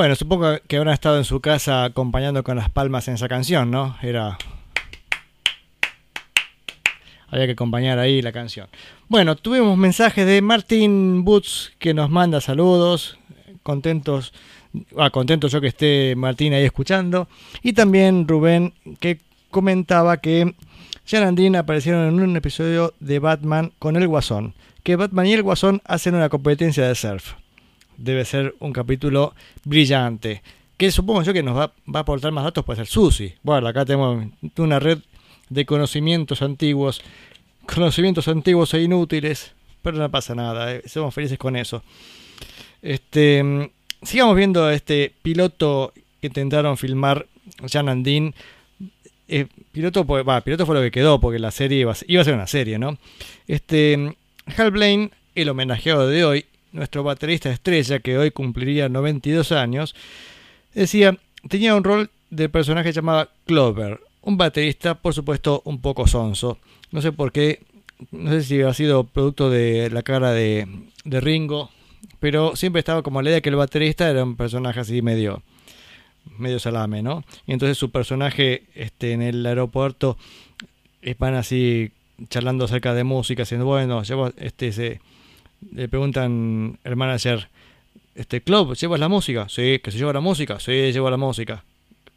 Bueno, 0.00 0.16
supongo 0.16 0.56
que 0.66 0.78
habrán 0.78 0.94
estado 0.94 1.18
en 1.18 1.24
su 1.24 1.40
casa 1.40 1.84
acompañando 1.84 2.42
con 2.42 2.56
las 2.56 2.70
palmas 2.70 3.06
en 3.08 3.16
esa 3.16 3.28
canción, 3.28 3.70
¿no? 3.70 3.98
Era. 4.00 4.38
Había 7.28 7.44
que 7.44 7.52
acompañar 7.52 7.98
ahí 7.98 8.22
la 8.22 8.32
canción. 8.32 8.68
Bueno, 9.08 9.36
tuvimos 9.36 9.76
mensajes 9.76 10.24
de 10.24 10.40
Martín 10.40 11.22
Boots 11.22 11.72
que 11.78 11.92
nos 11.92 12.08
manda 12.08 12.40
saludos. 12.40 13.18
Contentos. 13.62 14.32
Ah, 14.96 15.10
contento 15.10 15.48
yo 15.48 15.60
que 15.60 15.66
esté 15.66 16.14
Martín 16.16 16.54
ahí 16.54 16.64
escuchando. 16.64 17.28
Y 17.62 17.74
también 17.74 18.26
Rubén 18.26 18.72
que 19.00 19.20
comentaba 19.50 20.16
que 20.16 20.54
Jan 21.06 21.24
and 21.24 21.38
Dean 21.38 21.56
aparecieron 21.56 22.08
en 22.08 22.20
un 22.20 22.36
episodio 22.38 22.94
de 23.00 23.18
Batman 23.18 23.74
con 23.78 23.96
el 23.96 24.08
Guasón. 24.08 24.54
Que 24.82 24.96
Batman 24.96 25.26
y 25.26 25.34
el 25.34 25.42
Guasón 25.42 25.82
hacen 25.84 26.14
una 26.14 26.30
competencia 26.30 26.88
de 26.88 26.94
surf 26.94 27.34
debe 28.00 28.24
ser 28.24 28.54
un 28.58 28.72
capítulo 28.72 29.34
brillante. 29.64 30.42
Que 30.76 30.90
supongo 30.90 31.22
yo 31.22 31.32
que 31.32 31.42
nos 31.42 31.56
va, 31.56 31.72
a 31.94 31.98
aportar 31.98 32.32
más 32.32 32.44
datos, 32.44 32.64
puede 32.64 32.78
ser 32.78 32.86
Susi. 32.86 33.34
Bueno, 33.42 33.68
acá 33.68 33.84
tenemos 33.84 34.26
una 34.56 34.78
red 34.78 34.98
de 35.50 35.66
conocimientos 35.66 36.42
antiguos, 36.42 37.02
conocimientos 37.66 38.26
antiguos 38.28 38.72
e 38.74 38.82
inútiles, 38.82 39.52
pero 39.82 39.98
no 39.98 40.10
pasa 40.10 40.34
nada, 40.34 40.74
eh, 40.74 40.82
somos 40.86 41.14
felices 41.14 41.38
con 41.38 41.56
eso. 41.56 41.82
Este, 42.80 43.70
sigamos 44.02 44.36
viendo 44.36 44.70
este 44.70 45.12
piloto 45.22 45.92
que 46.20 46.28
intentaron 46.28 46.78
filmar 46.78 47.26
Jan 47.70 47.88
and 47.88 48.04
Dean. 48.04 48.34
Eh, 49.28 49.46
piloto, 49.72 50.06
pues, 50.06 50.24
piloto 50.42 50.64
fue 50.64 50.74
lo 50.74 50.80
que 50.80 50.90
quedó, 50.90 51.20
porque 51.20 51.38
la 51.38 51.50
serie 51.50 51.80
iba 51.80 51.92
a 51.92 51.94
ser, 51.94 52.10
iba 52.10 52.22
a 52.22 52.24
ser 52.24 52.34
una 52.34 52.46
serie, 52.46 52.78
¿no? 52.78 52.96
Este, 53.46 54.16
Hal 54.56 54.70
Blaine, 54.70 55.10
el 55.34 55.50
homenajeado 55.50 56.08
de 56.08 56.24
hoy, 56.24 56.46
nuestro 56.72 57.02
baterista 57.02 57.50
estrella, 57.50 58.00
que 58.00 58.18
hoy 58.18 58.30
cumpliría 58.30 58.88
92 58.88 59.52
años, 59.52 59.94
decía, 60.74 61.18
tenía 61.48 61.74
un 61.74 61.84
rol 61.84 62.10
de 62.30 62.48
personaje 62.48 62.92
llamado 62.92 63.28
Clover, 63.46 64.00
un 64.22 64.36
baterista, 64.36 64.94
por 64.94 65.14
supuesto, 65.14 65.62
un 65.64 65.80
poco 65.80 66.06
sonso. 66.06 66.58
No 66.92 67.00
sé 67.02 67.12
por 67.12 67.32
qué, 67.32 67.62
no 68.10 68.30
sé 68.30 68.42
si 68.42 68.62
ha 68.62 68.74
sido 68.74 69.04
producto 69.04 69.50
de 69.50 69.90
la 69.90 70.02
cara 70.02 70.32
de, 70.32 70.66
de 71.04 71.20
Ringo, 71.20 71.70
pero 72.18 72.56
siempre 72.56 72.80
estaba 72.80 73.02
como 73.02 73.22
la 73.22 73.30
idea 73.30 73.40
que 73.40 73.48
el 73.48 73.56
baterista 73.56 74.08
era 74.08 74.24
un 74.24 74.36
personaje 74.36 74.80
así 74.80 75.02
medio 75.02 75.42
medio 76.38 76.58
salame, 76.58 77.02
¿no? 77.02 77.24
Y 77.46 77.52
entonces 77.52 77.78
su 77.78 77.90
personaje 77.90 78.64
este, 78.74 79.12
en 79.12 79.22
el 79.22 79.44
aeropuerto 79.44 80.16
van 81.18 81.34
así 81.34 81.92
charlando 82.28 82.64
acerca 82.66 82.94
de 82.94 83.04
música, 83.04 83.42
diciendo, 83.42 83.66
bueno, 83.66 84.02
llevo 84.02 84.30
este 84.36 84.72
se 84.72 85.00
le 85.72 85.88
preguntan 85.88 86.78
el 86.84 86.96
manager, 86.96 87.48
este 88.14 88.42
club, 88.42 88.74
¿llevas 88.74 89.00
la 89.00 89.08
música? 89.08 89.48
Sí, 89.48 89.80
que 89.82 89.90
se 89.90 89.98
lleva 89.98 90.12
la 90.12 90.20
música, 90.20 90.60
sí, 90.60 90.92
llevo 90.92 91.10
la 91.10 91.16
música. 91.16 91.64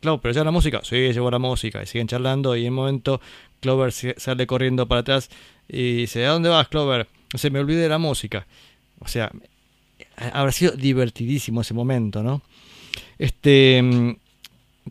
Club, 0.02 0.20
pero 0.22 0.34
lleva 0.34 0.46
la 0.46 0.52
música, 0.52 0.82
sí, 0.84 0.96
llevo 1.14 1.32
la 1.32 1.40
música. 1.40 1.82
Y 1.82 1.86
siguen 1.86 2.08
charlando 2.08 2.56
y 2.56 2.66
en 2.66 2.74
un 2.74 2.76
momento 2.76 3.22
Clover 3.62 3.92
sale 3.92 4.48
corriendo 4.48 4.88
para 4.88 5.02
atrás 5.02 5.30
y 5.68 5.94
dice, 5.94 6.26
¿a 6.26 6.32
dónde 6.32 6.50
vas, 6.50 6.68
Clover? 6.68 7.08
Se 7.36 7.50
me 7.50 7.60
olvidé 7.60 7.82
de 7.84 7.90
la 7.90 7.98
música. 7.98 8.46
O 9.00 9.08
sea, 9.08 9.32
habrá 10.18 10.52
sido 10.52 10.74
divertidísimo 10.74 11.62
ese 11.62 11.74
momento, 11.74 12.22
¿no? 12.22 12.42
Este, 13.18 14.18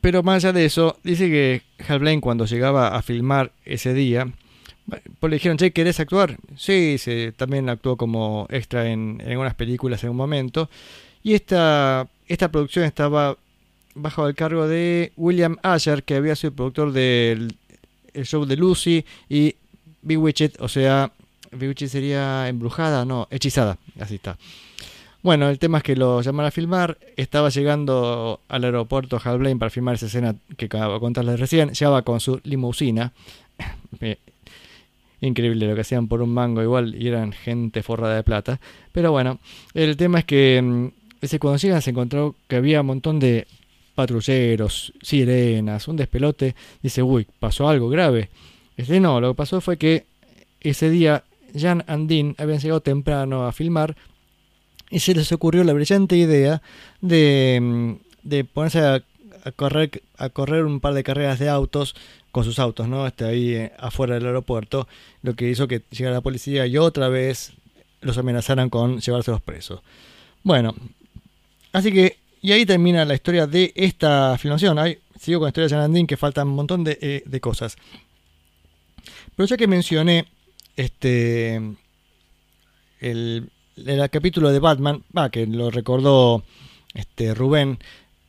pero 0.00 0.22
más 0.22 0.44
allá 0.44 0.52
de 0.52 0.64
eso, 0.64 0.98
dice 1.02 1.28
que 1.28 1.62
Hal 1.86 1.98
Blaine 1.98 2.20
cuando 2.20 2.46
llegaba 2.46 2.96
a 2.96 3.02
filmar 3.02 3.52
ese 3.64 3.92
día, 3.94 4.32
pues 4.86 5.30
le 5.30 5.36
dijeron, 5.36 5.56
che, 5.56 5.72
¿querés 5.72 6.00
actuar? 6.00 6.36
Sí, 6.56 6.98
se, 6.98 7.32
también 7.32 7.68
actuó 7.68 7.96
como 7.96 8.46
extra 8.50 8.88
en, 8.90 9.20
en 9.20 9.30
algunas 9.30 9.54
películas 9.54 10.02
en 10.04 10.10
un 10.10 10.16
momento. 10.16 10.68
Y 11.22 11.34
esta, 11.34 12.08
esta 12.26 12.50
producción 12.50 12.84
estaba 12.84 13.36
bajo 13.94 14.26
el 14.26 14.34
cargo 14.34 14.66
de 14.66 15.12
William 15.16 15.56
Asher, 15.62 16.02
que 16.02 16.16
había 16.16 16.36
sido 16.36 16.52
productor 16.52 16.92
del 16.92 17.56
el 18.14 18.26
show 18.26 18.44
de 18.44 18.56
Lucy 18.56 19.04
y 19.28 19.56
Bewitched, 20.02 20.52
o 20.58 20.68
sea, 20.68 21.12
Bewitched 21.50 21.88
sería 21.88 22.48
embrujada, 22.48 23.04
no, 23.04 23.28
hechizada, 23.30 23.78
así 24.00 24.16
está. 24.16 24.36
Bueno, 25.22 25.48
el 25.48 25.58
tema 25.58 25.78
es 25.78 25.84
que 25.84 25.94
lo 25.94 26.20
llamaron 26.20 26.48
a 26.48 26.50
filmar, 26.50 26.98
estaba 27.16 27.48
llegando 27.48 28.40
al 28.48 28.64
aeropuerto 28.64 29.20
Hal 29.22 29.38
Blaine 29.38 29.58
para 29.58 29.70
filmar 29.70 29.94
esa 29.94 30.06
escena 30.06 30.34
que 30.56 30.66
acabo 30.66 30.94
de 30.94 31.00
contarles 31.00 31.38
recién, 31.38 31.70
llegaba 31.70 32.02
con 32.02 32.18
su 32.20 32.40
limusina. 32.44 33.12
Increíble 35.22 35.68
lo 35.68 35.74
que 35.76 35.82
hacían 35.82 36.08
por 36.08 36.20
un 36.20 36.34
mango 36.34 36.62
igual 36.62 36.96
y 37.00 37.06
eran 37.06 37.32
gente 37.32 37.82
forrada 37.84 38.16
de 38.16 38.24
plata. 38.24 38.60
Pero 38.90 39.12
bueno, 39.12 39.38
el 39.72 39.96
tema 39.96 40.18
es 40.18 40.24
que 40.24 40.60
mm, 40.60 40.86
ese 41.20 41.38
cuando 41.38 41.58
llegan 41.58 41.80
se 41.80 41.90
encontró 41.90 42.34
que 42.48 42.56
había 42.56 42.80
un 42.80 42.88
montón 42.88 43.20
de 43.20 43.46
patrulleros, 43.94 44.92
sirenas, 45.00 45.86
un 45.86 45.96
despelote. 45.96 46.56
Dice, 46.82 47.04
uy, 47.04 47.28
pasó 47.38 47.68
algo 47.68 47.88
grave. 47.88 48.30
Este 48.76 48.98
no, 48.98 49.20
lo 49.20 49.30
que 49.30 49.36
pasó 49.36 49.60
fue 49.60 49.76
que 49.78 50.06
ese 50.60 50.90
día 50.90 51.22
Jan 51.56 51.84
and 51.86 52.34
habían 52.38 52.58
llegado 52.58 52.80
temprano 52.80 53.46
a 53.46 53.52
filmar 53.52 53.94
y 54.90 54.98
se 54.98 55.14
les 55.14 55.30
ocurrió 55.30 55.62
la 55.62 55.72
brillante 55.72 56.16
idea 56.16 56.62
de, 57.00 57.60
mm, 57.62 57.92
de 58.28 58.44
ponerse 58.44 58.80
a 58.80 59.04
correr 59.56 60.02
a 60.16 60.28
correr 60.28 60.64
un 60.64 60.80
par 60.80 60.94
de 60.94 61.02
carreras 61.02 61.38
de 61.40 61.48
autos 61.48 61.96
con 62.32 62.44
sus 62.44 62.58
autos, 62.58 62.88
¿no? 62.88 63.06
Este, 63.06 63.24
ahí 63.24 63.54
eh, 63.54 63.72
afuera 63.78 64.14
del 64.14 64.26
aeropuerto, 64.26 64.88
lo 65.22 65.34
que 65.34 65.48
hizo 65.48 65.68
que 65.68 65.82
llegara 65.90 66.16
la 66.16 66.20
policía 66.22 66.66
y 66.66 66.78
otra 66.78 67.08
vez 67.08 67.52
los 68.00 68.18
amenazaran 68.18 68.70
con 68.70 69.00
llevárselos 69.00 69.42
presos. 69.42 69.80
Bueno, 70.42 70.74
así 71.72 71.92
que, 71.92 72.18
y 72.40 72.50
ahí 72.52 72.66
termina 72.66 73.04
la 73.04 73.14
historia 73.14 73.46
de 73.46 73.72
esta 73.76 74.36
filmación. 74.38 74.78
Ahí 74.78 74.98
sigo 75.20 75.38
con 75.38 75.46
la 75.46 75.50
historia 75.50 75.68
de 75.68 75.74
Janandín, 75.74 76.06
que 76.06 76.16
faltan 76.16 76.48
un 76.48 76.54
montón 76.54 76.82
de, 76.82 76.98
eh, 77.00 77.22
de 77.24 77.40
cosas. 77.40 77.76
Pero 79.36 79.46
ya 79.46 79.56
que 79.56 79.66
mencioné 79.66 80.26
este 80.76 81.60
el, 83.00 83.50
el 83.76 84.10
capítulo 84.10 84.50
de 84.50 84.58
Batman, 84.58 85.04
va, 85.16 85.30
que 85.30 85.46
lo 85.46 85.70
recordó 85.70 86.44
este 86.94 87.34
Rubén, 87.34 87.78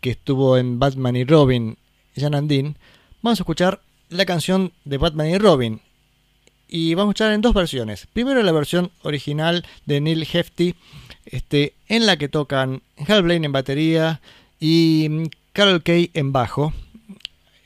que 0.01 0.11
estuvo 0.11 0.57
en 0.57 0.79
Batman 0.79 1.15
y 1.15 1.23
Robin, 1.23 1.77
Jan 2.15 2.35
and 2.35 2.49
Dean, 2.49 2.77
vamos 3.21 3.39
a 3.39 3.43
escuchar 3.43 3.81
la 4.13 4.25
canción 4.25 4.71
de 4.85 4.97
Batman 4.97 5.29
y 5.29 5.37
Robin. 5.37 5.81
Y 6.67 6.95
vamos 6.95 7.09
a 7.09 7.11
escuchar 7.11 7.33
en 7.33 7.41
dos 7.41 7.53
versiones. 7.53 8.07
Primero 8.13 8.41
la 8.41 8.51
versión 8.51 8.91
original 9.03 9.65
de 9.85 10.01
Neil 10.01 10.27
Hefti, 10.31 10.75
este, 11.25 11.73
en 11.87 12.05
la 12.05 12.17
que 12.17 12.29
tocan 12.29 12.81
Hal 13.07 13.23
Blaine 13.23 13.45
en 13.45 13.51
batería 13.51 14.21
y 14.59 15.07
mm, 15.09 15.23
Carol 15.53 15.83
Kay 15.83 16.11
en 16.13 16.31
bajo. 16.31 16.73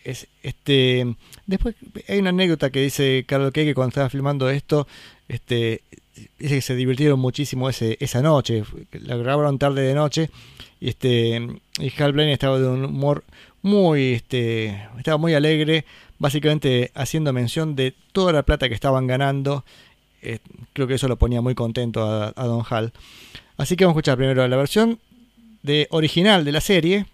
Es, 0.04 0.28
este, 0.44 1.16
después 1.46 1.76
hay 2.08 2.20
una 2.20 2.30
anécdota 2.30 2.70
que 2.70 2.82
dice 2.82 3.26
Carol 3.28 3.52
Kay 3.52 3.66
que 3.66 3.76
cuando 3.76 3.90
estaba 3.90 4.10
filmando 4.10 4.50
esto, 4.50 4.88
este, 5.28 5.82
dice 6.40 6.56
que 6.56 6.62
se 6.62 6.76
divirtieron 6.76 7.20
muchísimo 7.20 7.70
ese, 7.70 7.98
esa 8.00 8.22
noche. 8.22 8.64
La 8.92 9.16
grabaron 9.16 9.60
tarde 9.60 9.82
de 9.82 9.94
noche. 9.94 10.30
Y, 10.80 10.90
este, 10.90 11.48
y 11.80 12.02
Hal 12.02 12.14
Blaine 12.14 12.34
estaba 12.34 12.60
de 12.60 12.68
un 12.68 12.86
humor 12.86 13.24
muy, 13.62 14.14
este, 14.14 14.88
estaba 14.98 15.18
muy 15.18 15.34
alegre, 15.34 15.86
básicamente 16.20 16.92
haciendo 16.96 17.34
mención 17.34 17.76
de 17.76 17.94
toda 18.12 18.34
la 18.34 18.44
plata 18.44 18.68
que 18.68 18.76
estaban 18.76 19.08
ganando. 19.08 19.64
Eh, 20.22 20.40
creo 20.74 20.88
que 20.88 20.96
eso 20.96 21.08
lo 21.08 21.18
ponía 21.18 21.42
muy 21.42 21.56
contento 21.56 22.04
a, 22.04 22.32
Don 22.46 22.64
Hal. 22.70 22.94
Así 23.58 23.76
que 23.76 23.86
vamos 23.86 23.96
a 23.96 24.00
escuchar 24.00 24.18
primero 24.18 24.48
la 24.48 24.58
versión 24.58 25.00
de 25.64 25.88
original 25.92 26.46
de 26.46 26.52
la 26.52 26.62
serie 26.62 27.06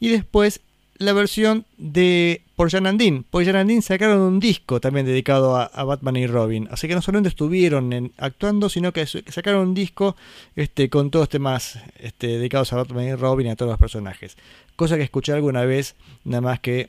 y 0.00 0.08
después 0.08 0.60
la 0.98 1.12
versión 1.12 1.66
de 1.76 2.42
por 2.54 2.70
Jan 2.70 2.86
Andin. 2.86 3.24
Por 3.24 3.44
Jan 3.44 3.56
Andin 3.56 3.82
sacaron 3.82 4.20
un 4.20 4.40
disco 4.40 4.80
también 4.80 5.04
dedicado 5.04 5.56
a, 5.56 5.84
Batman 5.84 6.16
y 6.16 6.26
Robin. 6.26 6.68
Así 6.70 6.88
que 6.88 6.94
no 6.94 7.02
solamente 7.02 7.28
estuvieron 7.28 8.12
actuando, 8.16 8.70
sino 8.70 8.92
que 8.92 9.06
sacaron 9.06 9.68
un 9.68 9.74
disco 9.74 10.16
este, 10.54 10.88
con 10.88 11.10
todos 11.10 11.28
temas 11.28 11.78
este, 11.98 12.26
dedicados 12.28 12.72
a 12.72 12.76
Batman 12.76 13.04
y 13.04 13.14
Robin 13.14 13.48
y 13.48 13.50
a 13.50 13.56
todos 13.56 13.70
los 13.70 13.78
personajes. 13.78 14.36
Cosa 14.74 14.96
que 14.96 15.02
escuché 15.02 15.32
alguna 15.32 15.64
vez, 15.64 15.96
nada 16.24 16.40
más 16.40 16.60
que 16.60 16.88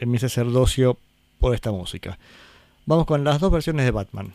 en 0.00 0.10
mi 0.10 0.18
sacerdocio 0.18 0.98
por 1.38 1.54
esta 1.54 1.70
música. 1.70 2.18
Vamos 2.84 3.06
con 3.06 3.24
las 3.24 3.40
dos 3.40 3.50
versiones 3.50 3.84
de 3.84 3.90
Batman. 3.90 4.34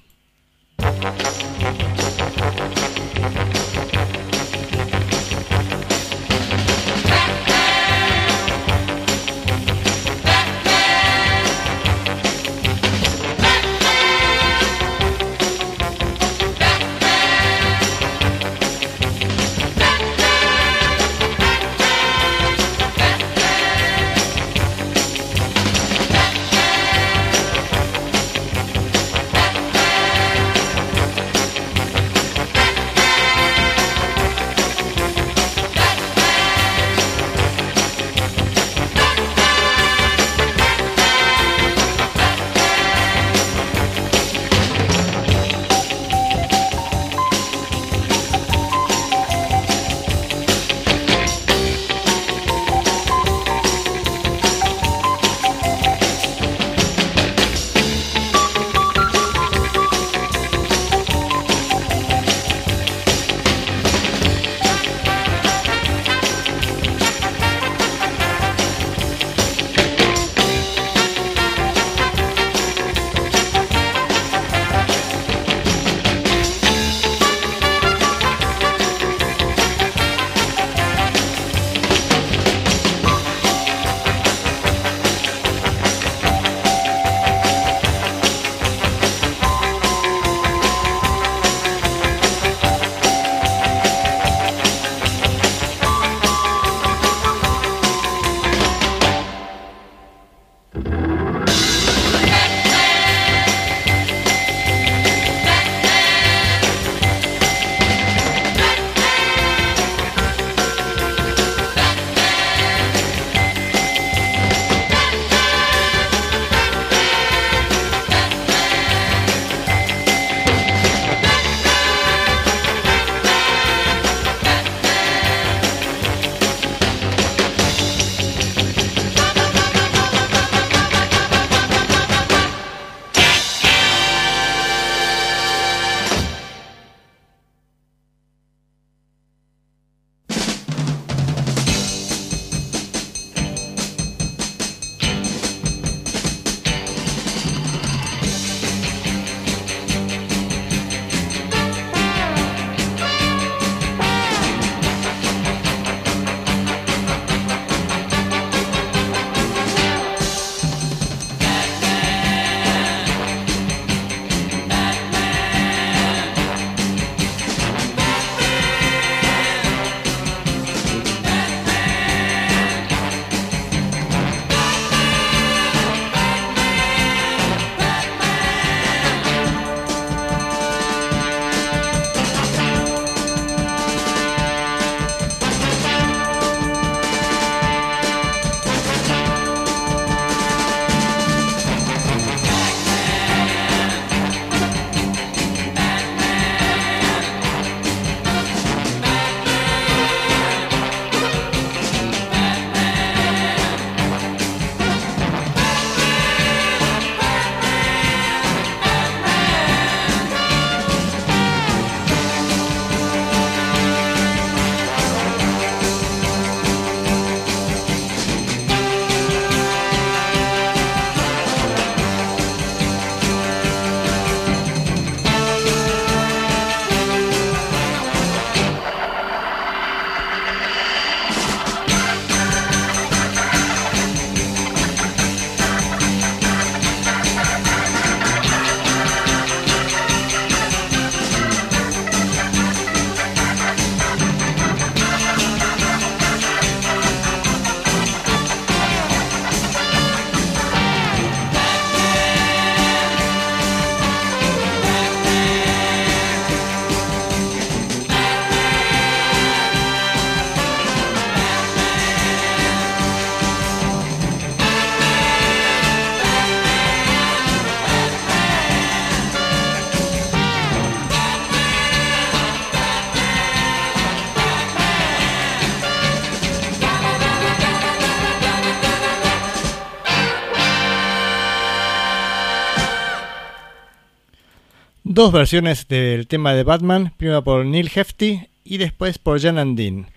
Dos 285.22 285.32
versiones 285.32 285.88
del 285.88 286.26
tema 286.26 286.56
de 286.56 286.64
Batman, 286.64 287.14
primero 287.16 287.44
por 287.44 287.64
Neil 287.64 287.92
Hefti 287.94 288.48
y 288.64 288.80
después 288.80 289.20
por 289.20 289.40
Jan 289.40 289.60
Andin. 289.60 290.08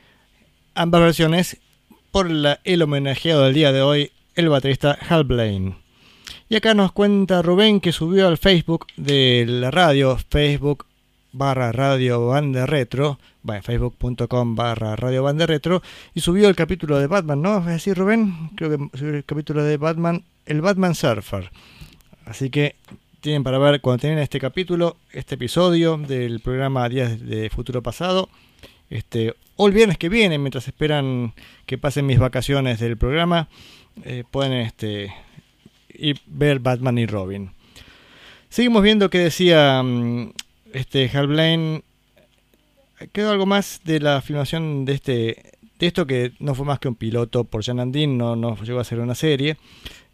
Ambas 0.74 1.02
versiones 1.02 1.59
por 2.10 2.31
el 2.64 2.82
homenajeado 2.82 3.44
del 3.44 3.52
día 3.52 3.70
de 3.70 3.82
hoy, 3.82 4.12
el 4.35 4.48
baterista 4.48 4.97
Hal 5.06 5.24
Blaine. 5.24 5.76
Y 6.48 6.56
acá 6.56 6.72
nos 6.72 6.93
cuenta 6.93 7.43
Rubén 7.43 7.82
que 7.82 7.93
subió 7.93 8.26
al 8.26 8.39
Facebook 8.39 8.86
de 8.97 9.44
la 9.47 9.70
radio, 9.70 10.16
Facebook 10.31 10.86
barra 11.32 11.70
radio 11.70 12.28
banda 12.28 12.64
retro, 12.64 13.18
bueno, 13.43 13.62
facebook.com 13.62 14.55
barra 14.56 14.97
radio 14.97 15.22
banda 15.22 15.44
retro, 15.44 15.82
y 16.14 16.20
subió 16.20 16.48
el 16.48 16.56
capítulo 16.56 16.98
de 16.98 17.09
Batman, 17.09 17.43
¿no? 17.43 17.59
¿Es 17.59 17.76
así, 17.76 17.93
Rubén? 17.93 18.52
Creo 18.56 18.70
que 18.70 18.98
subió 18.98 19.16
el 19.16 19.24
capítulo 19.26 19.64
de 19.64 19.76
Batman, 19.76 20.24
el 20.47 20.62
Batman 20.62 20.94
Surfer. 20.94 21.51
Así 22.24 22.48
que 22.48 22.76
tienen 23.24 23.42
para 23.42 23.56
ver 23.56 23.80
cuando 23.80 24.02
tienen 24.02 24.18
este 24.18 24.38
capítulo, 24.38 24.98
este 25.10 25.36
episodio 25.36 25.96
del 25.96 26.40
programa 26.40 26.86
Días 26.90 27.24
de 27.24 27.48
Futuro 27.48 27.82
Pasado, 27.82 28.28
este, 28.90 29.34
o 29.56 29.66
el 29.66 29.72
viernes 29.72 29.96
que 29.96 30.10
viene, 30.10 30.36
mientras 30.36 30.68
esperan 30.68 31.32
que 31.64 31.78
pasen 31.78 32.05
mis 32.05 32.18
vacaciones 32.18 32.80
del 32.80 32.98
programa, 32.98 33.48
eh, 34.05 34.24
pueden 34.30 34.52
este, 34.52 35.10
ir 35.88 36.20
ver 36.26 36.59
Batman 36.59 36.98
y 36.98 37.06
Robin. 37.06 37.52
Seguimos 38.51 38.82
viendo 38.82 39.09
que 39.09 39.20
decía 39.20 39.82
mm, 39.82 40.32
este 40.74 41.10
Hal 41.14 41.28
Blaine. 41.28 41.82
Quedó 43.12 43.30
algo 43.30 43.46
más 43.46 43.80
de 43.84 44.01
la 44.01 44.20
filmación 44.20 44.84
de 44.84 44.92
este 44.92 45.52
de 45.78 45.86
esto 45.86 46.06
que 46.06 46.32
no 46.40 46.55
fue 46.55 46.66
más 46.66 46.78
que 46.78 46.88
un 46.88 46.94
piloto 46.94 47.44
por 47.44 47.64
Jan 47.64 47.80
Andin, 47.80 48.18
no, 48.18 48.36
no 48.36 48.55
llegó 48.62 48.80
a 48.80 48.84
ser 48.84 49.01
una 49.01 49.14
serie. 49.14 49.56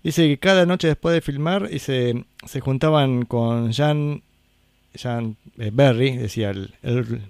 Dice 0.03 0.27
que 0.29 0.39
cada 0.39 0.67
noche 0.67 0.89
después 0.89 1.15
de 1.15 1.21
filmar 1.21 1.69
y 1.71 1.79
se, 1.79 2.25
se 2.47 2.61
juntaban 2.61 3.25
con 3.25 3.73
Jan, 3.73 4.23
Jan 4.97 5.37
eh, 5.59 5.71
Berry, 5.73 6.17
decía 6.17 6.51
el, 6.51 6.75
el, 6.83 7.21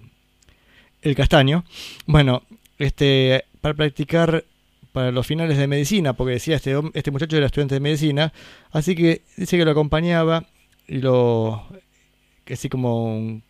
el 1.03 1.15
castaño. 1.17 1.65
Bueno, 2.07 2.43
este 2.79 3.45
para 3.61 3.75
practicar 3.75 4.45
para 4.93 5.13
los 5.13 5.27
finales 5.27 5.57
de 5.59 5.67
medicina, 5.67 6.15
porque 6.15 6.35
decía 6.35 6.57
este, 6.57 6.75
este 6.95 7.11
muchacho 7.11 7.37
era 7.37 7.47
estudiante 7.47 7.77
de 7.77 7.81
medicina, 7.81 8.33
así 8.73 8.95
que 8.95 9.23
dice 9.37 9.57
que 9.57 9.65
lo 9.65 9.71
acompañaba 9.71 10.45
y 10.89 10.99
lo 10.99 11.65
que 12.45 12.55
así 12.55 12.69
como 12.69 13.17
un, 13.17 13.43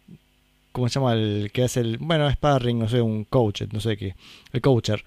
¿cómo 0.72 0.88
se 0.88 0.98
llama 1.00 1.14
el 1.14 1.50
que 1.52 1.64
hace 1.64 1.80
el 1.80 1.98
bueno 1.98 2.30
sparring 2.30 2.78
no 2.78 2.88
sé 2.88 3.00
un 3.00 3.24
coach 3.24 3.62
no 3.72 3.80
sé 3.80 3.96
qué 3.96 4.14
el 4.52 4.60
coacher 4.60 5.04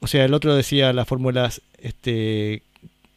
o 0.00 0.06
sea 0.06 0.24
el 0.24 0.32
otro 0.32 0.54
decía 0.54 0.92
las 0.92 1.08
fórmulas 1.08 1.60
este 1.78 2.62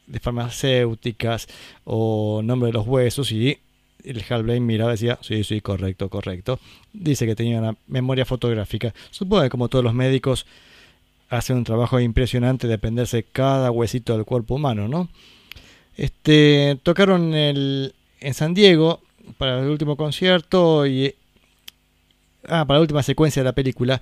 de 0.08 0.20
farmacéuticas 0.20 1.48
o 1.84 2.42
nombre 2.44 2.68
de 2.68 2.74
los 2.74 2.88
huesos 2.88 3.32
y 3.32 3.60
el 4.04 4.24
Hal 4.30 4.44
Blaine 4.44 4.66
miraba 4.66 4.92
y 4.92 4.96
decía 4.96 5.18
sí 5.22 5.44
sí 5.44 5.62
correcto 5.62 6.10
correcto 6.10 6.60
dice 6.92 7.26
que 7.26 7.36
tenía 7.36 7.60
una 7.60 7.76
memoria 7.88 8.26
fotográfica 8.26 8.94
supongo 9.12 9.44
que 9.44 9.50
como 9.50 9.70
todos 9.70 9.84
los 9.84 9.94
médicos 9.94 10.46
hacen 11.30 11.58
un 11.58 11.64
trabajo 11.64 12.00
impresionante 12.00 12.68
de 12.68 12.74
aprenderse 12.74 13.24
cada 13.24 13.72
huesito 13.72 14.16
del 14.16 14.26
cuerpo 14.26 14.56
humano 14.56 14.88
no 14.88 15.10
este 15.96 16.80
tocaron 16.84 17.34
el, 17.34 17.94
en 18.20 18.34
San 18.34 18.54
Diego 18.54 19.02
para 19.38 19.60
el 19.60 19.70
último 19.70 19.96
concierto 19.96 20.88
y 20.88 21.16
ah, 22.48 22.66
para 22.66 22.80
la 22.80 22.82
última 22.82 23.04
secuencia 23.04 23.42
de 23.42 23.46
la 23.46 23.54
película. 23.54 24.02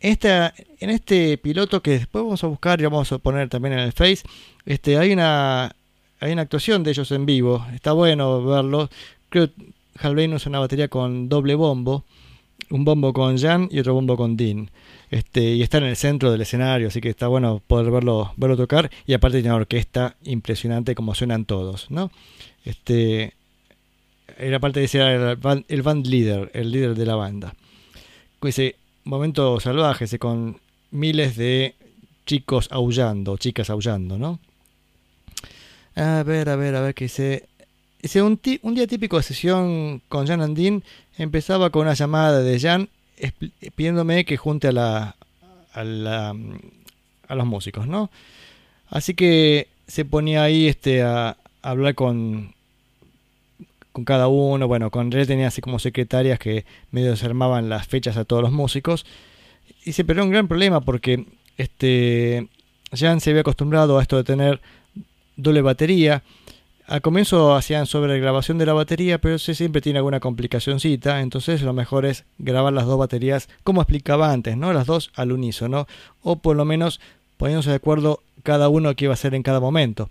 En 0.00 0.90
este 0.90 1.38
piloto 1.38 1.82
que 1.82 1.92
después 1.92 2.24
vamos 2.24 2.44
a 2.44 2.46
buscar 2.46 2.80
y 2.80 2.84
vamos 2.84 3.10
a 3.10 3.18
poner 3.18 3.48
también 3.48 3.74
en 3.74 3.80
el 3.80 3.92
Face, 3.92 4.22
este, 4.64 4.96
hay 4.96 5.12
una 5.12 5.72
actuación 6.20 6.84
de 6.84 6.90
ellos 6.92 7.10
en 7.10 7.26
vivo. 7.26 7.66
Está 7.74 7.92
bueno 7.92 8.44
verlo. 8.44 8.88
Creo 9.28 9.48
que 9.48 9.72
Hal 10.00 10.14
Blaine 10.14 10.34
usa 10.34 10.50
una 10.50 10.60
batería 10.60 10.88
con 10.88 11.28
doble 11.28 11.54
bombo, 11.54 12.04
un 12.70 12.84
bombo 12.84 13.12
con 13.12 13.38
Jan 13.38 13.68
y 13.70 13.80
otro 13.80 13.94
bombo 13.94 14.16
con 14.16 14.36
Dean. 14.36 14.70
Este, 15.10 15.54
y 15.54 15.62
está 15.62 15.78
en 15.78 15.84
el 15.84 15.96
centro 15.96 16.30
del 16.30 16.42
escenario, 16.42 16.88
así 16.88 17.00
que 17.00 17.08
está 17.08 17.28
bueno 17.28 17.62
poder 17.66 17.90
verlo, 17.90 18.34
tocar. 18.56 18.90
Y 19.06 19.14
aparte 19.14 19.38
tiene 19.38 19.50
una 19.50 19.56
orquesta 19.56 20.16
impresionante 20.24 20.94
como 20.94 21.14
suenan 21.14 21.44
todos, 21.44 21.90
¿no? 21.90 22.10
Este, 22.64 23.32
era 24.38 24.60
parte 24.60 24.80
de 24.80 24.86
ese 24.86 24.98
era 24.98 25.32
el 25.32 25.36
band, 25.36 25.64
el 25.68 26.10
leader, 26.10 26.50
el 26.54 26.70
líder 26.70 26.94
de 26.94 27.06
la 27.06 27.16
banda. 27.16 27.54
Ese 29.00 29.08
momento 29.08 29.60
salvaje, 29.60 30.04
ese 30.04 30.18
con 30.18 30.60
miles 30.90 31.36
de 31.36 31.74
chicos 32.26 32.68
aullando, 32.70 33.36
chicas 33.36 33.70
aullando, 33.70 34.18
¿no? 34.18 34.38
A 35.96 36.22
ver, 36.22 36.48
a 36.48 36.56
ver, 36.56 36.74
a 36.74 36.80
ver 36.80 36.94
qué 36.94 37.04
dice. 37.04 37.48
Dice, 38.00 38.22
un, 38.22 38.38
día 38.42 38.86
típico 38.86 39.16
de 39.16 39.24
sesión 39.24 40.02
con 40.08 40.26
Jan 40.26 40.40
Andin 40.40 40.84
empezaba 41.16 41.70
con 41.70 41.82
una 41.82 41.94
llamada 41.94 42.40
de 42.40 42.60
Jan 42.60 42.88
pidiéndome 43.74 44.24
que 44.24 44.36
junte 44.36 44.68
a 44.68 44.72
la, 44.72 45.16
a 45.72 45.82
la 45.82 46.36
a 47.28 47.34
los 47.34 47.46
músicos, 47.46 47.86
¿no? 47.86 48.10
Así 48.88 49.14
que 49.14 49.68
se 49.86 50.04
ponía 50.04 50.42
ahí 50.42 50.66
este 50.66 51.02
a 51.02 51.36
hablar 51.62 51.94
con 51.94 52.54
con 53.98 54.04
cada 54.04 54.28
uno, 54.28 54.68
bueno, 54.68 54.92
con 54.92 55.12
él 55.12 55.26
tenía 55.26 55.48
así 55.48 55.60
como 55.60 55.80
secretarias 55.80 56.38
que 56.38 56.64
medio 56.92 57.16
se 57.16 57.26
armaban 57.26 57.68
las 57.68 57.88
fechas 57.88 58.16
a 58.16 58.24
todos 58.24 58.42
los 58.42 58.52
músicos. 58.52 59.04
Y 59.84 59.90
se 59.90 60.04
era 60.06 60.22
un 60.22 60.30
gran 60.30 60.46
problema 60.46 60.80
porque 60.80 61.26
este 61.56 62.48
Jan 62.92 63.20
se 63.20 63.30
había 63.30 63.40
acostumbrado 63.40 63.98
a 63.98 64.02
esto 64.02 64.16
de 64.16 64.22
tener 64.22 64.60
doble 65.34 65.62
batería. 65.62 66.22
Al 66.86 67.02
comienzo 67.02 67.56
hacían 67.56 67.86
sobre 67.86 68.20
grabación 68.20 68.56
de 68.56 68.66
la 68.66 68.72
batería, 68.72 69.20
pero 69.20 69.36
siempre 69.36 69.82
tiene 69.82 69.98
alguna 69.98 70.20
complicacioncita, 70.20 71.20
entonces 71.20 71.62
lo 71.62 71.72
mejor 71.72 72.06
es 72.06 72.24
grabar 72.38 72.72
las 72.72 72.86
dos 72.86 73.00
baterías 73.00 73.48
como 73.64 73.82
explicaba 73.82 74.32
antes, 74.32 74.56
¿no? 74.56 74.72
Las 74.72 74.86
dos 74.86 75.10
al 75.16 75.32
unísono, 75.32 75.88
o 76.22 76.36
por 76.36 76.54
lo 76.54 76.64
menos 76.64 77.00
poniéndose 77.36 77.70
de 77.70 77.76
acuerdo 77.76 78.22
cada 78.44 78.68
uno 78.68 78.94
qué 78.94 79.06
iba 79.06 79.12
a 79.12 79.14
hacer 79.14 79.34
en 79.34 79.42
cada 79.42 79.58
momento. 79.58 80.08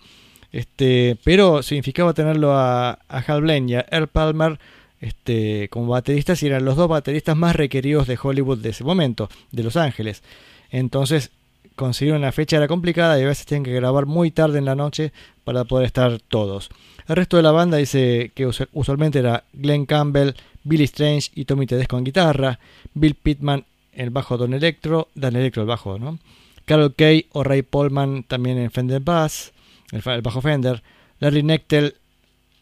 Este, 0.52 1.18
pero 1.24 1.62
significaba 1.62 2.14
tenerlo 2.14 2.54
a, 2.54 3.00
Hal 3.10 3.42
Blaine 3.42 3.70
y 3.70 3.76
a 3.76 3.86
Earl 3.92 4.08
Palmer 4.08 4.60
este, 5.02 5.68
como 5.70 5.88
bateristas 5.88 6.42
y 6.42 6.48
eran 6.48 6.66
los 6.66 6.76
dos 6.76 6.88
bateristas 6.88 7.36
más 7.36 7.56
requeridos 7.56 8.08
de 8.08 8.18
Hollywood 8.22 8.60
de 8.60 8.70
ese 8.70 8.84
momento, 8.84 9.30
de 9.52 9.64
Los 9.64 9.76
Ángeles. 9.78 10.24
Entonces 10.72 11.32
conseguir 11.76 12.16
una 12.16 12.32
fecha 12.32 12.58
era 12.58 12.68
complicada 12.68 13.20
y 13.20 13.24
a 13.24 13.28
veces 13.28 13.46
tienen 13.46 13.64
que 13.64 13.74
grabar 13.74 14.08
muy 14.08 14.32
tarde 14.32 14.58
en 14.58 14.66
la 14.66 14.74
noche 14.76 15.12
para 15.44 15.64
poder 15.66 15.86
estar 15.86 16.20
todos. 16.28 16.70
El 17.08 17.16
resto 17.18 17.38
de 17.38 17.44
la 17.44 17.52
banda 17.52 17.78
dice 17.78 18.32
que 18.34 18.48
usu- 18.48 18.68
usualmente 18.74 19.20
era 19.20 19.44
Glenn 19.54 19.86
Campbell, 19.86 20.32
Billy 20.64 20.86
Strange 20.86 21.30
y 21.36 21.46
Tommy 21.46 21.68
Tedesco 21.68 21.98
en 21.98 22.04
guitarra, 22.04 22.60
Bill 22.94 23.16
Pittman 23.16 23.66
el 23.94 24.10
bajo 24.10 24.38
Don 24.38 24.54
Electro, 24.54 25.10
Dan 25.14 25.36
Electro 25.36 25.62
el 25.62 25.68
bajo, 25.68 26.00
¿no? 26.00 26.18
Carol 26.66 26.94
Kay 26.96 27.28
o 27.32 27.44
Ray 27.44 27.62
Polman 27.62 28.24
también 28.24 28.58
en 28.58 28.72
Fender 28.72 29.00
Bass, 29.02 29.54
el, 29.92 30.22
bajo 30.22 30.42
Fender, 30.42 30.84
Larry 31.20 31.44
Nectel, 31.44 31.96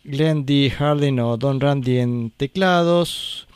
Glenn 0.03 0.45
D. 0.45 0.69
Harding 0.69 1.19
o 1.19 1.37
Don 1.37 1.59
Randy 1.59 1.97
en 1.97 2.31
teclados 2.31 3.47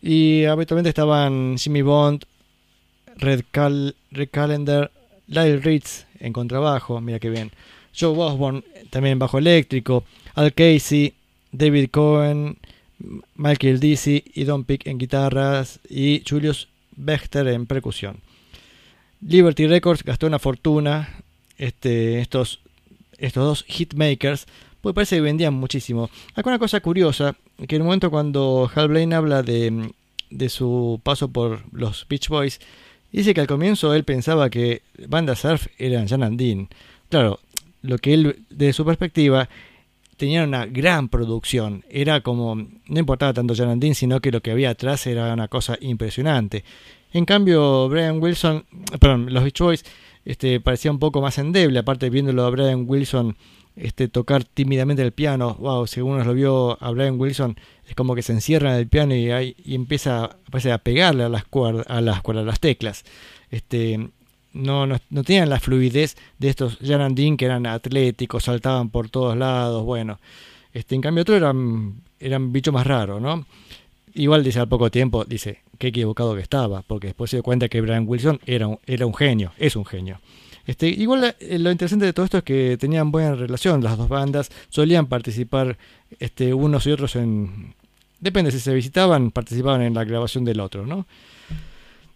y 0.00 0.44
habitualmente 0.44 0.88
estaban 0.88 1.58
Jimmy 1.58 1.82
Bond, 1.82 2.24
Red, 3.16 3.44
Cal 3.50 3.94
Red 4.10 4.28
Calendar, 4.30 4.90
Lyle 5.26 5.60
Ritz 5.60 6.06
en 6.20 6.32
contrabajo, 6.32 7.00
mira 7.00 7.18
que 7.18 7.30
bien. 7.30 7.50
Joe 7.98 8.16
Osborne 8.16 8.62
también 8.90 9.14
en 9.14 9.18
bajo 9.18 9.38
eléctrico, 9.38 10.04
Al 10.34 10.54
Casey, 10.54 11.14
David 11.52 11.90
Cohen, 11.90 12.58
Michael 13.34 13.80
Dizzy 13.80 14.24
y 14.34 14.44
Don 14.44 14.64
Pick 14.64 14.86
en 14.86 14.98
guitarras 14.98 15.80
y 15.88 16.22
Julius 16.28 16.68
Bechter 16.96 17.48
en 17.48 17.66
percusión. 17.66 18.20
Liberty 19.20 19.66
Records 19.66 20.02
gastó 20.04 20.26
una 20.26 20.38
fortuna 20.38 21.22
este, 21.56 22.20
estos, 22.20 22.60
estos 23.18 23.44
dos 23.44 23.64
hitmakers, 23.68 24.46
pues 24.80 24.94
parece 24.94 25.16
que 25.16 25.22
vendían 25.22 25.54
muchísimo. 25.54 26.10
Acá 26.34 26.50
una 26.50 26.58
cosa 26.58 26.80
curiosa, 26.80 27.36
que 27.66 27.76
en 27.76 27.82
un 27.82 27.86
momento 27.88 28.10
cuando 28.10 28.70
Hal 28.74 28.88
Blaine 28.88 29.14
habla 29.14 29.42
de, 29.42 29.92
de 30.30 30.48
su 30.48 31.00
paso 31.02 31.28
por 31.28 31.62
los 31.72 32.06
Beach 32.08 32.28
Boys, 32.28 32.60
dice 33.12 33.34
que 33.34 33.40
al 33.40 33.46
comienzo 33.46 33.94
él 33.94 34.04
pensaba 34.04 34.50
que 34.50 34.82
banda 35.08 35.34
surf 35.34 35.66
eran 35.78 36.08
Jan 36.08 36.22
and 36.22 36.38
Dean. 36.38 36.68
Claro, 37.08 37.40
lo 37.82 37.98
que 37.98 38.14
él, 38.14 38.44
de 38.50 38.72
su 38.72 38.84
perspectiva, 38.84 39.48
tenía 40.16 40.44
una 40.44 40.66
gran 40.66 41.08
producción. 41.08 41.84
Era 41.88 42.20
como, 42.20 42.54
no 42.54 42.98
importaba 42.98 43.32
tanto 43.32 43.54
Jan 43.54 43.70
and 43.70 43.82
Dean, 43.82 43.94
sino 43.94 44.20
que 44.20 44.30
lo 44.30 44.42
que 44.42 44.50
había 44.50 44.70
atrás 44.70 45.06
era 45.06 45.32
una 45.32 45.48
cosa 45.48 45.78
impresionante. 45.80 46.64
En 47.12 47.24
cambio, 47.24 47.88
Brian 47.88 48.22
Wilson, 48.22 48.64
perdón, 49.00 49.32
los 49.32 49.42
Beach 49.42 49.60
Boys, 49.60 49.84
este, 50.28 50.60
parecía 50.60 50.90
un 50.90 50.98
poco 50.98 51.22
más 51.22 51.38
endeble, 51.38 51.78
aparte 51.78 52.10
viéndolo 52.10 52.44
a 52.44 52.50
Brian 52.50 52.84
Wilson 52.86 53.34
este, 53.76 54.08
tocar 54.08 54.44
tímidamente 54.44 55.02
el 55.02 55.12
piano, 55.12 55.54
wow, 55.58 55.86
según 55.86 56.16
uno 56.16 56.24
lo 56.24 56.34
vio 56.34 56.76
a 56.82 56.90
Brian 56.90 57.18
Wilson, 57.18 57.56
es 57.86 57.94
como 57.94 58.14
que 58.14 58.20
se 58.20 58.34
encierra 58.34 58.74
en 58.74 58.76
el 58.76 58.88
piano 58.88 59.14
y, 59.14 59.56
y 59.64 59.74
empieza 59.74 60.36
parece, 60.50 60.70
a 60.70 60.76
pegarle 60.76 61.24
a 61.24 61.30
las 61.30 61.46
cuerdas, 61.46 61.86
a 61.88 62.02
las 62.02 62.20
cuerdas, 62.20 62.42
a 62.42 62.46
las 62.46 62.60
teclas. 62.60 63.04
Este, 63.50 64.10
no, 64.52 64.86
no, 64.86 64.98
no 65.08 65.24
tenían 65.24 65.48
la 65.48 65.60
fluidez 65.60 66.18
de 66.38 66.50
estos 66.50 66.76
Jan 66.84 67.00
and 67.00 67.16
Dean 67.16 67.38
que 67.38 67.46
eran 67.46 67.64
atléticos, 67.64 68.44
saltaban 68.44 68.90
por 68.90 69.08
todos 69.08 69.34
lados, 69.34 69.82
bueno. 69.82 70.20
Este, 70.74 70.94
en 70.94 71.00
cambio 71.00 71.22
otro 71.22 71.36
era 71.36 71.54
mm, 71.54 72.02
eran 72.20 72.52
bicho 72.52 72.70
más 72.70 72.86
raro, 72.86 73.18
¿no? 73.18 73.46
Igual 74.14 74.44
dice 74.44 74.60
al 74.60 74.68
poco 74.68 74.90
tiempo, 74.90 75.24
dice, 75.24 75.60
qué 75.78 75.88
equivocado 75.88 76.34
que 76.34 76.42
estaba, 76.42 76.82
porque 76.82 77.08
después 77.08 77.30
se 77.30 77.36
dio 77.36 77.42
cuenta 77.42 77.68
que 77.68 77.80
Brian 77.80 78.04
Wilson 78.06 78.40
era 78.46 78.66
un, 78.66 78.78
era 78.86 79.06
un 79.06 79.14
genio, 79.14 79.52
es 79.58 79.76
un 79.76 79.84
genio. 79.84 80.20
Este, 80.66 80.86
igual 80.88 81.34
eh, 81.40 81.58
lo 81.58 81.70
interesante 81.70 82.04
de 82.04 82.12
todo 82.12 82.26
esto 82.26 82.38
es 82.38 82.44
que 82.44 82.76
tenían 82.78 83.10
buena 83.10 83.34
relación 83.34 83.82
las 83.82 83.96
dos 83.96 84.08
bandas, 84.08 84.50
solían 84.68 85.06
participar 85.06 85.78
este, 86.18 86.52
unos 86.52 86.86
y 86.86 86.90
otros 86.92 87.16
en... 87.16 87.74
Depende, 88.20 88.50
si 88.50 88.60
se 88.60 88.74
visitaban, 88.74 89.30
participaban 89.30 89.80
en 89.80 89.94
la 89.94 90.04
grabación 90.04 90.44
del 90.44 90.60
otro, 90.60 90.84
¿no? 90.84 91.06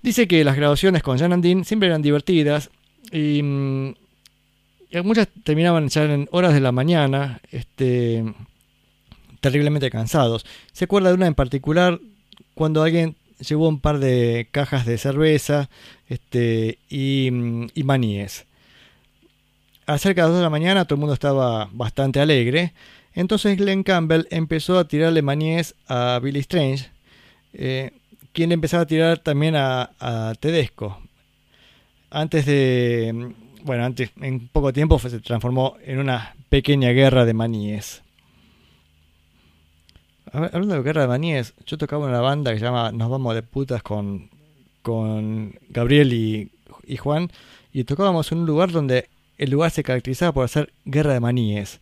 Dice 0.02 0.28
que 0.28 0.44
las 0.44 0.56
grabaciones 0.56 1.02
con 1.02 1.16
Jan 1.16 1.32
and 1.32 1.44
Dean 1.44 1.64
siempre 1.64 1.88
eran 1.88 2.02
divertidas 2.02 2.70
y, 3.10 3.40
mm, 3.42 3.94
y 4.90 5.00
muchas 5.02 5.28
terminaban 5.44 5.88
ya 5.88 6.04
en 6.04 6.28
horas 6.32 6.52
de 6.52 6.60
la 6.60 6.72
mañana, 6.72 7.40
este, 7.52 8.24
terriblemente 9.42 9.90
cansados. 9.90 10.46
Se 10.72 10.84
acuerda 10.86 11.10
de 11.10 11.16
una 11.16 11.26
en 11.26 11.34
particular 11.34 12.00
cuando 12.54 12.82
alguien 12.82 13.16
llevó 13.46 13.68
un 13.68 13.80
par 13.80 13.98
de 13.98 14.48
cajas 14.52 14.86
de 14.86 14.96
cerveza 14.96 15.68
este, 16.08 16.78
y, 16.88 17.28
mm, 17.30 17.66
y 17.74 17.82
maníes. 17.82 18.46
A 19.86 19.98
cerca 19.98 20.22
de 20.22 20.28
las 20.28 20.30
2 20.30 20.38
de 20.38 20.44
la 20.44 20.50
mañana 20.50 20.84
todo 20.86 20.94
el 20.94 21.00
mundo 21.00 21.14
estaba 21.14 21.68
bastante 21.72 22.20
alegre. 22.20 22.72
Entonces 23.14 23.58
Glenn 23.58 23.82
Campbell 23.82 24.26
empezó 24.30 24.78
a 24.78 24.86
tirarle 24.88 25.20
maníes 25.20 25.74
a 25.88 26.18
Billy 26.22 26.38
Strange, 26.40 26.88
eh, 27.52 27.90
quien 28.32 28.52
empezaba 28.52 28.84
a 28.84 28.86
tirar 28.86 29.18
también 29.18 29.56
a, 29.56 29.90
a 30.00 30.34
Tedesco. 30.40 30.98
Antes 32.10 32.46
de... 32.46 33.10
mm, 33.12 33.64
Bueno, 33.64 33.84
antes, 33.84 34.10
en 34.20 34.48
poco 34.48 34.72
tiempo 34.72 34.98
se 34.98 35.20
transformó 35.20 35.76
en 35.84 35.98
una 35.98 36.34
pequeña 36.48 36.90
guerra 36.90 37.24
de 37.24 37.34
maníes. 37.34 38.02
Hablando 40.32 40.76
de 40.76 40.82
guerra 40.82 41.02
de 41.02 41.08
maníes, 41.08 41.52
yo 41.66 41.76
tocaba 41.76 42.06
una 42.06 42.20
banda 42.20 42.52
que 42.52 42.58
se 42.58 42.64
llama 42.64 42.90
Nos 42.90 43.10
Vamos 43.10 43.34
de 43.34 43.42
Putas 43.42 43.82
con, 43.82 44.30
con 44.80 45.54
Gabriel 45.68 46.14
y, 46.14 46.50
y 46.86 46.96
Juan, 46.96 47.30
y 47.70 47.84
tocábamos 47.84 48.32
en 48.32 48.38
un 48.38 48.46
lugar 48.46 48.72
donde 48.72 49.10
el 49.36 49.50
lugar 49.50 49.70
se 49.70 49.82
caracterizaba 49.82 50.32
por 50.32 50.44
hacer 50.44 50.72
guerra 50.86 51.12
de 51.12 51.20
maníes. 51.20 51.80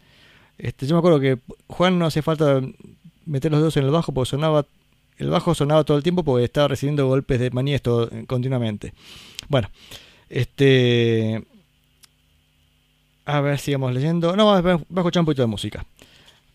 Este, 0.59 0.86
yo 0.86 0.97
me 0.97 0.98
acuerdo 0.98 1.20
que 1.20 1.39
Juan 1.68 1.98
no 1.98 2.06
hace 2.06 2.22
falta 2.22 2.60
meter 3.24 3.52
los 3.52 3.60
dedos 3.60 3.77
en 3.77 3.85
el 3.85 3.90
bajo 3.93 4.12
porque 4.12 4.31
sonaba, 4.31 4.66
el 5.18 5.31
bajo 5.31 5.55
sonaba 5.55 5.85
todo 5.85 5.97
el 5.97 6.02
tiempo 6.02 6.24
porque 6.24 6.44
estaba 6.44 6.68
recibiendo 6.68 7.06
golpes 7.06 7.39
de 7.39 7.51
maníes 7.51 7.82
todo, 7.82 8.10
continuamente. 8.27 8.94
Bueno, 9.48 9.70
este, 10.28 11.44
a 13.27 13.40
ver, 13.40 13.60
sigamos 13.60 13.94
leyendo. 13.94 14.35
No, 14.35 14.47
vamos 14.47 14.82
a 14.82 14.98
escuchar 14.98 15.20
un 15.20 15.27
poquito 15.27 15.43
de 15.43 15.47
música. 15.47 15.86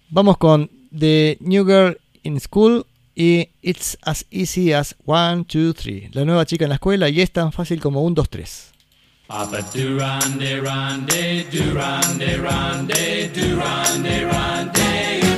Vamos 0.09 0.37
con 0.37 0.69
The 0.97 1.37
New 1.41 1.65
Girl 1.65 1.95
in 2.23 2.39
School 2.39 2.85
y 3.15 3.49
It's 3.61 3.97
as 4.03 4.25
Easy 4.31 4.71
as 4.71 4.95
1, 5.05 5.43
2, 5.43 5.73
3. 5.73 6.15
La 6.15 6.23
nueva 6.23 6.45
chica 6.45 6.63
en 6.63 6.69
la 6.69 6.75
escuela 6.75 7.09
y 7.09 7.19
es 7.19 7.31
tan 7.31 7.51
fácil 7.51 7.81
como 7.81 8.01
1, 8.01 8.15
2, 8.15 8.29
3. 8.29 8.71
Papa 9.27 9.57
do 9.73 9.97
ronde 9.97 10.61
ronde 10.61 11.47
do 11.51 11.73
ronde 11.73 12.37
ronde. 12.37 12.85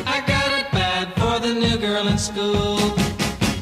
I 0.05 0.21
got 0.27 0.51
it 0.59 0.71
bad 0.71 1.07
for 1.15 1.39
the 1.39 1.53
new 1.53 1.77
girl 1.77 2.07
in 2.07 2.19
school. 2.19 2.77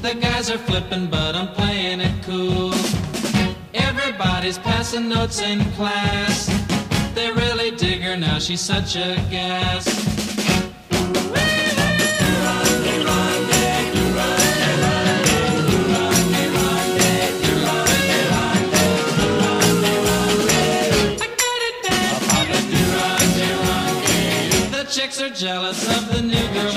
The 0.01 0.15
guys 0.19 0.49
are 0.49 0.57
flipping, 0.57 1.07
but 1.07 1.35
I'm 1.35 1.47
playing 1.53 2.01
it 2.01 2.25
cool. 2.25 2.73
Everybody's 3.73 4.57
passing 4.57 5.07
notes 5.07 5.41
in 5.41 5.63
class. 5.77 6.47
They 7.13 7.31
really 7.31 7.71
dig 7.71 8.01
her 8.01 8.17
now. 8.17 8.39
She's 8.39 8.59
such 8.61 8.97
a 8.97 9.15
gas. 9.29 10.15
Chicks 24.95 25.21
are 25.21 25.29
jealous 25.29 25.85
of 25.97 26.09
the 26.13 26.21
new 26.21 26.47
girl 26.53 26.71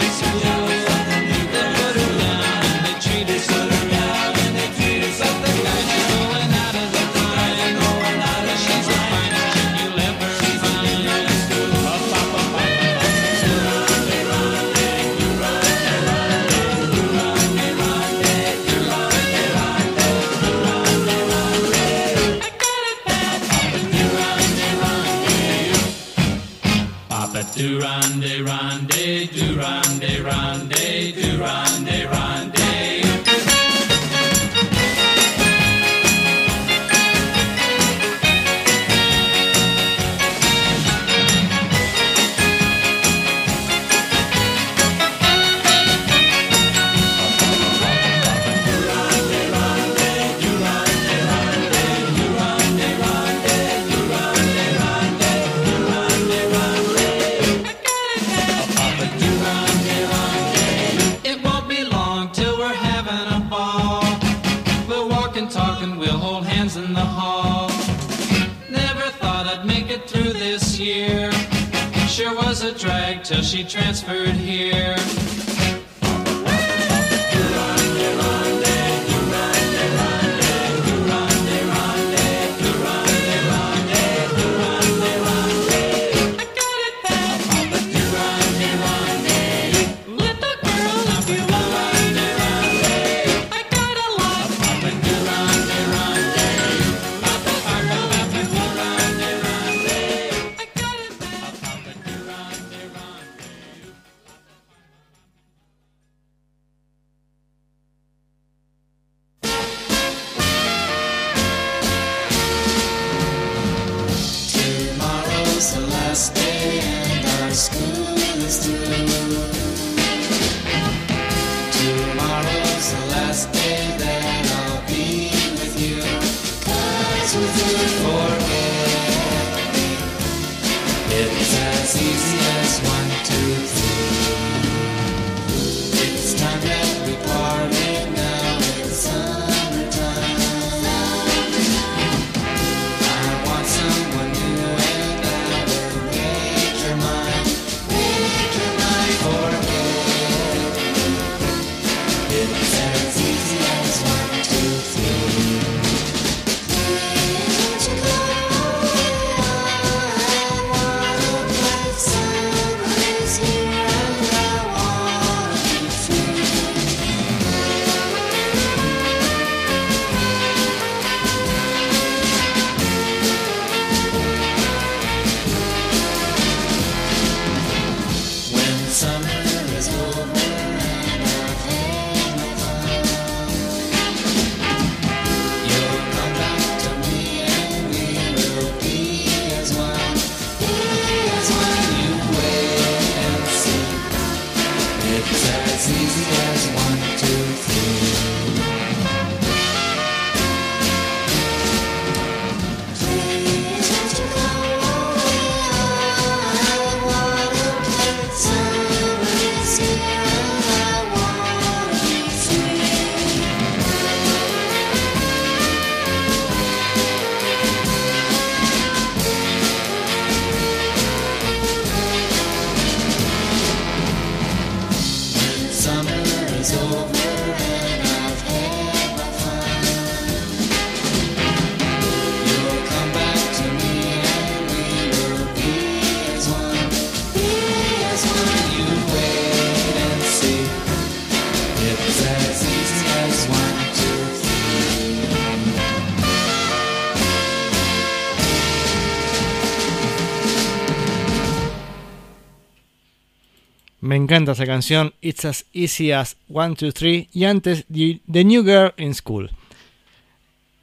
encanta 254.28 254.52
esa 254.52 254.66
canción, 254.66 255.14
It's 255.22 255.44
as 255.46 255.64
easy 255.72 256.12
as 256.12 256.36
1, 256.48 256.74
2, 256.78 256.92
3. 256.92 257.28
Y 257.32 257.44
antes, 257.44 257.86
The, 257.86 258.44
New 258.44 258.62
Girl 258.62 258.92
in 258.98 259.14
School. 259.14 259.50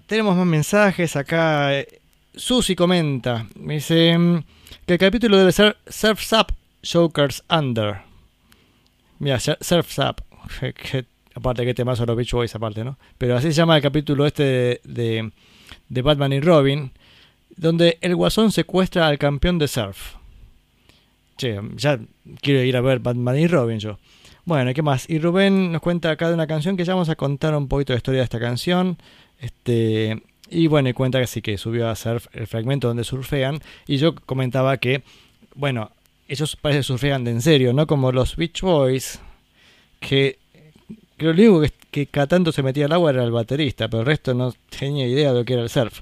Tenemos 0.08 0.36
más 0.36 0.48
mensajes 0.48 1.16
acá. 1.16 1.72
Susi 2.36 2.76
comenta, 2.76 3.48
me 3.56 3.76
dice 3.76 4.18
mm, 4.18 4.44
que 4.86 4.94
el 4.94 5.00
capítulo 5.00 5.38
debe 5.38 5.52
ser 5.52 5.78
Surf's 5.88 6.34
Up, 6.34 6.54
Joker's 6.84 7.44
Under. 7.50 8.02
Mira, 9.20 9.40
Sur- 9.40 9.58
Surf's 9.62 10.00
Up. 10.00 10.22
Aparte 11.36 11.66
que 11.66 11.74
temazo 11.74 12.06
los 12.06 12.16
Beach 12.16 12.32
Boys, 12.32 12.56
aparte, 12.56 12.84
¿no? 12.84 12.98
Pero 13.18 13.36
así 13.36 13.48
se 13.48 13.54
llama 13.54 13.76
el 13.76 13.82
capítulo 13.82 14.26
este 14.26 14.80
de, 14.86 15.32
de 15.90 16.02
Batman 16.02 16.32
y 16.34 16.40
Robin, 16.40 16.92
donde 17.58 17.98
el 18.02 18.16
guasón 18.16 18.52
secuestra 18.54 19.08
al 19.08 19.18
campeón 19.18 19.60
de 19.60 19.68
surf. 19.68 20.16
Che, 21.38 21.60
ya 21.76 22.00
quiero 22.42 22.64
ir 22.64 22.78
a 22.78 22.82
ver 22.82 23.00
Batman 23.00 23.38
y 23.38 23.48
Robin 23.48 23.80
yo. 23.80 23.98
Bueno, 24.46 24.74
¿qué 24.74 24.82
más? 24.84 25.10
Y 25.10 25.18
Rubén 25.18 25.72
nos 25.72 25.82
cuenta 25.82 26.12
acá 26.12 26.28
de 26.28 26.36
una 26.36 26.46
canción 26.46 26.78
que 26.78 26.86
ya 26.86 26.94
vamos 26.94 27.10
a 27.10 27.16
contar 27.16 27.56
un 27.56 27.68
poquito 27.68 27.94
la 27.94 27.98
historia 27.98 28.20
de 28.20 28.26
esta 28.26 28.40
canción. 28.40 28.98
Este, 29.40 30.22
y 30.50 30.68
bueno, 30.68 30.88
y 30.88 30.94
cuenta 30.94 31.20
que 31.20 31.28
sí 31.28 31.42
que 31.42 31.58
subió 31.58 31.90
a 31.90 31.96
surf 31.96 32.28
el 32.32 32.46
fragmento 32.46 32.88
donde 32.88 33.04
surfean. 33.04 33.60
Y 33.88 33.98
yo 33.98 34.14
comentaba 34.14 34.78
que, 34.78 35.04
bueno, 35.56 35.92
ellos 36.28 36.56
parece 36.56 36.80
que 36.80 36.84
surfean 36.84 37.24
de 37.24 37.32
en 37.32 37.42
serio, 37.42 37.74
no 37.74 37.88
como 37.88 38.12
los 38.12 38.36
Beach 38.36 38.62
Boys, 38.62 39.20
que, 40.00 40.38
que 41.18 41.26
lo 41.26 41.32
único 41.32 41.64
que, 41.92 42.06
cada 42.08 42.28
tanto 42.28 42.52
se 42.52 42.62
metía 42.62 42.86
al 42.86 42.92
agua 42.92 43.12
era 43.12 43.24
el 43.24 43.32
baterista, 43.32 43.88
pero 43.88 44.02
el 44.02 44.06
resto 44.06 44.34
no 44.34 44.54
tenía 44.78 45.08
idea 45.08 45.32
de 45.32 45.40
lo 45.40 45.46
que 45.46 45.54
era 45.54 45.64
el 45.64 45.70
surf. 45.70 46.02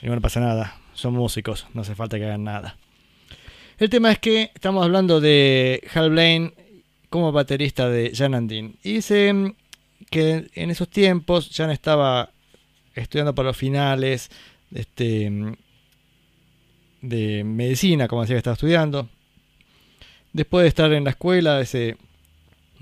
Y 0.00 0.06
no 0.06 0.20
pasa 0.20 0.40
nada, 0.40 0.78
son 0.94 1.14
músicos, 1.14 1.66
no 1.74 1.82
hace 1.82 1.94
falta 1.94 2.18
que 2.18 2.24
hagan 2.24 2.44
nada. 2.44 2.76
El 3.82 3.90
tema 3.90 4.12
es 4.12 4.20
que 4.20 4.52
estamos 4.54 4.84
hablando 4.84 5.20
de 5.20 5.82
Hal 5.92 6.10
Blaine 6.10 6.54
como 7.10 7.32
baterista 7.32 7.88
de 7.88 8.12
Jan 8.14 8.32
Andin. 8.32 8.78
Y 8.84 8.92
dice 8.92 9.32
mm, 9.32 9.56
que 10.08 10.48
en 10.54 10.70
esos 10.70 10.88
tiempos 10.88 11.50
Jan 11.52 11.72
estaba 11.72 12.30
estudiando 12.94 13.34
para 13.34 13.48
los 13.48 13.56
finales 13.56 14.30
este, 14.72 15.28
mm, 15.28 15.54
de 17.00 17.42
medicina, 17.42 18.06
como 18.06 18.22
decía 18.22 18.36
que 18.36 18.38
estaba 18.38 18.54
estudiando. 18.54 19.08
Después 20.32 20.62
de 20.62 20.68
estar 20.68 20.92
en 20.92 21.02
la 21.02 21.10
escuela, 21.10 21.60
ese, 21.60 21.96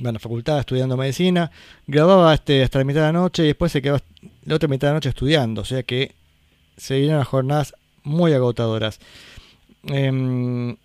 bueno, 0.03 0.19
facultad 0.19 0.59
estudiando 0.59 0.99
medicina, 0.99 1.51
grababa 1.87 2.35
este, 2.35 2.63
hasta 2.63 2.79
la 2.81 2.85
mitad 2.85 3.01
de 3.01 3.07
la 3.07 3.13
noche 3.13 3.45
y 3.45 3.47
después 3.47 3.73
se 3.73 3.81
quedaba 3.81 4.03
la 4.45 4.55
otra 4.55 4.69
mitad 4.69 4.89
de 4.89 4.91
la 4.91 4.97
noche 4.97 5.09
estudiando. 5.09 5.63
O 5.63 5.65
sea 5.65 5.83
que 5.83 6.15
se 6.77 6.97
vinieron 6.97 7.21
las 7.21 7.29
jornadas 7.29 7.75
muy 8.03 8.35
agotadoras. 8.35 9.01
Em, 9.85 10.77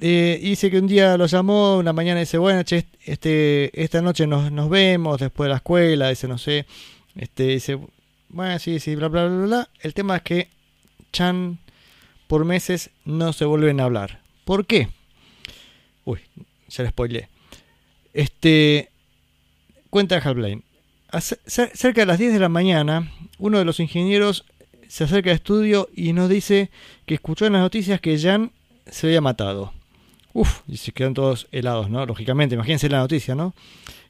eh, 0.00 0.38
dice 0.42 0.70
que 0.70 0.78
un 0.78 0.86
día 0.86 1.16
lo 1.16 1.26
llamó, 1.26 1.76
una 1.78 1.92
mañana 1.92 2.20
dice, 2.20 2.38
bueno, 2.38 2.62
che, 2.62 2.86
este, 3.04 3.70
esta 3.82 4.00
noche 4.02 4.26
nos, 4.26 4.50
nos 4.50 4.68
vemos 4.70 5.20
después 5.20 5.46
de 5.46 5.50
la 5.50 5.56
escuela, 5.56 6.08
dice, 6.08 6.26
no 6.28 6.38
sé, 6.38 6.66
este, 7.16 7.44
dice, 7.48 7.78
bueno, 8.28 8.58
sí, 8.58 8.80
sí, 8.80 8.94
bla, 8.96 9.08
bla, 9.08 9.26
bla, 9.26 9.46
bla. 9.46 9.68
El 9.80 9.94
tema 9.94 10.16
es 10.16 10.22
que 10.22 10.48
Chan 11.12 11.58
por 12.26 12.44
meses 12.44 12.90
no 13.04 13.32
se 13.32 13.44
vuelven 13.44 13.80
a 13.80 13.84
hablar. 13.84 14.20
¿Por 14.44 14.66
qué? 14.66 14.88
Uy, 16.04 16.20
ya 16.68 16.82
le 16.84 16.90
spoileé. 16.90 17.28
Este, 18.14 18.88
cuenta 19.90 20.16
Hal 20.18 20.34
Blaine. 20.34 20.62
Ace- 21.10 21.38
cer- 21.46 21.72
Cerca 21.74 22.02
de 22.02 22.06
las 22.06 22.18
10 22.18 22.32
de 22.32 22.38
la 22.38 22.48
mañana, 22.48 23.12
uno 23.38 23.58
de 23.58 23.64
los 23.64 23.80
ingenieros 23.80 24.44
se 24.88 25.04
acerca 25.04 25.30
al 25.30 25.36
estudio 25.36 25.88
y 25.94 26.12
nos 26.12 26.28
dice 26.28 26.70
que 27.06 27.14
escuchó 27.14 27.46
en 27.46 27.52
las 27.54 27.62
noticias 27.62 28.00
que 28.00 28.18
Jan 28.18 28.52
se 28.86 29.06
había 29.08 29.20
matado. 29.20 29.72
Uf, 30.32 30.60
y 30.68 30.76
se 30.76 30.92
quedan 30.92 31.14
todos 31.14 31.48
helados, 31.50 31.90
¿no? 31.90 32.06
Lógicamente, 32.06 32.54
imagínense 32.54 32.88
la 32.88 32.98
noticia, 32.98 33.34
¿no? 33.34 33.54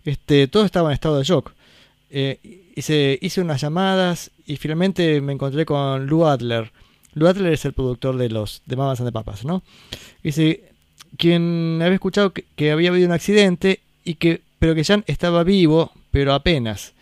Este, 0.05 0.48
todos 0.48 0.66
estaban 0.66 0.90
en 0.90 0.94
estado 0.94 1.18
de 1.18 1.24
shock. 1.24 1.52
Eh, 2.10 2.38
hice, 2.74 3.18
hice 3.22 3.40
unas 3.40 3.60
llamadas 3.60 4.30
y 4.47 4.56
finalmente 4.56 5.20
me 5.20 5.32
encontré 5.32 5.64
con 5.64 6.06
Lou 6.06 6.26
Adler. 6.26 6.72
Lou 7.14 7.28
Adler 7.28 7.52
es 7.52 7.64
el 7.64 7.72
productor 7.72 8.16
de 8.16 8.28
los 8.28 8.62
de 8.66 8.76
Mamas 8.76 9.01
and 9.01 9.09
the 9.09 9.12
Papas, 9.12 9.44
¿no? 9.44 9.62
Dice, 10.22 10.70
quien 11.16 11.80
había 11.82 11.94
escuchado 11.94 12.32
que, 12.32 12.70
había 12.70 12.90
habido 12.90 13.06
un 13.06 13.12
accidente 13.12 13.80
y 14.05 14.14
que, 14.14 14.42
pero 14.59 14.74
que 14.74 14.84
Jan 14.84 15.05
estaba 15.06 15.44
vivo, 15.44 15.92
pero 16.10 16.34
apenas. 16.34 16.92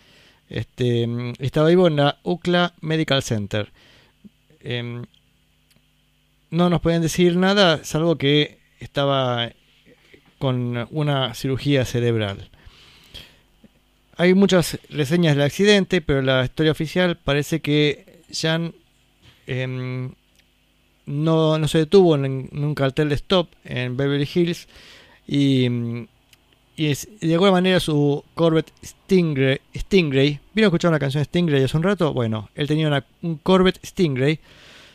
Este, 0.49 1.07
estaba 1.39 1.69
vivo 1.69 1.87
en 1.87 1.97
la 1.97 2.17
UCLA 2.23 2.73
Medical 2.81 3.21
Center. 3.21 3.71
Em, 4.61 5.03
no 6.49 6.69
nos 6.69 6.81
pueden 6.81 7.01
decir 7.01 7.35
nada, 7.35 7.83
salvo 7.83 8.17
que 8.17 8.58
estaba 8.79 9.51
con 10.37 10.87
una 10.91 11.33
cirugía 11.33 11.85
cerebral. 11.85 12.49
Hay 14.17 14.33
muchas 14.33 14.79
reseñas 14.89 15.35
del 15.35 15.45
accidente, 15.45 16.01
pero 16.01 16.21
la 16.21 16.43
historia 16.43 16.71
oficial 16.71 17.17
parece 17.17 17.61
que 17.61 18.21
Jan 18.31 18.73
em, 19.47 20.11
no, 21.05 21.57
no 21.57 21.67
se 21.67 21.79
detuvo 21.79 22.15
en, 22.15 22.49
un 22.51 22.75
cartel 22.75 23.09
de 23.09 23.15
stop 23.15 23.49
en 23.63 23.95
Beverly 23.97 24.27
Hills 24.33 24.67
y, 25.27 25.67
y 26.75 26.93
de 27.21 27.33
alguna 27.33 27.51
manera 27.51 27.79
su 27.79 28.23
Corvette 28.35 28.71
Stingray, 28.83 29.59
Stingray 29.75 30.39
¿vieron 30.53 30.69
escuchar 30.69 30.89
una 30.89 30.99
canción 30.99 31.23
Stingray 31.23 31.63
hace 31.63 31.77
un 31.77 31.83
rato? 31.83 32.13
Bueno, 32.13 32.49
él 32.55 32.67
tenía 32.67 32.87
una- 32.87 33.05
un 33.21 33.37
Corvette 33.37 33.79
Stingray, 33.85 34.39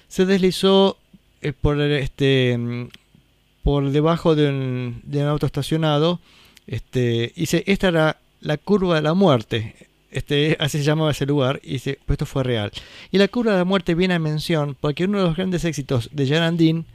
se 0.09 0.27
deslizó 0.27 0.99
eh, 1.41 1.53
por 1.53 1.81
este 1.81 2.89
por 3.65 3.91
debajo 3.91 4.37
de 4.37 4.49
un, 4.49 5.01
de 5.03 5.23
un 5.23 5.29
auto 5.29 5.47
estacionado 5.47 6.21
este, 6.67 7.33
se, 7.47 7.65
esta 7.67 7.89
era 7.89 8.19
la 8.41 8.57
curva 8.59 8.97
de 8.97 9.03
la 9.03 9.15
muerte. 9.15 9.75
Este, 10.11 10.57
así 10.61 10.79
se 10.79 10.85
llamaba 10.85 11.11
ese 11.11 11.27
lugar, 11.27 11.61
y 11.65 11.73
dice, 11.73 11.99
pues 12.07 12.15
esto 12.15 12.27
fue 12.27 12.45
real. 12.45 12.71
Y 13.11 13.19
la 13.19 13.27
curva 13.27 13.53
de 13.53 13.59
la 13.59 13.65
muerte 13.65 13.95
viene 13.95 14.15
a 14.15 14.19
mención 14.21 14.77
porque 14.81 15.07
uno 15.07 15.19
de 15.19 15.25
los 15.25 15.37
grandes 15.37 15.65
éxitos 15.65 16.09
de 16.13 16.29
Jarandín 16.29 16.87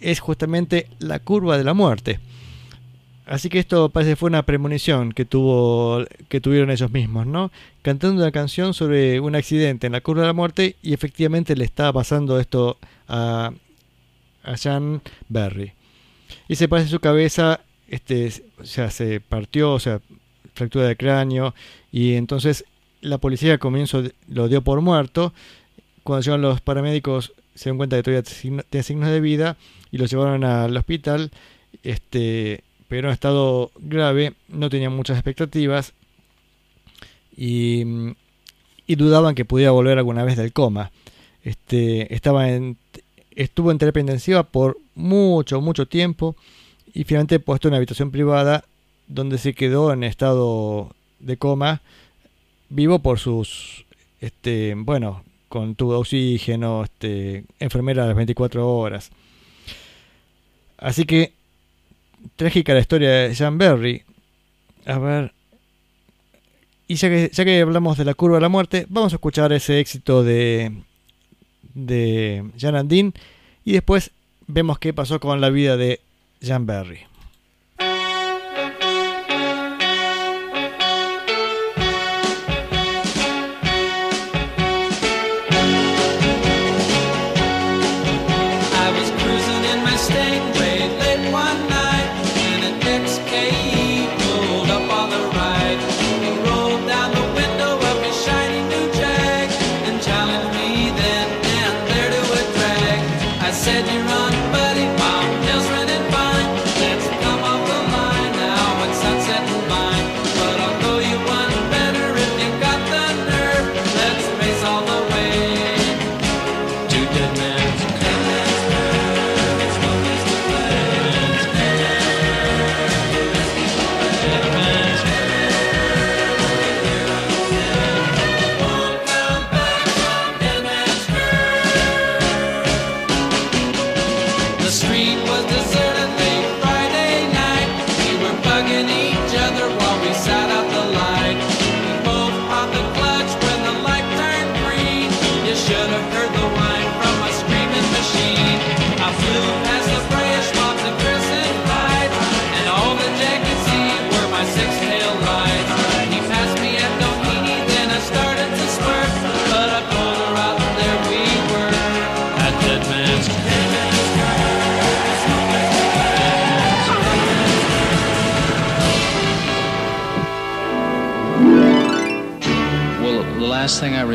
es 0.00 0.18
justamente 0.18 0.88
la 0.98 1.20
curva 1.20 1.56
de 1.56 1.64
la 1.64 1.74
muerte. 1.74 2.18
Así 3.26 3.50
que 3.50 3.58
esto 3.58 3.90
parece 3.90 4.12
que 4.12 4.16
fue 4.16 4.28
una 4.28 4.44
premonición 4.44 5.12
que 5.12 5.26
tuvo 5.26 6.02
que 6.30 6.40
tuvieron 6.40 6.70
ellos 6.70 6.90
mismos, 6.90 7.26
¿no? 7.26 7.52
Cantando 7.82 8.22
una 8.22 8.32
canción 8.32 8.72
sobre 8.72 9.20
un 9.20 9.36
accidente 9.36 9.86
en 9.86 9.92
la 9.92 10.00
curva 10.00 10.22
de 10.22 10.28
la 10.28 10.32
muerte 10.32 10.76
y 10.82 10.94
efectivamente 10.94 11.54
le 11.54 11.66
estaba 11.66 11.92
pasando 11.92 12.40
esto 12.40 12.78
a, 13.06 13.52
a 14.42 14.56
Jan 14.56 15.02
Berry. 15.28 15.72
Y 16.48 16.56
se 16.56 16.68
parece 16.68 16.90
su 16.90 17.00
cabeza, 17.00 17.60
este, 17.88 18.32
o 18.58 18.64
sea, 18.64 18.90
se 18.90 19.20
partió, 19.20 19.72
o 19.72 19.80
sea, 19.80 20.00
fractura 20.54 20.86
de 20.86 20.96
cráneo 20.96 21.54
y 21.92 22.14
entonces 22.14 22.64
la 23.00 23.18
policía 23.18 23.52
al 23.52 23.58
comienzo 23.58 24.02
lo 24.28 24.48
dio 24.48 24.62
por 24.62 24.80
muerto. 24.80 25.32
Cuando 26.02 26.22
llegan 26.22 26.42
los 26.42 26.60
paramédicos 26.60 27.32
se 27.54 27.64
dieron 27.64 27.78
cuenta 27.78 27.96
que 27.96 28.02
todavía 28.02 28.62
tenía 28.70 28.82
signos 28.82 29.10
de 29.10 29.20
vida 29.20 29.56
y 29.90 29.98
lo 29.98 30.06
llevaron 30.06 30.44
al 30.44 30.76
hospital. 30.76 31.30
Este, 31.82 32.62
pero 32.88 33.08
en 33.08 33.14
estado 33.14 33.70
grave, 33.78 34.34
no 34.48 34.70
tenían 34.70 34.94
muchas 34.94 35.16
expectativas 35.16 35.92
y, 37.36 37.84
y 38.86 38.94
dudaban 38.96 39.34
que 39.34 39.44
pudiera 39.44 39.70
volver 39.72 39.98
alguna 39.98 40.24
vez 40.24 40.36
del 40.36 40.52
coma. 40.52 40.92
Este, 41.42 42.14
estaba 42.14 42.50
en, 42.50 42.76
estuvo 43.34 43.70
en 43.70 43.78
terapia 43.78 44.00
intensiva 44.00 44.44
por 44.44 44.78
mucho, 44.98 45.60
mucho 45.60 45.86
tiempo 45.86 46.36
y 46.92 47.04
finalmente 47.04 47.40
puesto 47.40 47.68
en 47.68 47.72
una 47.72 47.76
habitación 47.78 48.10
privada 48.10 48.64
donde 49.06 49.38
se 49.38 49.54
quedó 49.54 49.92
en 49.92 50.04
estado 50.04 50.90
de 51.20 51.36
coma, 51.36 51.80
vivo 52.68 52.98
por 52.98 53.18
sus, 53.18 53.86
este, 54.20 54.74
bueno, 54.76 55.24
con 55.48 55.74
tubo 55.74 55.92
de 55.92 55.98
oxígeno, 55.98 56.84
este, 56.84 57.44
enfermera 57.58 58.04
a 58.04 58.08
las 58.08 58.16
24 58.16 58.68
horas. 58.68 59.10
Así 60.76 61.04
que, 61.04 61.32
trágica 62.36 62.74
la 62.74 62.80
historia 62.80 63.10
de 63.10 63.34
Jan 63.34 63.56
Berry. 63.56 64.02
A 64.84 64.98
ver. 64.98 65.32
Y 66.86 66.96
ya 66.96 67.08
que, 67.08 67.30
ya 67.32 67.44
que 67.44 67.60
hablamos 67.60 67.98
de 67.98 68.04
la 68.04 68.14
curva 68.14 68.36
de 68.36 68.42
la 68.42 68.48
muerte, 68.48 68.86
vamos 68.88 69.12
a 69.12 69.16
escuchar 69.16 69.52
ese 69.52 69.80
éxito 69.80 70.22
de, 70.22 70.82
de 71.74 72.44
Jan 72.58 72.76
Andin 72.76 73.14
y 73.64 73.72
después 73.72 74.12
vemos 74.48 74.78
qué 74.78 74.92
pasó 74.92 75.20
con 75.20 75.40
la 75.40 75.50
vida 75.50 75.76
de 75.76 76.00
Jan 76.42 76.66
Berry. 76.66 77.07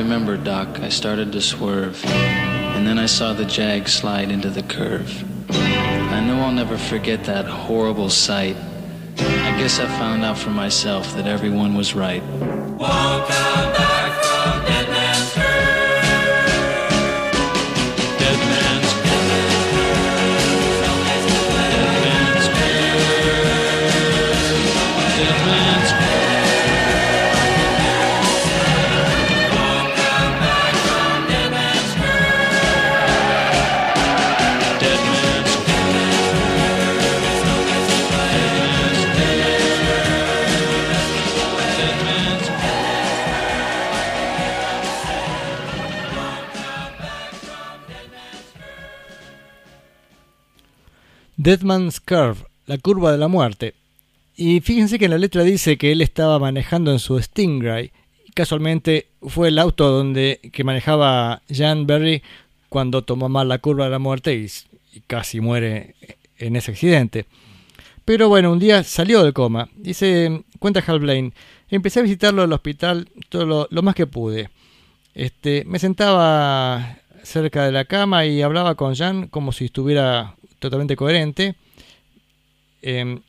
Remember, 0.04 0.36
Doc, 0.36 0.82
I 0.82 0.90
started 0.90 1.32
to 1.32 1.42
swerve, 1.42 2.04
and 2.06 2.86
then 2.86 3.00
I 3.00 3.06
saw 3.06 3.32
the 3.32 3.46
Jag 3.46 3.88
slide 3.88 4.32
into 4.32 4.50
the 4.50 4.62
curve. 4.64 5.10
I 5.50 6.20
know 6.20 6.42
I'll 6.42 6.52
never 6.52 6.78
forget 6.78 7.24
that 7.24 7.46
horrible 7.46 8.10
sight. 8.10 8.58
I 9.18 9.58
guess 9.58 9.80
I 9.80 9.86
found 9.86 10.26
out 10.26 10.38
for 10.38 10.50
myself 10.50 11.14
that 11.16 11.26
everyone 11.26 11.76
was 11.76 11.96
right. 11.96 12.22
Welcome 12.78 13.74
back 13.80 14.03
Deadman's 51.44 52.00
Curve, 52.00 52.46
la 52.68 52.78
curva 52.78 53.12
de 53.12 53.18
la 53.18 53.28
muerte. 53.28 53.74
Y 54.34 54.62
fíjense 54.62 54.98
que 54.98 55.06
en 55.06 55.12
la 55.12 55.18
letra 55.18 55.44
dice 55.44 55.78
que 55.78 55.92
él 55.92 56.00
estaba 56.00 56.40
manejando 56.40 56.90
en 56.94 57.00
su 57.00 57.22
Stingray. 57.22 57.92
Y 58.26 58.32
casualmente 58.32 59.10
fue 59.22 59.50
el 59.50 59.60
auto 59.60 59.90
donde 59.90 60.40
que 60.54 60.64
manejaba 60.64 61.42
Jan 61.54 61.86
Berry 61.86 62.24
cuando 62.70 63.02
tomó 63.02 63.28
mal 63.28 63.50
la 63.50 63.58
curva 63.58 63.84
de 63.84 63.92
la 63.92 64.00
muerte 64.00 64.34
y, 64.34 64.48
casi 65.02 65.42
muere 65.42 65.96
en 66.38 66.56
ese 66.56 66.72
accidente. 66.72 67.26
Pero 68.06 68.30
bueno, 68.30 68.50
un 68.50 68.60
día 68.60 68.82
salió 68.86 69.22
del 69.22 69.34
coma. 69.34 69.68
Dice, 69.76 70.46
cuenta 70.60 70.82
Hal 70.88 71.00
Blaine, 71.00 71.34
empecé 71.70 72.00
a 72.00 72.04
visitarlo 72.04 72.44
al 72.44 72.54
hospital 72.54 73.10
todo 73.28 73.46
lo, 73.46 73.68
lo 73.70 73.82
más 73.82 73.96
que 73.96 74.08
pude. 74.08 74.50
Este, 75.14 75.66
me 75.66 75.78
sentaba 75.78 77.00
cerca 77.22 77.66
de 77.66 77.74
la 77.74 77.84
cama 77.84 78.26
y 78.26 78.42
hablaba 78.42 78.76
con 78.76 78.96
Jan 78.96 79.28
como 79.28 79.52
si 79.52 79.66
estuviera 79.66 80.38
totalmente 80.64 80.96
coherente. 80.96 81.56
Eh, 82.82 83.20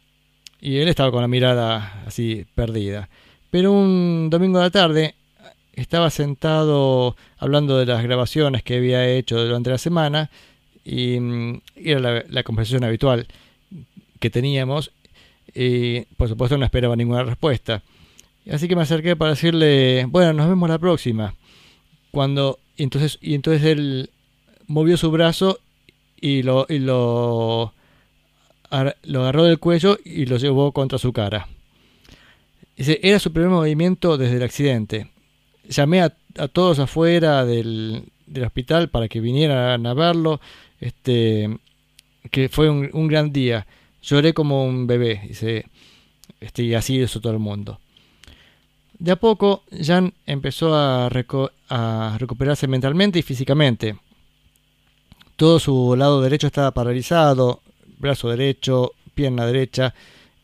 y 0.61 0.77
él 0.79 0.89
estaba 0.89 1.11
con 1.11 1.21
la 1.21 1.29
mirada 1.29 2.05
así 2.07 2.47
perdida. 2.55 3.09
Pero 3.51 3.73
un 3.73 4.31
domingo 4.31 4.59
de 4.59 4.65
la 4.65 4.71
tarde 4.71 5.15
estaba 5.75 6.11
sentado 6.11 7.17
hablando 7.39 7.79
de 7.79 7.87
las 7.87 8.03
grabaciones 8.03 8.63
que 8.63 8.77
había 8.77 9.07
hecho 9.09 9.45
durante 9.45 9.71
la 9.71 9.79
semana 9.79 10.31
y, 10.85 11.19
mm, 11.19 11.61
era 11.77 12.01
la, 12.01 12.25
la 12.29 12.43
conversación 12.45 12.85
habitual 12.85 13.27
que 14.21 14.31
teníamos 14.31 14.93
y 15.55 16.03
por 16.17 16.29
supuesto 16.29 16.57
no 16.57 16.65
esperaba 16.65 16.97
ninguna 16.97 17.25
respuesta. 17.25 17.83
Así 18.51 18.69
que 18.69 18.77
me 18.77 18.83
acerqué 18.83 19.17
para 19.17 19.33
decirle, 19.33 20.07
bueno, 20.09 20.33
nos 20.33 20.49
vemos 20.49 20.69
la 20.69 20.79
próxima. 20.79 21.35
Cuando 22.11 22.59
y 22.77 22.85
entonces 22.85 23.19
y 23.21 23.35
entonces 23.35 23.65
él 23.65 24.11
movió 24.67 24.97
su 24.97 25.11
brazo 25.11 25.59
y 26.25 26.43
lo 26.43 26.65
y 26.71 26.79
lo 26.79 27.75
lo 29.03 29.21
agarró 29.21 29.45
del 29.45 29.59
cuello 29.59 29.99
y 30.05 30.25
lo 30.25 30.39
llevó 30.39 30.73
contra 30.73 30.97
su 30.97 31.13
cara. 31.13 31.49
Dice, 32.77 32.99
era 33.03 33.19
su 33.19 33.31
primer 33.31 33.51
movimiento 33.51 34.17
desde 34.17 34.39
el 34.39 34.43
accidente. 34.43 35.11
Llamé 35.69 36.01
a, 36.01 36.17
todos 36.53 36.79
afuera 36.79 37.45
del, 37.45 38.05
del 38.27 38.45
hospital 38.45 38.89
para 38.89 39.07
que 39.07 39.21
vinieran 39.21 39.87
a 39.87 39.95
verlo. 39.95 40.41
Este, 40.81 41.59
que 42.31 42.49
fue 42.49 42.71
un, 42.71 42.89
un 42.95 43.07
gran 43.07 43.31
día. 43.31 43.67
Lloré 44.03 44.33
como 44.33 44.65
un 44.65 44.87
bebé, 44.87 45.21
dice, 45.29 45.67
este, 46.41 46.63
y 46.65 46.75
así 46.75 47.01
hizo 47.01 47.21
todo 47.21 47.35
el 47.35 47.39
mundo. 47.39 47.81
De 48.99 49.13
a 49.13 49.17
poco, 49.17 49.63
Jan 49.71 50.15
empezó 50.27 50.75
a, 50.75 51.07
a 51.07 52.19
recuperarse 52.19 52.67
mentalmente 52.67 53.19
y 53.19 53.23
físicamente. 53.23 53.97
Todo 55.37 55.59
su 55.59 55.95
lado 55.97 56.21
derecho 56.21 56.47
estaba 56.47 56.73
paralizado, 56.73 57.63
brazo 57.99 58.29
derecho, 58.29 58.93
pierna 59.15 59.47
derecha, 59.47 59.95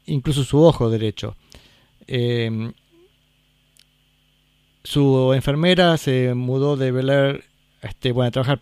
incluso 0.07 0.45
su 0.45 0.63
ojo 0.63 0.91
derecho. 0.91 1.37
Eh, 2.07 2.73
su 4.83 5.33
enfermera 5.35 5.97
se 5.97 6.35
mudó 6.35 6.77
de 6.77 6.91
Bel 6.91 7.11
Air, 7.11 7.45
este, 7.83 8.13
bueno, 8.13 8.29
a 8.29 8.31
trabajar 8.31 8.61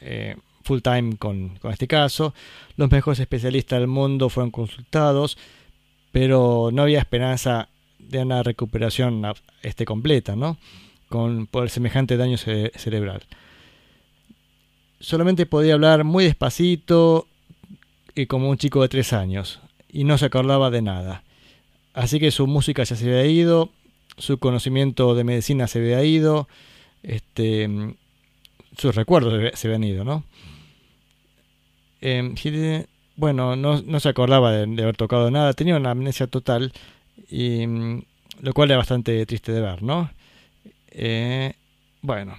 eh, 0.00 0.36
full 0.62 0.80
time 0.80 1.16
con, 1.16 1.58
este 1.70 1.86
caso. 1.86 2.34
Los 2.76 2.90
mejores 2.90 3.20
especialistas 3.20 3.80
del 3.80 3.88
mundo 3.88 4.28
fueron 4.28 4.50
consultados, 4.50 5.36
pero 6.12 6.70
no 6.72 6.82
había 6.82 7.00
esperanza 7.00 7.68
de 7.98 8.20
una 8.22 8.42
recuperación 8.42 9.22
este, 9.62 9.84
completa, 9.84 10.36
¿no? 10.36 10.56
Con, 11.08 11.46
por 11.46 11.68
semejante 11.70 12.16
daño 12.16 12.36
cere- 12.36 12.72
cerebral. 12.76 13.22
Solamente 15.00 15.46
podía 15.46 15.74
hablar 15.74 16.04
muy 16.04 16.24
despacito 16.24 17.26
y 18.14 18.26
como 18.26 18.50
un 18.50 18.58
chico 18.58 18.82
de 18.82 18.88
tres 18.88 19.12
años, 19.12 19.60
y 19.90 20.04
no 20.04 20.18
se 20.18 20.26
acordaba 20.26 20.70
de 20.70 20.82
nada. 20.82 21.22
Así 21.94 22.20
que 22.20 22.30
su 22.30 22.46
música 22.46 22.82
ya 22.84 22.96
se 22.96 23.04
había 23.06 23.26
ido, 23.26 23.70
su 24.18 24.38
conocimiento 24.38 25.14
de 25.14 25.24
medicina 25.24 25.66
se 25.66 25.78
había 25.80 26.04
ido, 26.04 26.48
este, 27.02 27.68
sus 28.76 28.94
recuerdos 28.94 29.58
se- 29.58 29.68
habían 29.68 29.84
ido, 29.84 30.04
¿no? 30.04 30.24
Hide- 32.00 32.86
bueno, 33.16 33.56
no, 33.56 33.82
no 33.82 34.00
se 34.00 34.08
acordaba 34.08 34.52
de, 34.52 34.66
de 34.66 34.82
haber 34.82 34.96
tocado 34.96 35.30
nada, 35.30 35.52
tenía 35.52 35.76
una 35.76 35.90
amnesia 35.90 36.26
total, 36.26 36.72
y, 37.30 37.66
mm, 37.66 38.02
lo 38.42 38.52
cual 38.54 38.70
era 38.70 38.78
bastante 38.78 39.24
triste 39.26 39.52
de 39.52 39.60
ver, 39.60 39.82
¿no? 39.82 40.10
Eh, 40.90 41.54
bueno, 42.02 42.36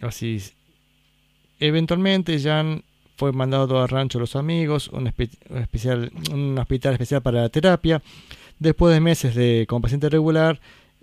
así. 0.00 0.40
Eventualmente 1.58 2.40
Jan 2.40 2.82
fue 3.16 3.32
mandado 3.32 3.80
a 3.80 3.86
rancho 3.86 4.18
los 4.18 4.36
amigos, 4.36 4.88
un, 4.88 5.06
hospital 5.06 6.92
especial 6.92 7.22
para 7.22 7.42
la 7.42 7.48
terapia. 7.48 8.02
Después 8.58 8.94
de 8.94 9.00
meses 9.00 9.34
de 9.34 9.66
como 9.68 9.82
paciente 9.82 10.08
regular, 10.08 10.60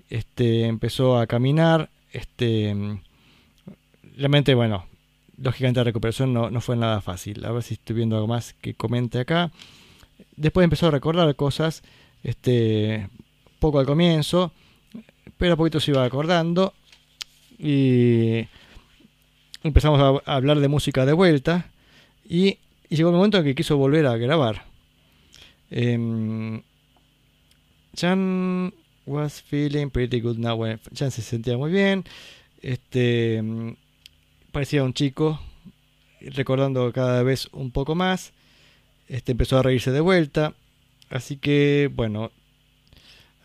este, 0.10 0.66
empezó 0.66 1.18
a 1.18 1.28
caminar. 1.28 1.90
Este, 2.12 2.76
realmente, 4.18 4.54
bueno, 4.54 4.86
lógicamente 5.42 5.80
la 5.80 5.86
recuperación 5.86 6.34
no, 6.34 6.50
no 6.52 6.62
fue 6.62 6.76
nada 6.76 7.02
fácil. 7.02 7.44
A 7.46 7.52
ver 7.52 7.64
si 7.64 7.76
estoy 7.76 7.96
viendo 7.96 8.16
algo 8.16 8.28
más 8.28 8.54
que 8.54 8.76
comente 8.76 9.20
acá. 9.20 9.52
Después 10.36 10.64
empezó 10.64 10.88
a 10.88 10.92
recordar 10.92 11.36
cosas, 11.36 11.84
este, 12.24 13.10
poco 13.60 13.80
al 13.80 13.86
comienzo, 13.86 14.52
pero 15.38 15.54
a 15.54 15.58
poquito 15.58 15.80
se 15.80 15.92
iba 15.92 16.04
acordando. 16.04 16.74
Y 17.58 18.48
empezamos 19.64 20.22
a, 20.26 20.36
hablar 20.36 20.60
de 20.60 20.68
música 20.68 21.06
de 21.06 21.14
vuelta. 21.14 21.70
Y, 22.28 22.60
llegó 22.90 23.10
el 23.10 23.16
momento 23.16 23.38
en 23.38 23.44
que 23.44 23.56
quiso 23.56 23.78
volver 23.78 24.06
a 24.06 24.18
grabar. 24.18 24.66
Em, 25.72 26.62
Jan 27.96 28.74
was 29.06 29.42
feeling 29.42 29.90
pretty 29.90 30.20
good 30.20 30.38
now. 30.38 30.56
Bueno, 30.56 30.80
Jan 30.96 31.12
se 31.12 31.22
sentía 31.22 31.58
muy 31.58 31.72
bien. 31.72 32.04
Este 32.62 33.42
mm, 33.42 33.76
parecía 34.52 34.84
un 34.84 34.94
chico, 34.94 35.40
recordando 36.22 36.92
cada 36.94 37.24
vez 37.24 37.48
un 37.52 37.72
poco 37.72 37.96
más. 37.96 38.34
Este 39.08 39.32
empezó 39.32 39.58
a 39.58 39.64
reírse 39.64 39.92
de 39.92 40.02
vuelta. 40.02 40.54
Así 41.10 41.38
que, 41.38 41.90
bueno, 41.94 42.32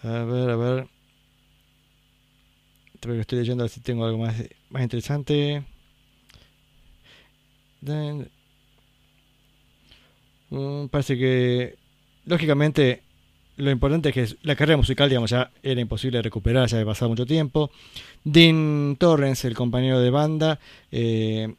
a 0.03 0.25
ver, 0.25 0.51
a 0.51 0.57
ver. 0.57 0.89
Estoy 3.21 3.39
leyendo 3.39 3.63
a 3.63 3.67
ver 3.67 3.71
si 3.71 3.81
tengo 3.81 4.05
algo 4.05 4.19
más, 4.19 4.37
más 4.71 4.83
interesante. 4.83 5.65
Mm, 10.51 10.87
parece 10.91 11.17
que, 11.19 11.77
lógicamente, 12.27 13.03
lo 13.57 13.71
importante 13.71 14.11
es 14.11 14.15
que 14.15 14.37
la 14.43 14.57
carrera 14.57 14.77
musical, 14.77 15.09
digamos, 15.09 15.31
ya 15.31 15.51
era 15.63 15.81
imposible 15.81 16.23
recuperar, 16.23 16.69
ya 16.69 16.79
había 16.79 16.87
pasado 16.87 17.11
mucho 17.11 17.27
tiempo. 17.27 17.71
Dean 18.25 18.97
Torrens, 18.99 19.45
el 19.45 19.55
compañero 19.55 20.01
de 20.01 20.11
banda, 20.11 20.61
eh, 20.93 21.55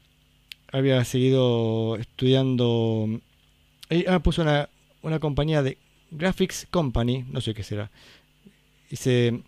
había 0.71 1.03
seguido 1.05 1.97
estudiando. 1.97 3.07
eh, 3.89 4.05
ah, 4.07 4.19
puso 4.19 4.41
una, 4.41 4.69
una 5.01 5.19
compañía 5.19 5.61
de 5.63 5.77
Graphics 6.11 6.67
Company, 6.71 7.25
no 7.29 7.41
sé 7.41 7.53
qué 7.53 7.63
será. 7.63 7.91
Dice, 8.89 9.43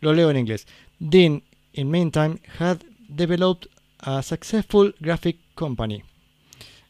lo 0.00 0.12
leo 0.14 0.30
en 0.30 0.38
inglés. 0.38 0.66
Dean, 0.98 1.42
in 1.72 1.90
meantime, 1.90 2.38
had 2.58 2.78
developed 3.08 3.68
a 4.00 4.22
successful 4.22 4.94
graphic 5.00 5.38
company. 5.54 6.02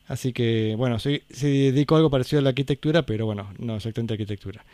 Así 0.08 0.32
que, 0.32 0.74
bueno, 0.76 0.98
se 0.98 1.22
dedicó 1.30 1.94
a 1.94 1.98
algo 1.98 2.10
parecido 2.10 2.40
a 2.40 2.42
la 2.42 2.50
arquitectura, 2.50 3.02
pero 3.02 3.26
bueno, 3.26 3.52
no 3.58 3.76
exactamente 3.76 4.14
arquitectura. 4.14 4.64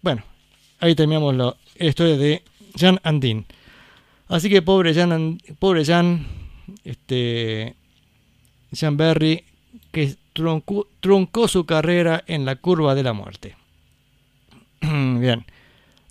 Bueno, 0.00 0.22
ahí 0.80 0.94
terminamos 0.94 1.34
la, 1.34 1.56
historia 1.78 2.16
de 2.16 2.42
Jan 2.76 3.00
and 3.02 3.22
Dean. 3.22 3.46
Así 4.28 4.48
que 4.48 4.62
pobre 4.62 4.94
Jan, 4.94 5.40
pobre 5.58 5.84
Jan, 5.84 6.26
este, 6.84 7.74
Jan 8.74 8.96
Berry, 8.96 9.44
que 9.90 10.14
truncó, 10.32 10.86
truncó 11.00 11.48
su 11.48 11.66
carrera 11.66 12.22
en 12.26 12.44
la 12.44 12.56
curva 12.56 12.94
de 12.94 13.02
la 13.02 13.12
muerte. 13.12 13.56
Bien, 14.80 15.44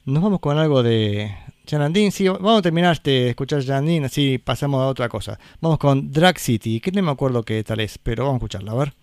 nos 0.06 0.22
vamos 0.22 0.40
con 0.40 0.58
algo 0.58 0.84
de 0.84 1.36
Jan 1.70 1.82
Andin. 1.82 2.12
Sí, 2.12 2.28
vamos 2.28 2.60
a 2.60 2.62
terminar 2.62 2.94
este, 2.94 3.12
de 3.12 3.30
escuchar 3.30 3.64
Jan 3.64 3.78
Andin, 3.78 4.06
así 4.06 4.38
pasamos 4.38 4.82
a 4.82 4.88
otra 4.88 5.10
cosa. 5.10 5.40
Vamos 5.62 5.78
con 5.78 6.12
Drag 6.12 6.40
City, 6.40 6.80
que 6.80 6.92
no 6.92 7.02
me 7.04 7.12
acuerdo 7.12 7.44
qué 7.44 7.64
tal 7.64 7.80
es, 7.80 7.98
pero 7.98 8.26
vamos 8.26 8.36
a 8.36 8.46
escucharla, 8.46 8.72
a 8.72 8.76
ver. 8.76 8.94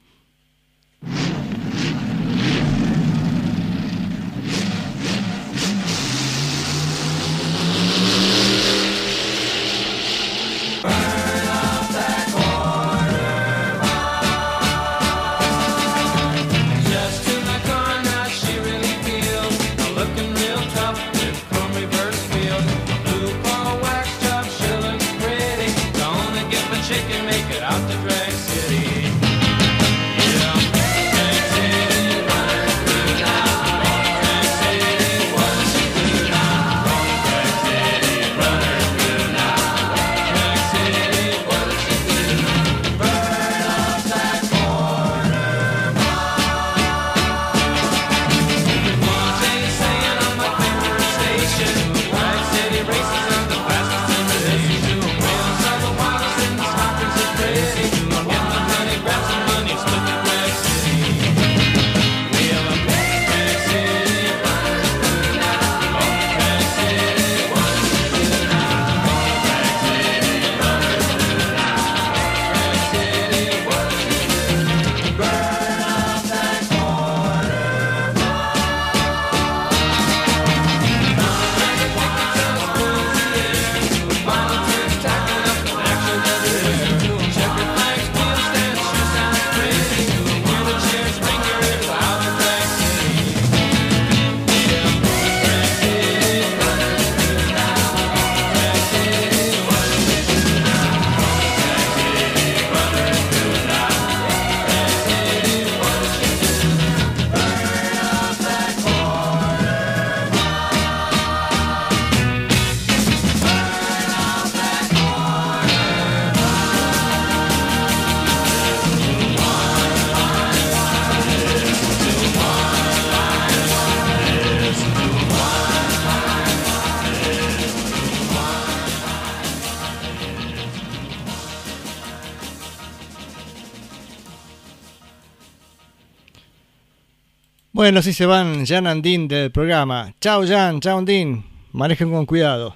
Bueno, 137.85 138.01
si 138.01 138.15
se 138.15 138.25
van 138.25 138.65
Jan 138.65 138.87
Andín 138.87 139.29
del 139.29 139.51
programa. 139.51 140.15
Chao 140.19 140.43
Jan, 140.47 140.81
chao 140.81 140.97
Andín. 140.97 141.45
Manejen 141.73 142.11
con 142.11 142.25
cuidado. 142.25 142.75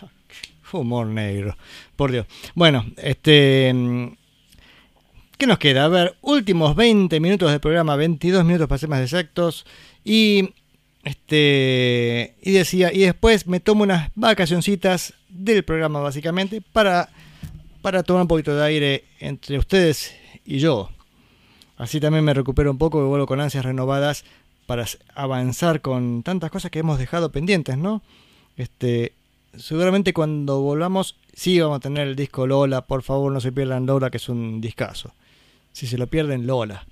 Humor 0.72 1.08
negro, 1.08 1.56
por 1.96 2.12
Dios. 2.12 2.24
Bueno, 2.54 2.86
este... 2.98 3.72
mm, 3.74 4.12
¿Qué 5.36 5.48
nos 5.48 5.58
queda? 5.58 5.86
A 5.86 5.88
ver, 5.88 6.16
últimos 6.20 6.76
20 6.76 7.18
minutos 7.18 7.50
del 7.50 7.58
programa, 7.58 7.96
22 7.96 8.44
minutos 8.44 8.68
para 8.68 8.78
ser 8.78 8.88
más 8.88 9.00
exactos. 9.00 9.66
Y 10.04 10.50
este 11.02 12.36
y 12.40 12.52
decía, 12.52 12.92
y 12.92 13.00
después 13.00 13.48
me 13.48 13.58
tomo 13.58 13.82
unas 13.82 14.12
vacacioncitas 14.14 15.14
del 15.28 15.64
programa 15.64 15.98
básicamente 15.98 16.60
para, 16.60 17.08
para 17.82 18.04
tomar 18.04 18.22
un 18.22 18.28
poquito 18.28 18.54
de 18.54 18.64
aire 18.64 19.04
entre 19.18 19.58
ustedes 19.58 20.14
y 20.44 20.60
yo. 20.60 20.90
Así 21.76 21.98
también 21.98 22.24
me 22.24 22.34
recupero 22.34 22.70
un 22.70 22.78
poco 22.78 23.04
y 23.04 23.08
vuelvo 23.08 23.26
con 23.26 23.40
ansias 23.40 23.64
renovadas 23.64 24.24
para 24.66 24.86
avanzar 25.14 25.80
con 25.80 26.22
tantas 26.22 26.50
cosas 26.50 26.70
que 26.70 26.80
hemos 26.80 26.98
dejado 26.98 27.30
pendientes, 27.30 27.76
¿no? 27.76 28.02
Este, 28.56 29.12
seguramente 29.56 30.12
cuando 30.12 30.60
volvamos, 30.60 31.16
sí 31.32 31.60
vamos 31.60 31.76
a 31.76 31.80
tener 31.80 32.08
el 32.08 32.16
disco 32.16 32.46
Lola. 32.46 32.82
Por 32.82 33.02
favor, 33.02 33.32
no 33.32 33.40
se 33.40 33.52
pierdan 33.52 33.86
Lola, 33.86 34.10
que 34.10 34.16
es 34.18 34.28
un 34.28 34.60
discazo. 34.60 35.12
Si 35.72 35.86
se 35.86 35.98
lo 35.98 36.06
pierden, 36.06 36.46
Lola. 36.46 36.86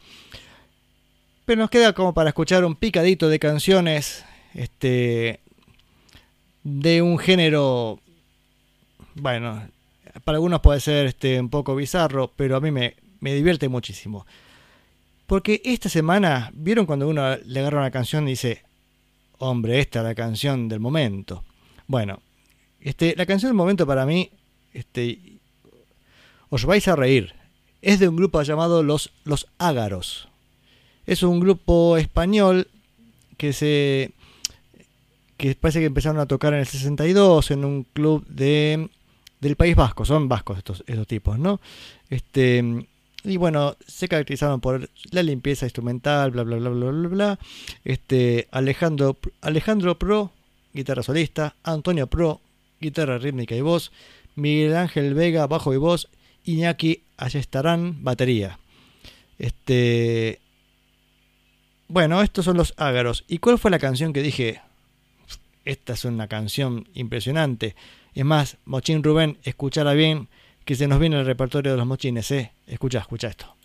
Pero 1.45 1.61
nos 1.61 1.71
queda 1.71 1.93
como 1.93 2.15
para 2.15 2.31
escuchar 2.31 2.65
un 2.65 2.77
picadito 2.77 3.29
de 3.29 3.39
canciones, 3.39 4.25
este, 4.55 5.41
de 6.63 7.03
un 7.03 7.19
género, 7.19 8.01
bueno, 9.15 9.63
para 10.25 10.37
algunos 10.37 10.61
puede 10.61 10.81
ser 10.81 11.07
este, 11.07 11.41
un 11.41 11.49
poco 11.49 11.75
bizarro, 11.75 12.31
pero 12.37 12.57
a 12.57 12.61
mí 12.61 12.71
me, 12.71 12.95
me 13.21 13.35
divierte 13.35 13.69
muchísimo. 13.69 14.27
Porque 15.33 15.63
esta 15.65 15.89
semana, 15.89 16.51
¿vieron 16.53 16.85
cuando 16.85 17.09
uno 17.09 17.39
le 17.39 17.61
agarra 17.61 17.79
una 17.79 17.91
canción 17.91 18.29
y 18.29 18.33
dice, 18.33 18.65
hombre, 19.39 19.81
esta 19.81 20.01
es 20.01 20.05
la 20.05 20.15
canción 20.15 20.69
del 20.69 20.79
momento? 20.79 21.43
Bueno, 21.87 22.21
este, 22.83 23.15
la 23.17 23.25
canción 23.25 23.49
del 23.49 23.57
momento 23.57 23.87
para 23.87 24.05
mí, 24.05 24.31
este, 24.75 25.39
os 26.51 26.67
vais 26.67 26.87
a 26.87 26.97
reír. 26.97 27.33
Es 27.81 27.99
de 27.99 28.09
un 28.09 28.17
grupo 28.17 28.43
llamado 28.43 28.83
Los, 28.83 29.11
Los 29.25 29.47
Ágaros. 29.57 30.29
Es 31.07 31.23
un 31.23 31.41
grupo 31.41 31.97
español 31.97 32.69
que 33.39 33.55
se 33.55 34.13
que 35.39 35.55
parece 35.55 35.81
que 35.81 35.87
empezaron 35.87 36.21
a 36.21 36.27
tocar 36.27 36.53
en 36.53 36.61
el 36.61 36.67
62 36.67 37.53
en 37.53 37.65
un 37.65 37.85
club 37.85 38.27
de 38.27 38.91
del 39.41 39.57
País 39.57 39.77
Vasco, 39.77 40.05
son 40.05 40.29
vascos 40.29 40.59
estos, 40.59 40.85
estos 40.87 41.07
tipos, 41.07 41.39
¿no? 41.39 41.59
Este 42.11 42.87
y 43.25 43.37
bueno, 43.37 43.77
se 43.87 44.09
caracterizaron 44.09 44.61
por 44.61 44.89
la 45.11 45.23
limpieza 45.23 45.67
instrumental, 45.67 46.31
bla 46.33 46.43
bla 46.43 46.57
bla 46.57 46.71
bla 46.71 46.91
bla 46.91 47.09
bla. 47.09 47.39
Este 47.85 48.49
Alejandro 48.51 49.17
Alejandro 49.41 49.99
Pro, 49.99 50.33
guitarra 50.73 51.03
solista, 51.03 51.55
Antonio 51.63 52.07
Pro, 52.07 52.41
guitarra 52.81 53.19
rítmica 53.19 53.55
y 53.55 53.61
voz, 53.61 53.93
Miguel 54.35 54.77
Ángel 54.77 55.15
Vega, 55.15 55.47
bajo 55.47 55.73
y 55.73 55.77
voz, 55.77 56.09
Iñaki 56.45 57.03
Ayestarán, 57.17 58.03
batería. 58.03 58.59
Este 59.39 60.41
bueno, 61.89 62.23
estos 62.23 62.47
son 62.47 62.57
los 62.57 62.75
ágaros. 62.79 63.25
¿Y 63.29 63.39
cuál 63.39 63.59
fue 63.59 63.71
la 63.71 63.79
canción 63.79 64.13
que 64.13 64.23
dije? 64.23 64.63
Esta 65.65 65.93
es 65.93 66.05
una 66.05 66.27
canción 66.27 66.89
impresionante. 66.95 67.77
Es 68.15 68.25
más, 68.25 68.57
Mochín 68.65 69.03
Rubén, 69.03 69.39
escuchala 69.45 69.93
bien, 69.93 70.29
que 70.65 70.75
se 70.77 70.87
nos 70.87 70.99
viene 70.99 71.19
el 71.19 71.27
repertorio 71.27 71.73
de 71.73 71.79
los 71.79 71.87
mochines, 71.87 72.31
¿eh? 72.31 72.53
Escucha, 72.67 73.01
escucha 73.01 73.29
esto. 73.29 73.57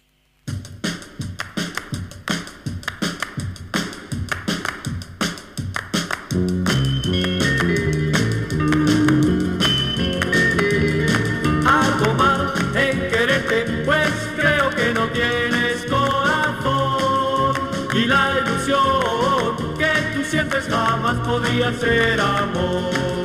algo 11.66 12.14
mal 12.14 12.54
en 12.76 13.10
quererte, 13.10 13.66
pues 13.86 14.12
creo 14.36 14.70
que 14.72 14.94
no 14.94 15.08
tienes 15.10 15.86
corazón. 15.90 17.56
Y 17.94 18.06
la 18.06 18.40
ilusión 18.46 19.78
que 19.78 19.92
tú 20.14 20.24
sientes 20.24 20.68
jamás 20.68 21.18
podría 21.28 21.74
ser 21.74 22.20
amor. 22.20 23.17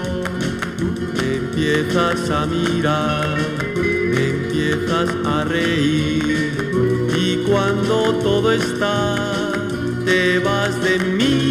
Empiezas 1.55 2.31
a 2.31 2.47
mirar, 2.47 3.37
empiezas 3.77 5.11
a 5.27 5.45
reír 5.45 6.51
y 7.15 7.45
cuando 7.45 8.15
todo 8.23 8.53
está, 8.53 9.53
te 10.07 10.39
vas 10.39 10.83
de 10.83 10.99
mí. 10.99 11.43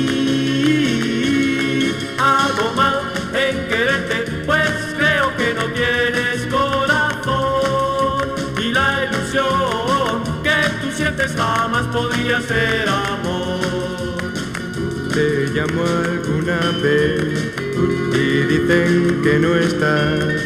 Hago 2.17 2.73
mal 2.75 2.99
en 3.35 3.67
quererte, 3.69 4.25
pues 4.47 4.71
creo 4.97 5.37
que 5.37 5.53
no 5.53 5.65
tienes 5.71 6.47
corazón 6.47 8.27
y 8.59 8.71
la 8.71 9.05
ilusión 9.05 10.23
que 10.41 10.67
tú 10.81 10.91
sientes 10.97 11.35
jamás 11.37 11.85
podría 11.93 12.41
ser 12.41 12.89
amor. 12.89 14.31
Te 15.13 15.45
llamo 15.53 15.83
alguna 15.85 16.59
vez 16.81 17.50
y 18.13 18.43
dicen 18.43 19.21
que 19.23 19.39
no 19.39 19.55
estás, 19.55 20.41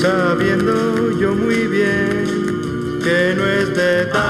sabiendo 0.00 1.18
yo 1.18 1.34
muy 1.34 1.66
bien 1.66 3.00
que 3.02 3.34
no 3.36 3.46
es 3.46 3.74
verdad. 3.74 4.20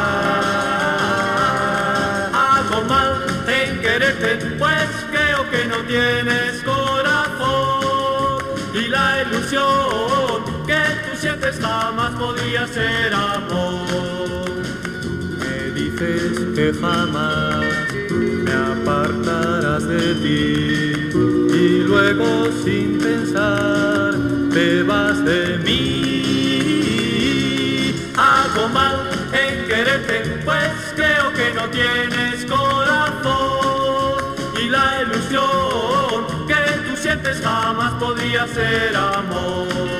Hago 2.32 2.82
mal 2.88 3.26
en 3.48 3.80
quererte, 3.80 4.36
pues 4.58 4.88
creo 5.10 5.50
que 5.50 5.64
no 5.66 5.76
tienes 5.86 6.62
corazón 6.62 8.44
y 8.74 8.88
la 8.88 9.22
ilusión 9.22 10.64
que 10.66 10.82
tú 11.04 11.16
sientes 11.16 11.58
jamás 11.60 12.12
podría 12.12 12.66
ser 12.68 13.12
amor. 13.12 14.50
Me 15.38 15.70
dices 15.72 16.38
que 16.54 16.72
jamás 16.80 17.89
me 18.10 18.52
apartarás 18.52 19.86
de 19.86 20.14
ti 20.16 21.08
y 21.54 21.82
luego 21.84 22.50
sin 22.64 22.98
pensar 22.98 24.14
te 24.52 24.82
vas 24.82 25.24
de 25.24 25.58
mí. 25.58 26.90
Hago 28.16 28.68
mal 28.70 29.08
en 29.32 29.66
quererte, 29.68 30.40
pues 30.44 30.72
creo 30.94 31.32
que 31.32 31.52
no 31.54 31.68
tienes 31.70 32.44
corazón 32.46 34.34
y 34.60 34.68
la 34.68 35.02
ilusión 35.02 36.46
que 36.48 36.88
tú 36.88 36.96
sientes 36.96 37.40
jamás 37.40 37.92
podría 37.94 38.46
ser 38.48 38.96
amor. 38.96 39.99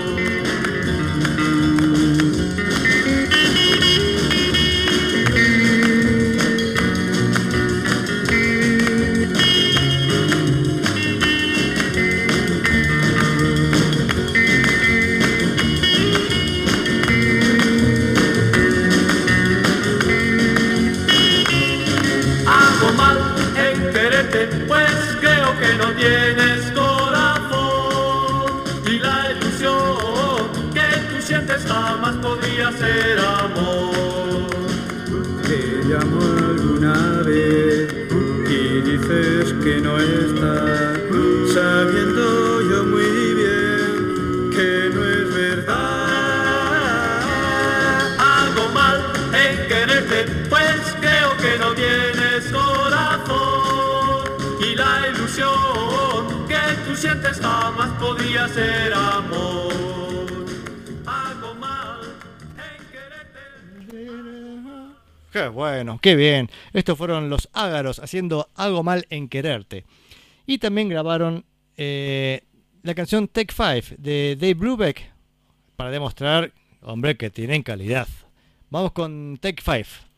Que 25.71 25.77
no 25.77 25.93
tienes 25.93 26.73
corazón 26.73 28.63
y 28.87 28.99
la 28.99 29.31
ilusión 29.31 30.49
que 30.75 30.89
tú 31.09 31.23
sientes 31.23 31.65
jamás 31.65 32.17
podría 32.17 32.73
ser 32.73 33.19
amor. 33.21 34.51
Te 35.47 35.59
llamo 35.85 36.21
alguna 36.51 37.23
vez 37.23 37.93
y 38.49 38.81
dices 38.81 39.55
que 39.63 39.81
no 39.81 39.99
estás, 40.01 40.70
sientes 57.01 57.41
jamás 57.41 57.91
podría 57.99 58.47
ser 58.49 58.93
amor. 58.93 59.73
Mal 61.59 62.01
en 62.59 62.87
quererte. 62.93 63.41
Qué 65.33 65.49
bueno, 65.49 65.99
qué 66.03 66.15
bien. 66.15 66.51
Estos 66.75 66.99
fueron 66.99 67.31
los 67.31 67.49
ágaros 67.55 68.01
haciendo 68.01 68.51
algo 68.55 68.83
mal 68.83 69.07
en 69.09 69.29
quererte. 69.29 69.87
Y 70.45 70.59
también 70.59 70.91
grabaron 70.91 71.47
eh, 71.79 72.43
la 72.83 72.95
canción 72.95 73.29
Take 73.29 73.55
Five 73.55 73.97
de 73.97 74.37
Dave 74.39 74.55
Brubeck 74.55 75.11
para 75.77 75.91
demostrar, 75.91 76.53
hombre, 76.83 77.17
que 77.17 77.31
tienen 77.31 77.63
calidad. 77.63 78.09
Vamos 78.69 78.93
con 78.93 79.39
Take 79.41 79.63
Five. 79.63 80.10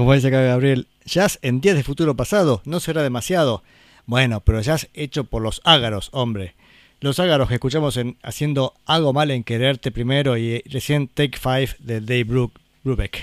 Como 0.00 0.14
dice 0.14 0.28
acá 0.28 0.40
Gabriel, 0.40 0.86
jazz 1.04 1.38
en 1.42 1.60
días 1.60 1.76
de 1.76 1.82
futuro 1.82 2.16
pasado 2.16 2.62
no 2.64 2.80
será 2.80 3.02
demasiado. 3.02 3.62
Bueno, 4.06 4.40
pero 4.40 4.62
jazz 4.62 4.88
hecho 4.94 5.24
por 5.24 5.42
los 5.42 5.60
ágaros, 5.62 6.08
hombre. 6.12 6.54
Los 7.00 7.18
ágaros 7.18 7.48
que 7.48 7.56
escuchamos 7.56 7.98
en 7.98 8.16
haciendo 8.22 8.72
algo 8.86 9.12
mal 9.12 9.30
en 9.30 9.44
quererte 9.44 9.90
primero 9.90 10.38
y 10.38 10.52
eh, 10.52 10.62
recién 10.70 11.06
Take 11.06 11.36
Five 11.38 11.76
de 11.80 12.00
Dave 12.00 12.24
Bru- 12.26 12.50
Brubeck. 12.82 13.18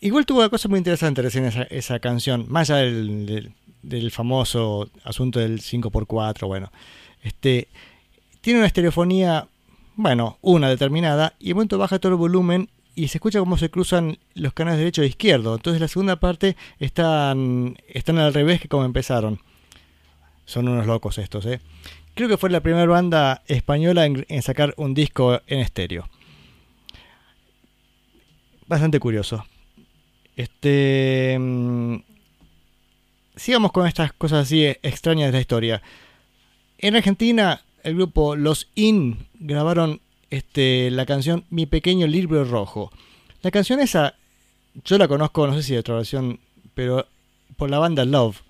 Igual 0.00 0.26
tuvo 0.26 0.38
una 0.38 0.48
cosa 0.48 0.68
muy 0.68 0.78
interesante 0.78 1.22
recién 1.22 1.44
esa, 1.44 1.64
esa 1.64 1.98
canción, 1.98 2.46
más 2.48 2.70
allá 2.70 2.82
del, 2.84 4.10
famoso 4.12 4.88
asunto 5.02 5.40
del 5.40 5.60
5x4, 5.60 6.46
bueno. 6.46 6.70
Este, 7.24 7.66
tiene 8.42 8.60
una 8.60 8.68
estereofonía, 8.68 9.48
bueno, 9.96 10.38
una 10.40 10.68
determinada, 10.68 11.34
y 11.40 11.48
de 11.48 11.54
momento 11.54 11.78
baja 11.78 11.98
todo 11.98 12.12
el 12.12 12.18
volumen 12.18 12.68
y 12.98 13.06
se 13.06 13.18
escucha 13.18 13.38
cómo 13.38 13.56
se 13.56 13.70
cruzan 13.70 14.18
los 14.34 14.52
canales 14.52 14.80
derecho 14.80 15.02
e 15.02 15.06
izquierdo. 15.06 15.54
Entonces 15.54 15.80
la 15.80 15.86
segunda 15.86 16.16
parte 16.16 16.56
están, 16.80 17.78
están 17.86 18.18
al 18.18 18.34
revés 18.34 18.60
que 18.60 18.66
como 18.66 18.84
empezaron. 18.84 19.40
Son 20.46 20.66
unos 20.66 20.84
locos 20.84 21.16
estos, 21.18 21.46
¿eh? 21.46 21.60
Creo 22.14 22.28
que 22.28 22.36
fue 22.36 22.50
la 22.50 22.60
primera 22.60 22.86
banda 22.86 23.44
española 23.46 24.04
en, 24.04 24.26
en 24.28 24.42
sacar 24.42 24.74
un 24.78 24.94
disco 24.94 25.40
en 25.46 25.60
estéreo. 25.60 26.08
Bastante 28.66 28.98
curioso. 28.98 29.46
Este. 30.34 31.36
mm, 31.38 31.96
Sigamos 33.36 33.70
con 33.70 33.86
estas 33.86 34.12
cosas 34.12 34.46
así 34.46 34.64
extrañas 34.64 35.28
de 35.28 35.32
la 35.38 35.40
historia. 35.40 35.82
En 36.78 36.96
Argentina, 36.96 37.62
el 37.84 37.94
grupo 37.94 38.34
Los 38.34 38.68
In 38.74 39.28
grabaron 39.34 40.00
este, 40.30 40.90
la 40.90 41.06
canción 41.06 41.44
Mi 41.50 41.66
Pequeño 41.66 42.06
Libro 42.06 42.44
Rojo. 42.44 42.90
La 43.42 43.50
canción 43.50 43.80
esa, 43.80 44.14
yo 44.84 44.98
la 44.98 45.08
conozco, 45.08 45.46
no 45.46 45.54
sé 45.54 45.62
si 45.62 45.72
de 45.72 45.80
otra 45.80 45.96
versión, 45.96 46.40
pero 46.74 47.06
por 47.56 47.70
la 47.70 47.78
banda 47.78 48.04
Love. 48.04 48.42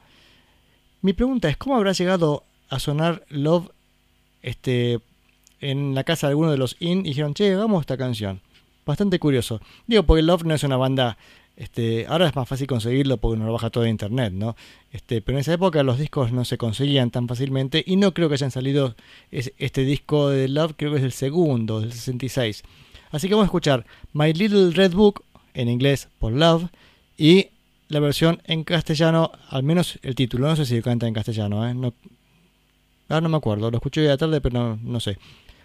Mi 1.03 1.13
pregunta 1.13 1.49
es, 1.49 1.57
¿cómo 1.57 1.77
habrá 1.77 1.93
llegado 1.93 2.45
a 2.69 2.79
sonar 2.79 3.25
Love 3.29 3.71
este, 4.43 5.01
en 5.61 5.95
la 5.95 6.05
casa 6.05 6.27
de 6.27 6.33
alguno 6.33 6.51
de 6.51 6.59
los 6.59 6.77
In? 6.81 7.01
Y 7.01 7.11
dijeron, 7.11 7.35
che, 7.35 7.53
hagamos 7.53 7.81
esta 7.81 7.97
canción. 7.97 8.41
Bastante 8.85 9.19
curioso. 9.19 9.61
Digo, 9.87 10.03
porque 10.03 10.23
Love 10.23 10.45
no 10.45 10.55
es 10.55 10.63
una 10.65 10.77
banda... 10.77 11.17
Este, 11.59 12.07
ahora 12.07 12.29
es 12.29 12.37
más 12.37 12.49
fácil 12.49 12.69
conseguirlo 12.69 13.17
porque 13.17 13.35
uno 13.37 13.47
lo 13.47 13.53
baja 13.53 13.69
todo 13.71 13.83
de 13.83 13.91
internet, 13.91 14.33
¿no? 14.33 14.55
Este, 14.93 15.21
pero 15.21 15.37
en 15.37 15.41
esa 15.41 15.53
época 15.55 15.83
los 15.83 15.99
discos 15.99 16.31
no 16.31 16.45
se 16.45 16.57
conseguían 16.57 17.11
tan 17.11 17.27
fácilmente 17.27 17.83
y 17.85 17.97
no 17.97 18.15
creo 18.15 18.29
que 18.29 18.35
hayan 18.35 18.53
salido 18.53 18.95
es- 19.33 19.53
este 19.59 19.83
disco 19.83 20.29
de 20.29 20.47
Love, 20.47 20.75
creo 20.77 20.93
que 20.93 20.99
es 20.99 21.03
el 21.03 21.11
segundo, 21.11 21.81
del 21.81 21.93
66. 21.93 22.63
Así 23.11 23.27
que 23.27 23.35
vamos 23.35 23.47
a 23.47 23.51
escuchar 23.51 23.85
My 24.13 24.33
Little 24.33 24.71
Red 24.71 24.93
Book, 24.93 25.25
en 25.53 25.69
inglés 25.69 26.09
por 26.21 26.33
Love, 26.33 26.69
y 27.17 27.49
la 27.89 27.99
versión 27.99 28.41
en 28.45 28.63
castellano, 28.63 29.33
al 29.49 29.65
menos 29.65 29.99
el 30.03 30.15
título, 30.15 30.47
no 30.47 30.55
sé 30.55 30.65
si 30.65 30.81
canta 30.81 31.09
en 31.09 31.15
castellano, 31.15 31.69
¿eh? 31.69 31.75
No, 31.75 31.93
ahora 33.09 33.23
no 33.23 33.31
me 33.31 33.37
acuerdo, 33.37 33.69
lo 33.69 33.79
escuché 33.79 34.03
hoy 34.03 34.07
a 34.07 34.11
la 34.11 34.17
tarde, 34.17 34.41
pero 34.41 34.79
no, 34.81 35.01
sé. 35.01 35.19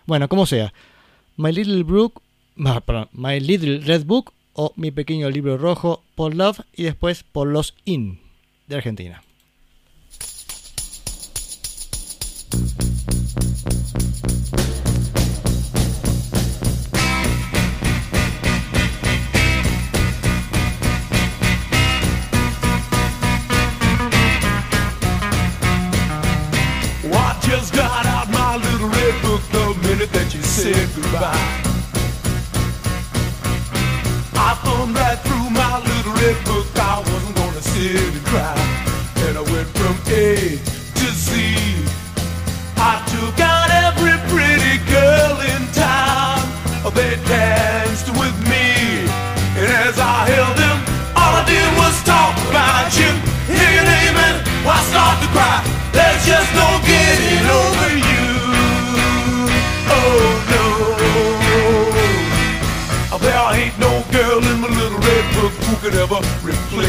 Bueno, 0.08 0.28
como 0.28 0.48
sea, 0.48 0.74
My 1.38 1.52
Little 1.52 1.84
Book, 1.84 2.20
ah, 2.66 2.82
perdón, 2.82 3.10
My 3.14 3.40
Little 3.40 3.78
Red 3.82 4.06
Book 4.06 4.34
o 4.54 4.74
Mi 4.76 4.92
Pequeño 4.92 5.30
Libro 5.30 5.58
Rojo 5.58 6.04
por 6.16 6.36
Love 6.36 6.62
y 6.74 6.84
después 6.84 7.24
por 7.24 7.48
Los 7.48 7.76
In 7.86 8.20
de 8.68 8.76
Argentina. 8.76 9.24
Well, 27.04 27.16
I 27.16 27.40
just 27.42 27.76
got 27.76 28.06
out 28.06 28.30
my 28.30 28.56
little 28.58 28.88
red 28.88 29.22
book 29.22 29.42
the 29.52 29.88
minute 29.88 30.12
that 30.14 30.34
you 30.34 30.42
said 30.42 30.90
goodbye. 30.96 31.63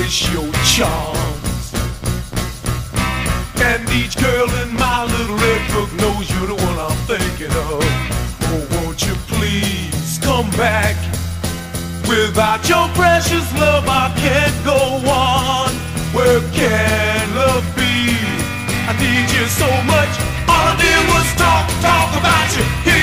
Replace 0.05 0.33
your 0.33 0.53
charms. 0.65 1.73
And 3.57 3.89
each 3.91 4.17
girl 4.21 4.51
in 4.63 4.75
my 4.75 5.05
little 5.05 5.37
red 5.37 5.73
book 5.73 5.93
knows 5.95 6.31
you're 6.31 6.49
the 6.49 6.55
one 6.55 6.79
I'm 6.79 6.97
thinking 7.07 7.51
of. 7.51 7.81
Oh, 8.53 8.83
won't 8.83 9.07
you 9.07 9.15
please 9.27 10.19
come 10.23 10.51
back? 10.51 10.97
Without 12.09 12.69
your 12.69 12.89
precious 12.89 13.47
love, 13.59 13.85
I 13.89 14.13
can't 14.17 14.65
go 14.65 14.79
on. 15.09 15.71
Where 16.13 16.41
can 16.53 17.35
love 17.35 17.65
be? 17.75 18.15
I 18.87 18.93
need 19.01 19.31
you 19.33 19.47
so 19.47 19.69
much. 19.85 20.13
All 20.49 20.69
I 20.69 20.77
did 20.77 21.01
was 21.13 21.29
talk, 21.37 21.67
talk 21.81 22.11
about 22.21 22.57
you. 22.57 22.94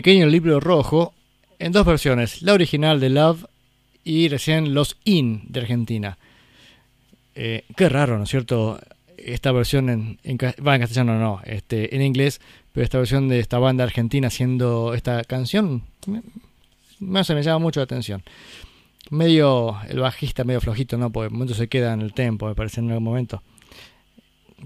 Pequeño 0.00 0.24
libro 0.28 0.60
rojo 0.60 1.12
en 1.58 1.72
dos 1.72 1.84
versiones, 1.84 2.40
la 2.40 2.54
original 2.54 3.00
de 3.00 3.10
Love 3.10 3.44
y 4.02 4.28
recién 4.28 4.72
Los 4.72 4.96
In 5.04 5.42
de 5.48 5.60
Argentina. 5.60 6.16
Eh, 7.34 7.66
qué 7.76 7.90
raro, 7.90 8.16
¿no 8.16 8.24
es 8.24 8.30
cierto? 8.30 8.80
Esta 9.18 9.52
versión 9.52 9.90
en, 9.90 10.18
en, 10.24 10.38
va, 10.38 10.74
en 10.74 10.80
castellano 10.80 11.18
no, 11.18 11.42
este, 11.44 11.94
en 11.94 12.00
inglés, 12.00 12.40
pero 12.72 12.82
esta 12.82 12.96
versión 12.96 13.28
de 13.28 13.40
esta 13.40 13.58
banda 13.58 13.84
argentina 13.84 14.28
haciendo 14.28 14.94
esta 14.94 15.22
canción, 15.24 15.82
me, 16.06 16.22
no 16.98 17.22
sé, 17.22 17.34
me 17.34 17.42
llama 17.42 17.58
mucho 17.58 17.80
la 17.80 17.84
atención. 17.84 18.22
Medio, 19.10 19.76
el 19.86 19.98
bajista 19.98 20.44
medio 20.44 20.62
flojito, 20.62 20.96
¿no? 20.96 21.10
Porque 21.10 21.26
en 21.26 21.34
momento 21.34 21.52
se 21.52 21.68
queda 21.68 21.92
en 21.92 22.00
el 22.00 22.14
tempo, 22.14 22.46
me 22.46 22.54
parece 22.54 22.80
en 22.80 22.88
algún 22.88 23.04
momento. 23.04 23.42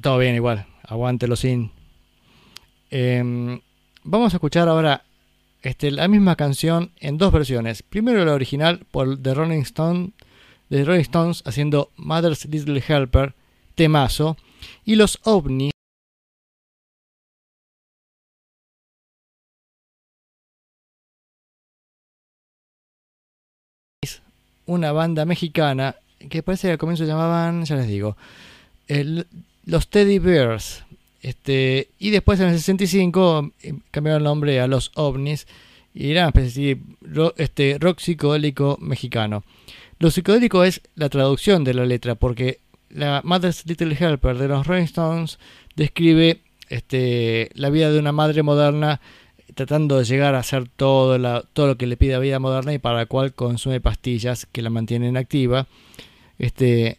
Todo 0.00 0.16
bien 0.16 0.36
igual, 0.36 0.64
aguante 0.84 1.26
los 1.26 1.44
in. 1.44 1.72
Em, 2.88 3.60
vamos 4.04 4.32
a 4.32 4.36
escuchar 4.36 4.68
ahora 4.68 5.02
este, 5.64 5.90
la 5.90 6.08
misma 6.08 6.36
canción 6.36 6.92
en 7.00 7.18
dos 7.18 7.32
versiones. 7.32 7.82
Primero 7.82 8.24
la 8.24 8.34
original 8.34 8.86
por 8.90 9.20
The 9.20 9.34
Rolling 9.34 9.62
Stone, 9.62 10.10
de 10.68 10.84
Rolling 10.84 11.00
Stones 11.00 11.42
haciendo 11.46 11.90
Mother's 11.96 12.44
Little 12.46 12.82
Helper, 12.86 13.34
temazo, 13.74 14.36
y 14.84 14.96
los 14.96 15.18
ovnis 15.24 15.72
una 24.66 24.92
banda 24.92 25.24
mexicana 25.24 25.96
que 26.30 26.42
parece 26.42 26.68
que 26.68 26.72
al 26.72 26.78
comienzo 26.78 27.04
se 27.04 27.08
llamaban, 27.08 27.64
ya 27.64 27.76
les 27.76 27.86
digo, 27.88 28.16
el- 28.88 29.26
los 29.64 29.88
Teddy 29.88 30.18
Bears. 30.18 30.84
Este, 31.24 31.88
y 31.98 32.10
después 32.10 32.38
en 32.40 32.48
el 32.50 32.58
65 32.58 33.52
eh, 33.62 33.72
cambiaron 33.90 34.20
el 34.20 34.24
nombre 34.24 34.60
a 34.60 34.66
los 34.66 34.92
ovnis 34.94 35.46
y 35.94 36.10
era 36.10 36.26
especie 36.28 36.74
de 36.74 36.80
ro- 37.00 37.32
este, 37.38 37.78
rock 37.80 37.98
psicodélico 38.00 38.76
mexicano. 38.78 39.42
Lo 39.98 40.10
psicodélico 40.10 40.64
es 40.64 40.82
la 40.96 41.08
traducción 41.08 41.64
de 41.64 41.72
la 41.72 41.86
letra 41.86 42.14
porque 42.14 42.60
la 42.90 43.22
Mother's 43.24 43.64
Little 43.64 43.96
Helper 43.98 44.36
de 44.36 44.48
los 44.48 44.66
Rolling 44.66 44.84
Stones 44.84 45.38
describe 45.76 46.42
este, 46.68 47.48
la 47.54 47.70
vida 47.70 47.90
de 47.90 47.98
una 48.00 48.12
madre 48.12 48.42
moderna 48.42 49.00
tratando 49.54 49.96
de 49.96 50.04
llegar 50.04 50.34
a 50.34 50.40
hacer 50.40 50.68
todo 50.68 51.16
lo 51.18 51.76
que 51.78 51.86
le 51.86 51.96
pide 51.96 52.12
la 52.12 52.18
vida 52.18 52.38
moderna 52.38 52.74
y 52.74 52.78
para 52.78 52.98
la 52.98 53.06
cual 53.06 53.32
consume 53.32 53.80
pastillas 53.80 54.44
que 54.52 54.60
la 54.60 54.68
mantienen 54.68 55.16
activa. 55.16 55.68
Este, 56.38 56.98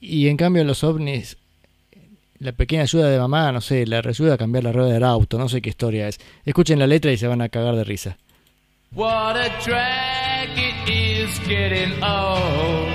y 0.00 0.26
en 0.26 0.36
cambio 0.36 0.64
los 0.64 0.82
ovnis, 0.82 1.36
la 2.40 2.52
pequeña 2.52 2.82
ayuda 2.82 3.10
de 3.10 3.18
mamá, 3.18 3.52
no 3.52 3.60
sé, 3.60 3.86
la 3.86 3.98
ayuda 3.98 4.34
a 4.34 4.38
cambiar 4.38 4.64
la 4.64 4.72
rueda 4.72 4.92
del 4.92 5.04
auto, 5.04 5.38
no 5.38 5.48
sé 5.48 5.60
qué 5.60 5.70
historia 5.70 6.08
es. 6.08 6.18
Escuchen 6.44 6.78
la 6.78 6.86
letra 6.86 7.12
y 7.12 7.16
se 7.16 7.26
van 7.26 7.42
a 7.42 7.48
cagar 7.48 7.74
de 7.76 7.84
risa. 7.84 8.16
What 8.94 9.36
a 9.36 9.50
drag 9.64 10.48
it 10.56 10.88
is 10.88 11.38
getting 11.46 11.92
old. 12.02 12.88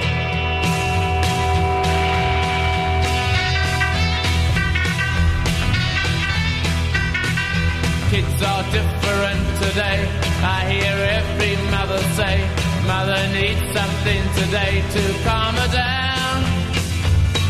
Kids 8.10 8.44
are 8.44 8.64
different 8.72 9.44
today. 9.60 10.08
I 10.44 10.66
hear 10.72 10.96
every 11.20 11.56
mother 11.72 12.00
say, 12.16 12.48
Mother 12.88 13.28
needs 13.34 13.62
something 13.74 14.24
today 14.36 14.84
to 14.94 15.24
calm 15.24 15.56
her 15.56 15.72
down. 15.72 16.44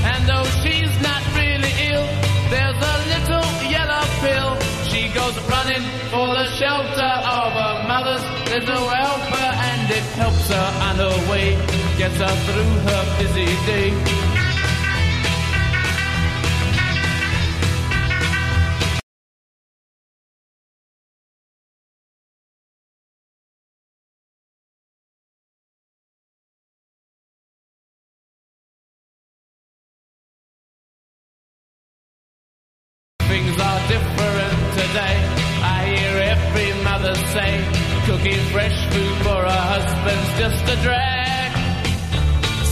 And 0.05 0.27
though 0.27 0.43
she's 0.61 0.72
pill. 4.23 4.51
She 4.89 5.09
goes 5.09 5.35
running 5.51 5.83
for 6.11 6.27
the 6.37 6.45
shelter 6.59 7.13
of 7.37 7.51
her 7.61 7.75
mother's 7.87 8.25
little 8.51 8.87
helper, 8.87 9.49
and 9.69 9.91
it 9.91 10.05
helps 10.21 10.47
her 10.49 10.67
on 10.87 10.95
her 11.05 11.17
way, 11.31 11.55
gets 11.97 12.17
her 12.17 12.35
through 12.45 12.73
her 12.87 13.03
busy 13.19 13.49
day. 13.67 14.32
Today. 34.93 35.17
I 35.63 35.79
hear 35.89 36.13
every 36.33 36.83
mother 36.83 37.15
say, 37.33 37.51
cooking 38.05 38.41
fresh 38.53 38.77
food 38.93 39.15
for 39.25 39.39
her 39.49 39.61
husband's 39.73 40.31
just 40.37 40.61
a 40.69 40.77
drag. 40.85 41.49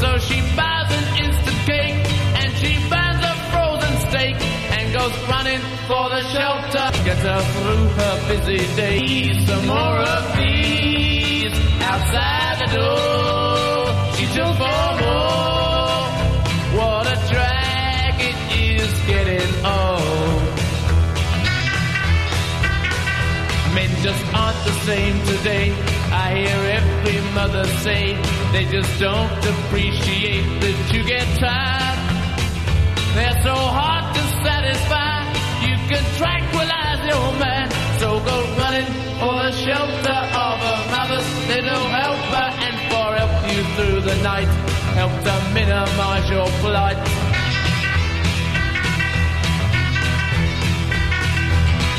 So 0.01 0.09
she 0.27 0.37
buys 0.55 0.89
an 0.99 1.05
instant 1.23 1.59
cake 1.65 1.97
and 2.41 2.49
she 2.61 2.73
buys 2.93 3.19
a 3.31 3.33
frozen 3.49 3.93
steak 4.09 4.37
and 4.75 4.93
goes 4.93 5.15
running 5.33 5.61
for 5.89 6.05
the 6.13 6.21
shelter. 6.33 6.85
Get 7.09 7.17
her 7.25 7.41
through 7.53 7.85
her 8.01 8.15
busy 8.29 8.75
days. 8.75 9.47
Some 9.47 9.65
more 9.65 9.99
of 10.15 10.23
these 10.37 11.53
outside 11.89 12.57
the 12.61 12.69
door. 12.77 14.13
She 14.17 14.25
took 14.35 14.55
for 14.61 14.89
more. 15.01 15.50
Men 23.81 24.03
just 24.03 24.23
aren't 24.35 24.61
the 24.63 24.75
same 24.85 25.17
today. 25.25 25.73
I 26.13 26.37
hear 26.37 26.59
every 26.77 27.19
mother 27.33 27.65
say 27.81 28.13
they 28.53 28.65
just 28.65 28.91
don't 28.99 29.33
appreciate 29.53 30.45
that 30.61 30.93
you 30.93 31.01
get 31.03 31.25
tired. 31.41 31.99
They're 33.15 33.41
so 33.41 33.57
hard 33.57 34.05
to 34.13 34.21
satisfy. 34.45 35.25
You 35.65 35.75
can 35.89 36.03
tranquilize 36.21 37.01
your 37.09 37.27
man. 37.41 37.67
So 37.97 38.21
go 38.21 38.37
running 38.61 38.85
for 39.17 39.33
the 39.49 39.51
shelter 39.65 40.19
of 40.45 40.57
a 40.61 40.77
mother's 40.93 41.29
little 41.49 41.85
helper 41.97 42.47
and 42.61 42.75
for 42.85 43.07
help 43.17 43.33
you 43.49 43.61
through 43.73 44.01
the 44.01 44.17
night. 44.21 44.51
Help 44.93 45.13
to 45.25 45.33
minimize 45.57 46.29
your 46.29 46.45
plight. 46.61 47.20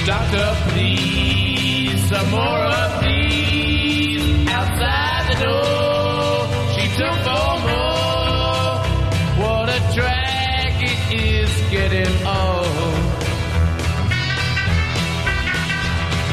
Doctor, 0.05 0.57
please, 0.71 2.09
some 2.09 2.29
more 2.33 2.65
of 2.83 3.01
these 3.03 4.49
outside 4.49 5.25
the 5.31 5.39
door. 5.45 6.49
She 6.75 6.89
took 6.99 7.17
for 7.23 7.53
more. 7.71 8.83
What 9.43 9.69
a 9.69 9.81
drag 9.95 10.75
it 10.83 11.01
is 11.15 11.51
getting 11.71 12.13
old. 12.27 12.93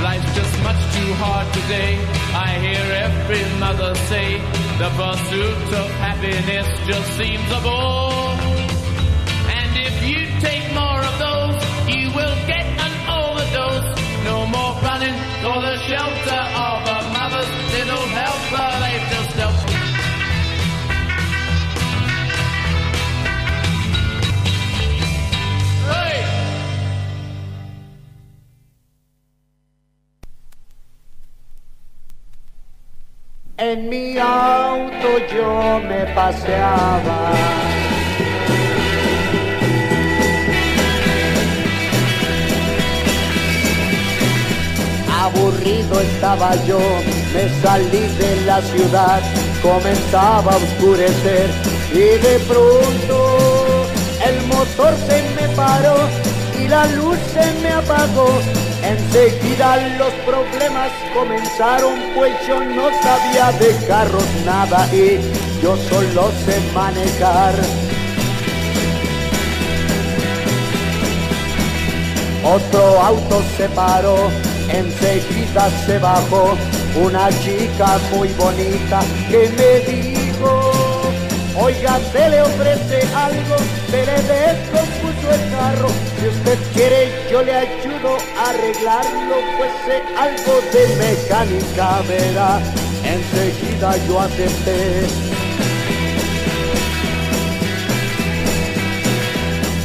Life's 0.01 0.33
just 0.33 0.63
much 0.63 0.81
too 0.95 1.13
hard 1.21 1.47
today. 1.53 1.99
I 2.33 2.57
hear 2.65 2.85
every 3.05 3.43
mother 3.59 3.93
say 4.09 4.39
the 4.79 4.89
pursuit 4.97 5.73
of 5.77 5.91
happiness 6.01 6.67
just 6.87 7.07
seems 7.17 7.51
a 7.51 7.59
bore. 7.61 8.33
And 9.59 9.77
if 9.77 9.95
you 10.09 10.25
take 10.41 10.73
more 10.73 11.01
of 11.01 11.19
those, 11.19 11.28
for 15.41 15.61
the 15.61 15.75
shelter 15.87 16.41
of 16.67 16.79
a 16.95 16.99
mother's 17.15 17.51
little 17.75 18.05
helper. 18.17 18.67
They've 18.83 19.07
just 19.13 19.31
helped. 19.39 19.79
En 33.61 33.89
mi 33.89 34.17
auto 34.17 35.17
yo 35.35 35.79
me 35.81 36.05
paseaba. 36.15 37.68
Aburrido 45.35 45.99
estaba 45.99 46.55
yo, 46.65 46.79
me 47.33 47.61
salí 47.61 48.07
de 48.17 48.41
la 48.45 48.61
ciudad, 48.61 49.21
comenzaba 49.61 50.53
a 50.53 50.57
oscurecer 50.57 51.49
y 51.91 52.17
de 52.17 52.39
pronto 52.47 53.85
el 54.25 54.41
motor 54.47 54.93
se 55.07 55.21
me 55.35 55.47
paró 55.55 55.97
y 56.59 56.67
la 56.67 56.85
luz 56.87 57.17
se 57.33 57.51
me 57.61 57.69
apagó. 57.69 58.29
Enseguida 58.83 59.77
los 59.97 60.13
problemas 60.25 60.89
comenzaron, 61.13 61.93
pues 62.15 62.33
yo 62.47 62.63
no 62.63 62.89
sabía 63.03 63.51
de 63.59 63.85
carros 63.85 64.23
nada 64.45 64.87
y 64.93 65.19
yo 65.61 65.77
solo 65.89 66.31
sé 66.45 66.59
manejar. 66.73 67.53
Otro 72.43 73.01
auto 73.01 73.43
se 73.57 73.67
paró, 73.69 74.15
enseguida 74.71 75.69
se 75.85 75.97
bajó 75.99 76.57
una 76.95 77.29
chica 77.39 77.99
muy 78.13 78.29
bonita 78.29 79.01
que 79.29 79.49
me 79.57 79.91
dijo, 79.91 81.11
oiga, 81.55 81.99
se 82.11 82.29
le 82.29 82.41
ofrece 82.41 83.07
algo, 83.15 83.55
se 83.89 84.05
le 84.05 84.13
descompuso 84.13 85.33
el 85.33 85.51
carro, 85.51 85.89
si 86.19 86.27
usted 86.27 86.57
quiere 86.73 87.11
yo 87.31 87.41
le 87.41 87.55
ayudo 87.55 88.17
a 88.37 88.49
arreglarlo, 88.49 89.35
pues 89.57 89.71
algo 90.17 90.61
de 90.73 90.95
mecánica, 90.95 92.01
verá, 92.07 92.59
enseguida 93.03 93.95
yo 94.07 94.19
acepté. 94.19 95.07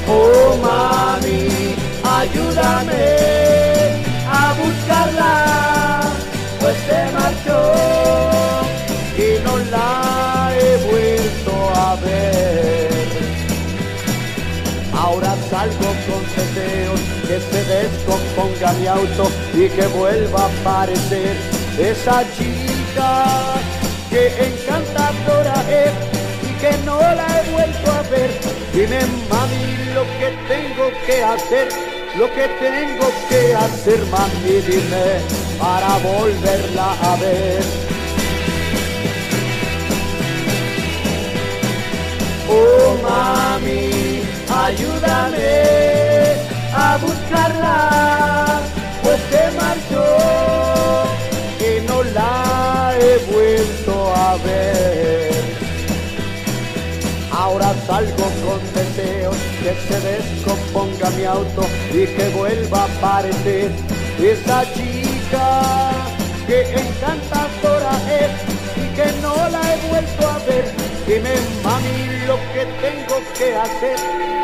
Oh 0.06 0.56
mami, 0.58 1.74
ayúdame 2.04 3.43
buscarla, 4.74 6.00
pues 6.60 6.76
se 6.88 7.12
marchó 7.12 7.72
y 9.16 9.42
no 9.44 9.58
la 9.70 10.52
he 10.56 10.76
vuelto 10.90 11.52
a 11.74 11.96
ver. 11.96 12.90
Ahora 14.92 15.34
salgo 15.50 15.90
con 16.06 16.22
deseos 16.34 17.00
que 17.26 17.40
se 17.40 17.64
descomponga 17.64 18.72
mi 18.74 18.86
auto 18.86 19.30
y 19.54 19.68
que 19.68 19.86
vuelva 19.88 20.44
a 20.44 20.60
aparecer 20.60 21.36
esa 21.78 22.22
chica 22.36 23.24
que 24.10 24.26
encantadora 24.46 25.56
es 25.68 25.92
y 26.48 26.52
que 26.60 26.72
no 26.84 26.98
la 26.98 27.26
he 27.40 27.50
vuelto 27.50 27.92
a 27.92 28.02
ver. 28.10 28.30
Dime 28.72 29.00
mami 29.30 29.64
lo 29.94 30.02
que 30.18 30.28
tengo 30.48 30.90
que 31.06 31.22
hacer, 31.22 31.68
lo 32.18 32.32
que 32.32 32.46
tengo 32.60 33.12
que 33.28 33.54
hacer 33.54 34.00
mami, 34.06 34.60
dime 34.66 35.20
para 35.58 35.98
volverla 35.98 36.92
a 36.92 37.16
ver. 37.16 37.62
Oh 42.48 42.96
mami, 43.02 44.22
ayúdame 44.64 45.62
a 46.72 46.98
buscarla, 46.98 48.60
pues 49.02 49.20
se 49.30 49.50
marchó 49.56 50.06
y 51.58 51.86
no 51.88 52.02
la 52.04 52.94
he 53.00 53.18
vuelto 53.32 54.14
a 54.14 54.36
ver. 54.44 55.34
Ahora 57.32 57.74
salgo 57.86 58.26
con 58.44 58.60
deseos 58.72 59.36
que 59.60 59.74
se 59.88 60.00
descomponga 60.00 61.10
mi 61.10 61.24
auto 61.24 61.62
y 61.94 62.06
que 62.06 62.28
vuelva 62.30 62.82
a 62.82 62.84
aparecer 62.86 63.70
esa 64.18 64.64
chica 64.74 65.92
que 66.44 66.62
encantadora 66.72 67.92
es 68.20 68.32
y 68.76 68.86
que 68.96 69.12
no 69.22 69.34
la 69.48 69.62
he 69.72 69.88
vuelto 69.88 70.28
a 70.28 70.38
ver. 70.38 70.64
Dime 71.06 71.34
mami 71.62 72.26
lo 72.26 72.36
que 72.52 72.64
tengo 72.82 73.16
que 73.38 73.54
hacer, 73.54 73.98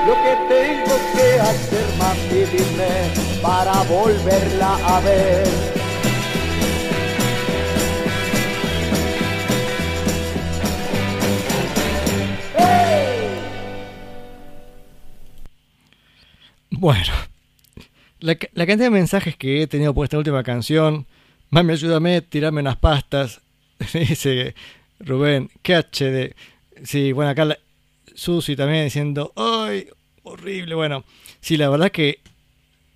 lo 0.07 0.15
que 0.15 0.35
tengo 0.49 0.97
que 1.15 1.41
hacer 1.41 1.87
mami 1.99 2.45
dime 2.53 3.43
para 3.43 3.83
volverla 3.83 4.77
a 4.87 5.01
ver. 5.01 5.81
Bueno, 16.73 17.30
la, 18.21 18.35
ca- 18.37 18.49
la 18.53 18.67
cantidad 18.67 18.87
de 18.87 18.91
mensajes 18.91 19.37
que 19.37 19.63
he 19.63 19.67
tenido 19.67 19.95
por 19.95 20.05
esta 20.05 20.19
última 20.19 20.43
canción, 20.43 21.07
mami, 21.51 21.73
ayúdame, 21.73 22.21
tirame 22.23 22.61
unas 22.61 22.77
pastas, 22.77 23.41
dice 23.93 24.55
Rubén, 24.99 25.51
qué 25.63 25.77
HD. 25.77 26.35
Sí, 26.85 27.13
bueno, 27.13 27.31
acá 27.31 27.59
Susi 28.15 28.57
también 28.57 28.85
diciendo, 28.85 29.33
¡ay! 29.37 29.87
Horrible, 30.23 30.75
bueno, 30.75 31.05
sí, 31.41 31.57
la 31.57 31.69
verdad 31.71 31.91
que 31.91 32.21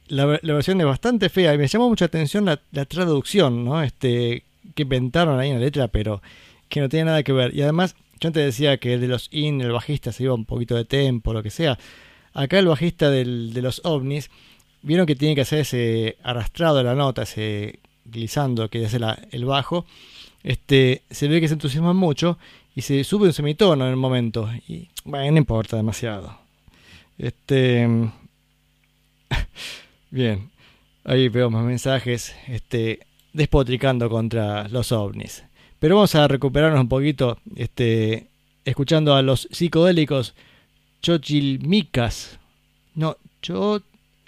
la, 0.09 0.39
la 0.43 0.55
versión 0.55 0.79
es 0.81 0.87
bastante 0.87 1.29
fea 1.31 1.55
y 1.55 1.59
me 1.59 1.67
llamó 1.67 1.89
mucha 1.89 2.05
atención 2.05 2.45
la, 2.45 2.61
la 2.73 2.85
traducción, 2.85 3.65
¿no? 3.65 3.83
Este, 3.83 4.45
que 4.75 4.83
inventaron 4.83 5.39
ahí 5.41 5.49
en 5.51 5.55
la 5.59 5.65
letra, 5.65 5.89
pero 5.89 6.21
que 6.69 6.81
no 6.81 6.89
tiene 6.89 7.07
nada 7.07 7.23
que 7.23 7.33
ver. 7.33 7.55
Y 7.55 7.63
además, 7.63 7.97
yo 8.21 8.29
antes 8.29 8.45
decía 8.45 8.77
que 8.77 8.95
el 8.95 9.01
de 9.01 9.09
los 9.09 9.29
in, 9.33 9.61
el 9.63 9.73
bajista 9.73 10.13
se 10.13 10.25
iba 10.25 10.35
un 10.35 10.45
poquito 10.45 10.75
de 10.77 10.85
tempo, 10.85 11.33
lo 11.33 11.43
que 11.43 11.51
sea. 11.51 11.79
Acá 12.35 12.59
el 12.59 12.67
bajista 12.67 13.11
del- 13.11 13.53
de 13.55 13.63
los 13.63 13.81
ovnis, 13.85 14.31
vieron 14.85 15.07
que 15.07 15.17
tiene 15.17 15.35
que 15.35 15.41
hacer 15.41 15.61
ese 15.61 16.17
arrastrado 16.23 16.77
de 16.77 16.85
la 16.85 16.95
nota, 16.95 17.23
ese 17.23 17.81
glissando 18.05 18.69
que 18.69 18.85
hace 18.85 18.99
la- 18.99 19.19
el 19.33 19.45
bajo. 19.45 19.87
Este, 20.43 21.03
se 21.11 21.27
ve 21.27 21.41
que 21.41 21.49
se 21.49 21.55
entusiasma 21.55 21.95
mucho 21.95 22.39
y 22.77 22.83
se 22.83 23.03
sube 23.05 23.27
un 23.27 23.33
semitono 23.33 23.85
en 23.85 23.91
el 23.91 23.97
momento. 23.97 24.51
Y 24.69 24.89
bueno, 25.05 25.33
no 25.33 25.39
importa 25.39 25.77
demasiado. 25.77 26.39
Este. 27.19 27.89
Bien, 30.11 30.51
ahí 31.05 31.29
veo 31.29 31.51
más 31.51 31.65
mensajes 31.65 32.35
este, 32.47 33.01
despotricando 33.33 34.09
contra 34.11 34.69
los 34.69 34.93
ovnis. 34.93 35.45
Pero 35.79 35.97
vamos 35.97 36.15
a 36.15 36.29
recuperarnos 36.29 36.81
un 36.81 36.89
poquito 36.89 37.39
este, 37.57 38.29
escuchando 38.65 39.15
a 39.15 39.23
los 39.23 39.49
psicodélicos 39.51 40.35
Chochilmicas. 41.03 42.39
No, 42.95 43.17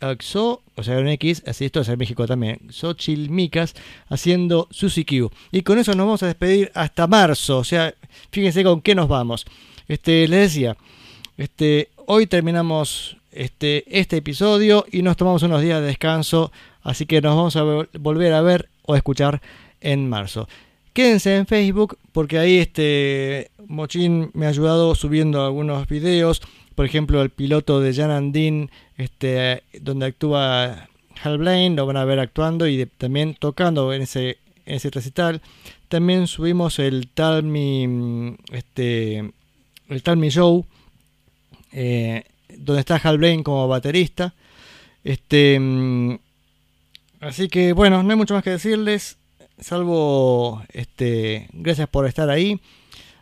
Choxo, 0.01 0.63
o 0.75 0.83
sea, 0.83 0.99
un 0.99 1.09
X, 1.09 1.43
así 1.47 1.65
esto 1.65 1.81
es 1.81 1.89
en 1.89 1.99
México 1.99 2.27
también. 2.27 2.61
Xochilmicas 2.71 3.75
haciendo 4.09 4.69
Susi 4.71 5.05
Q. 5.05 5.31
Y 5.53 5.63
con 5.63 5.79
eso 5.79 5.93
nos 5.93 6.07
vamos 6.07 6.23
a 6.23 6.27
despedir 6.27 6.71
hasta 6.75 7.07
marzo. 7.07 7.59
O 7.59 7.65
sea, 7.65 7.95
fíjense 8.31 8.63
con 8.63 8.81
qué 8.83 8.95
nos 8.95 9.09
vamos. 9.09 9.47
Este, 9.89 10.29
les 10.29 10.53
decía, 10.53 10.77
este, 11.37 11.89
hoy 12.07 12.27
terminamos 12.27 13.17
este, 13.33 13.85
este 13.89 14.19
episodio 14.19 14.85
y 14.91 15.03
nos 15.03 15.17
tomamos 15.17 15.43
unos 15.43 15.63
días 15.63 15.81
de 15.81 15.87
descanso. 15.87 16.53
Así 16.83 17.07
que 17.07 17.21
nos 17.21 17.35
vamos 17.37 17.57
a 17.57 17.63
vol- 17.65 17.89
volver 17.99 18.33
a 18.33 18.43
ver 18.43 18.69
o 18.83 18.97
escuchar 18.97 19.41
en 19.81 20.09
marzo. 20.09 20.49
Quédense 20.93 21.37
en 21.37 21.47
Facebook 21.47 21.99
porque 22.13 22.39
ahí 22.39 22.59
este 22.59 23.51
Mochín 23.67 24.31
me 24.35 24.47
ha 24.47 24.51
ayudado 24.51 24.95
subiendo 24.95 25.45
algunos 25.45 25.87
videos. 25.89 26.41
Por 26.77 26.85
ejemplo, 26.85 27.23
el 27.23 27.31
piloto 27.31 27.81
de 27.81 27.95
Jan 27.95 28.11
Andin, 28.11 28.71
este, 28.99 29.63
donde 29.81 30.07
actúa 30.07 30.89
Hal 31.23 31.39
Blaine, 31.39 31.75
lo 31.75 31.87
van 31.87 31.97
a 31.97 32.05
ver 32.05 32.21
actuando 32.21 32.69
y 32.69 32.85
también 32.85 33.35
tocando 33.35 33.95
en 33.95 34.03
ese, 34.03 34.37
ese 34.67 34.91
recital. 34.91 35.41
También 35.89 36.27
subimos 36.27 36.79
el 36.79 37.09
Tell 37.09 37.45
Me, 37.45 37.89
mm, 37.89 38.37
este, 38.53 39.33
el 39.89 40.03
Tell 40.03 40.19
Me 40.19 40.29
Show, 40.29 40.67
eh, 41.73 42.25
donde 42.59 42.81
está 42.81 42.97
Hal 42.97 43.17
Blaine 43.17 43.43
como 43.43 43.67
baterista. 43.69 44.35
Este, 45.03 45.59
mm, 45.59 46.19
así 47.21 47.49
que 47.49 47.73
bueno, 47.73 48.03
no 48.03 48.11
hay 48.11 48.17
mucho 48.17 48.35
más 48.35 48.45
que 48.45 48.51
decirles, 48.51 49.17
salvo 49.59 50.63
este, 50.75 51.49
gracias 51.55 51.89
por 51.89 52.07
estar 52.07 52.29
ahí. 52.29 52.61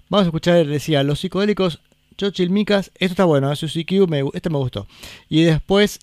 Vamos 0.09 0.25
a 0.25 0.29
escuchar, 0.29 0.67
decía, 0.67 1.03
los 1.03 1.21
psicodélicos 1.21 1.81
Chochilmicas. 2.17 2.91
Esto 2.95 3.13
está 3.13 3.25
bueno, 3.25 3.53
¿eh? 3.53 3.57
Q, 3.57 4.07
me, 4.09 4.25
este 4.33 4.51
me 4.51 4.59
gustó. 4.59 4.87
Y 5.29 5.43
después, 5.43 6.01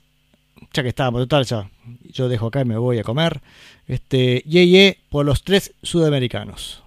ya 0.73 0.83
que 0.83 0.89
estábamos, 0.89 1.21
total, 1.21 1.45
ya. 1.45 1.69
Yo 2.11 2.29
dejo 2.29 2.47
acá 2.47 2.61
y 2.61 2.65
me 2.65 2.77
voy 2.77 2.99
a 2.99 3.03
comer. 3.03 3.41
Este, 3.87 4.43
Ye 4.45 4.67
Ye 4.67 4.99
por 5.09 5.25
los 5.25 5.43
tres 5.43 5.73
sudamericanos. 5.81 6.83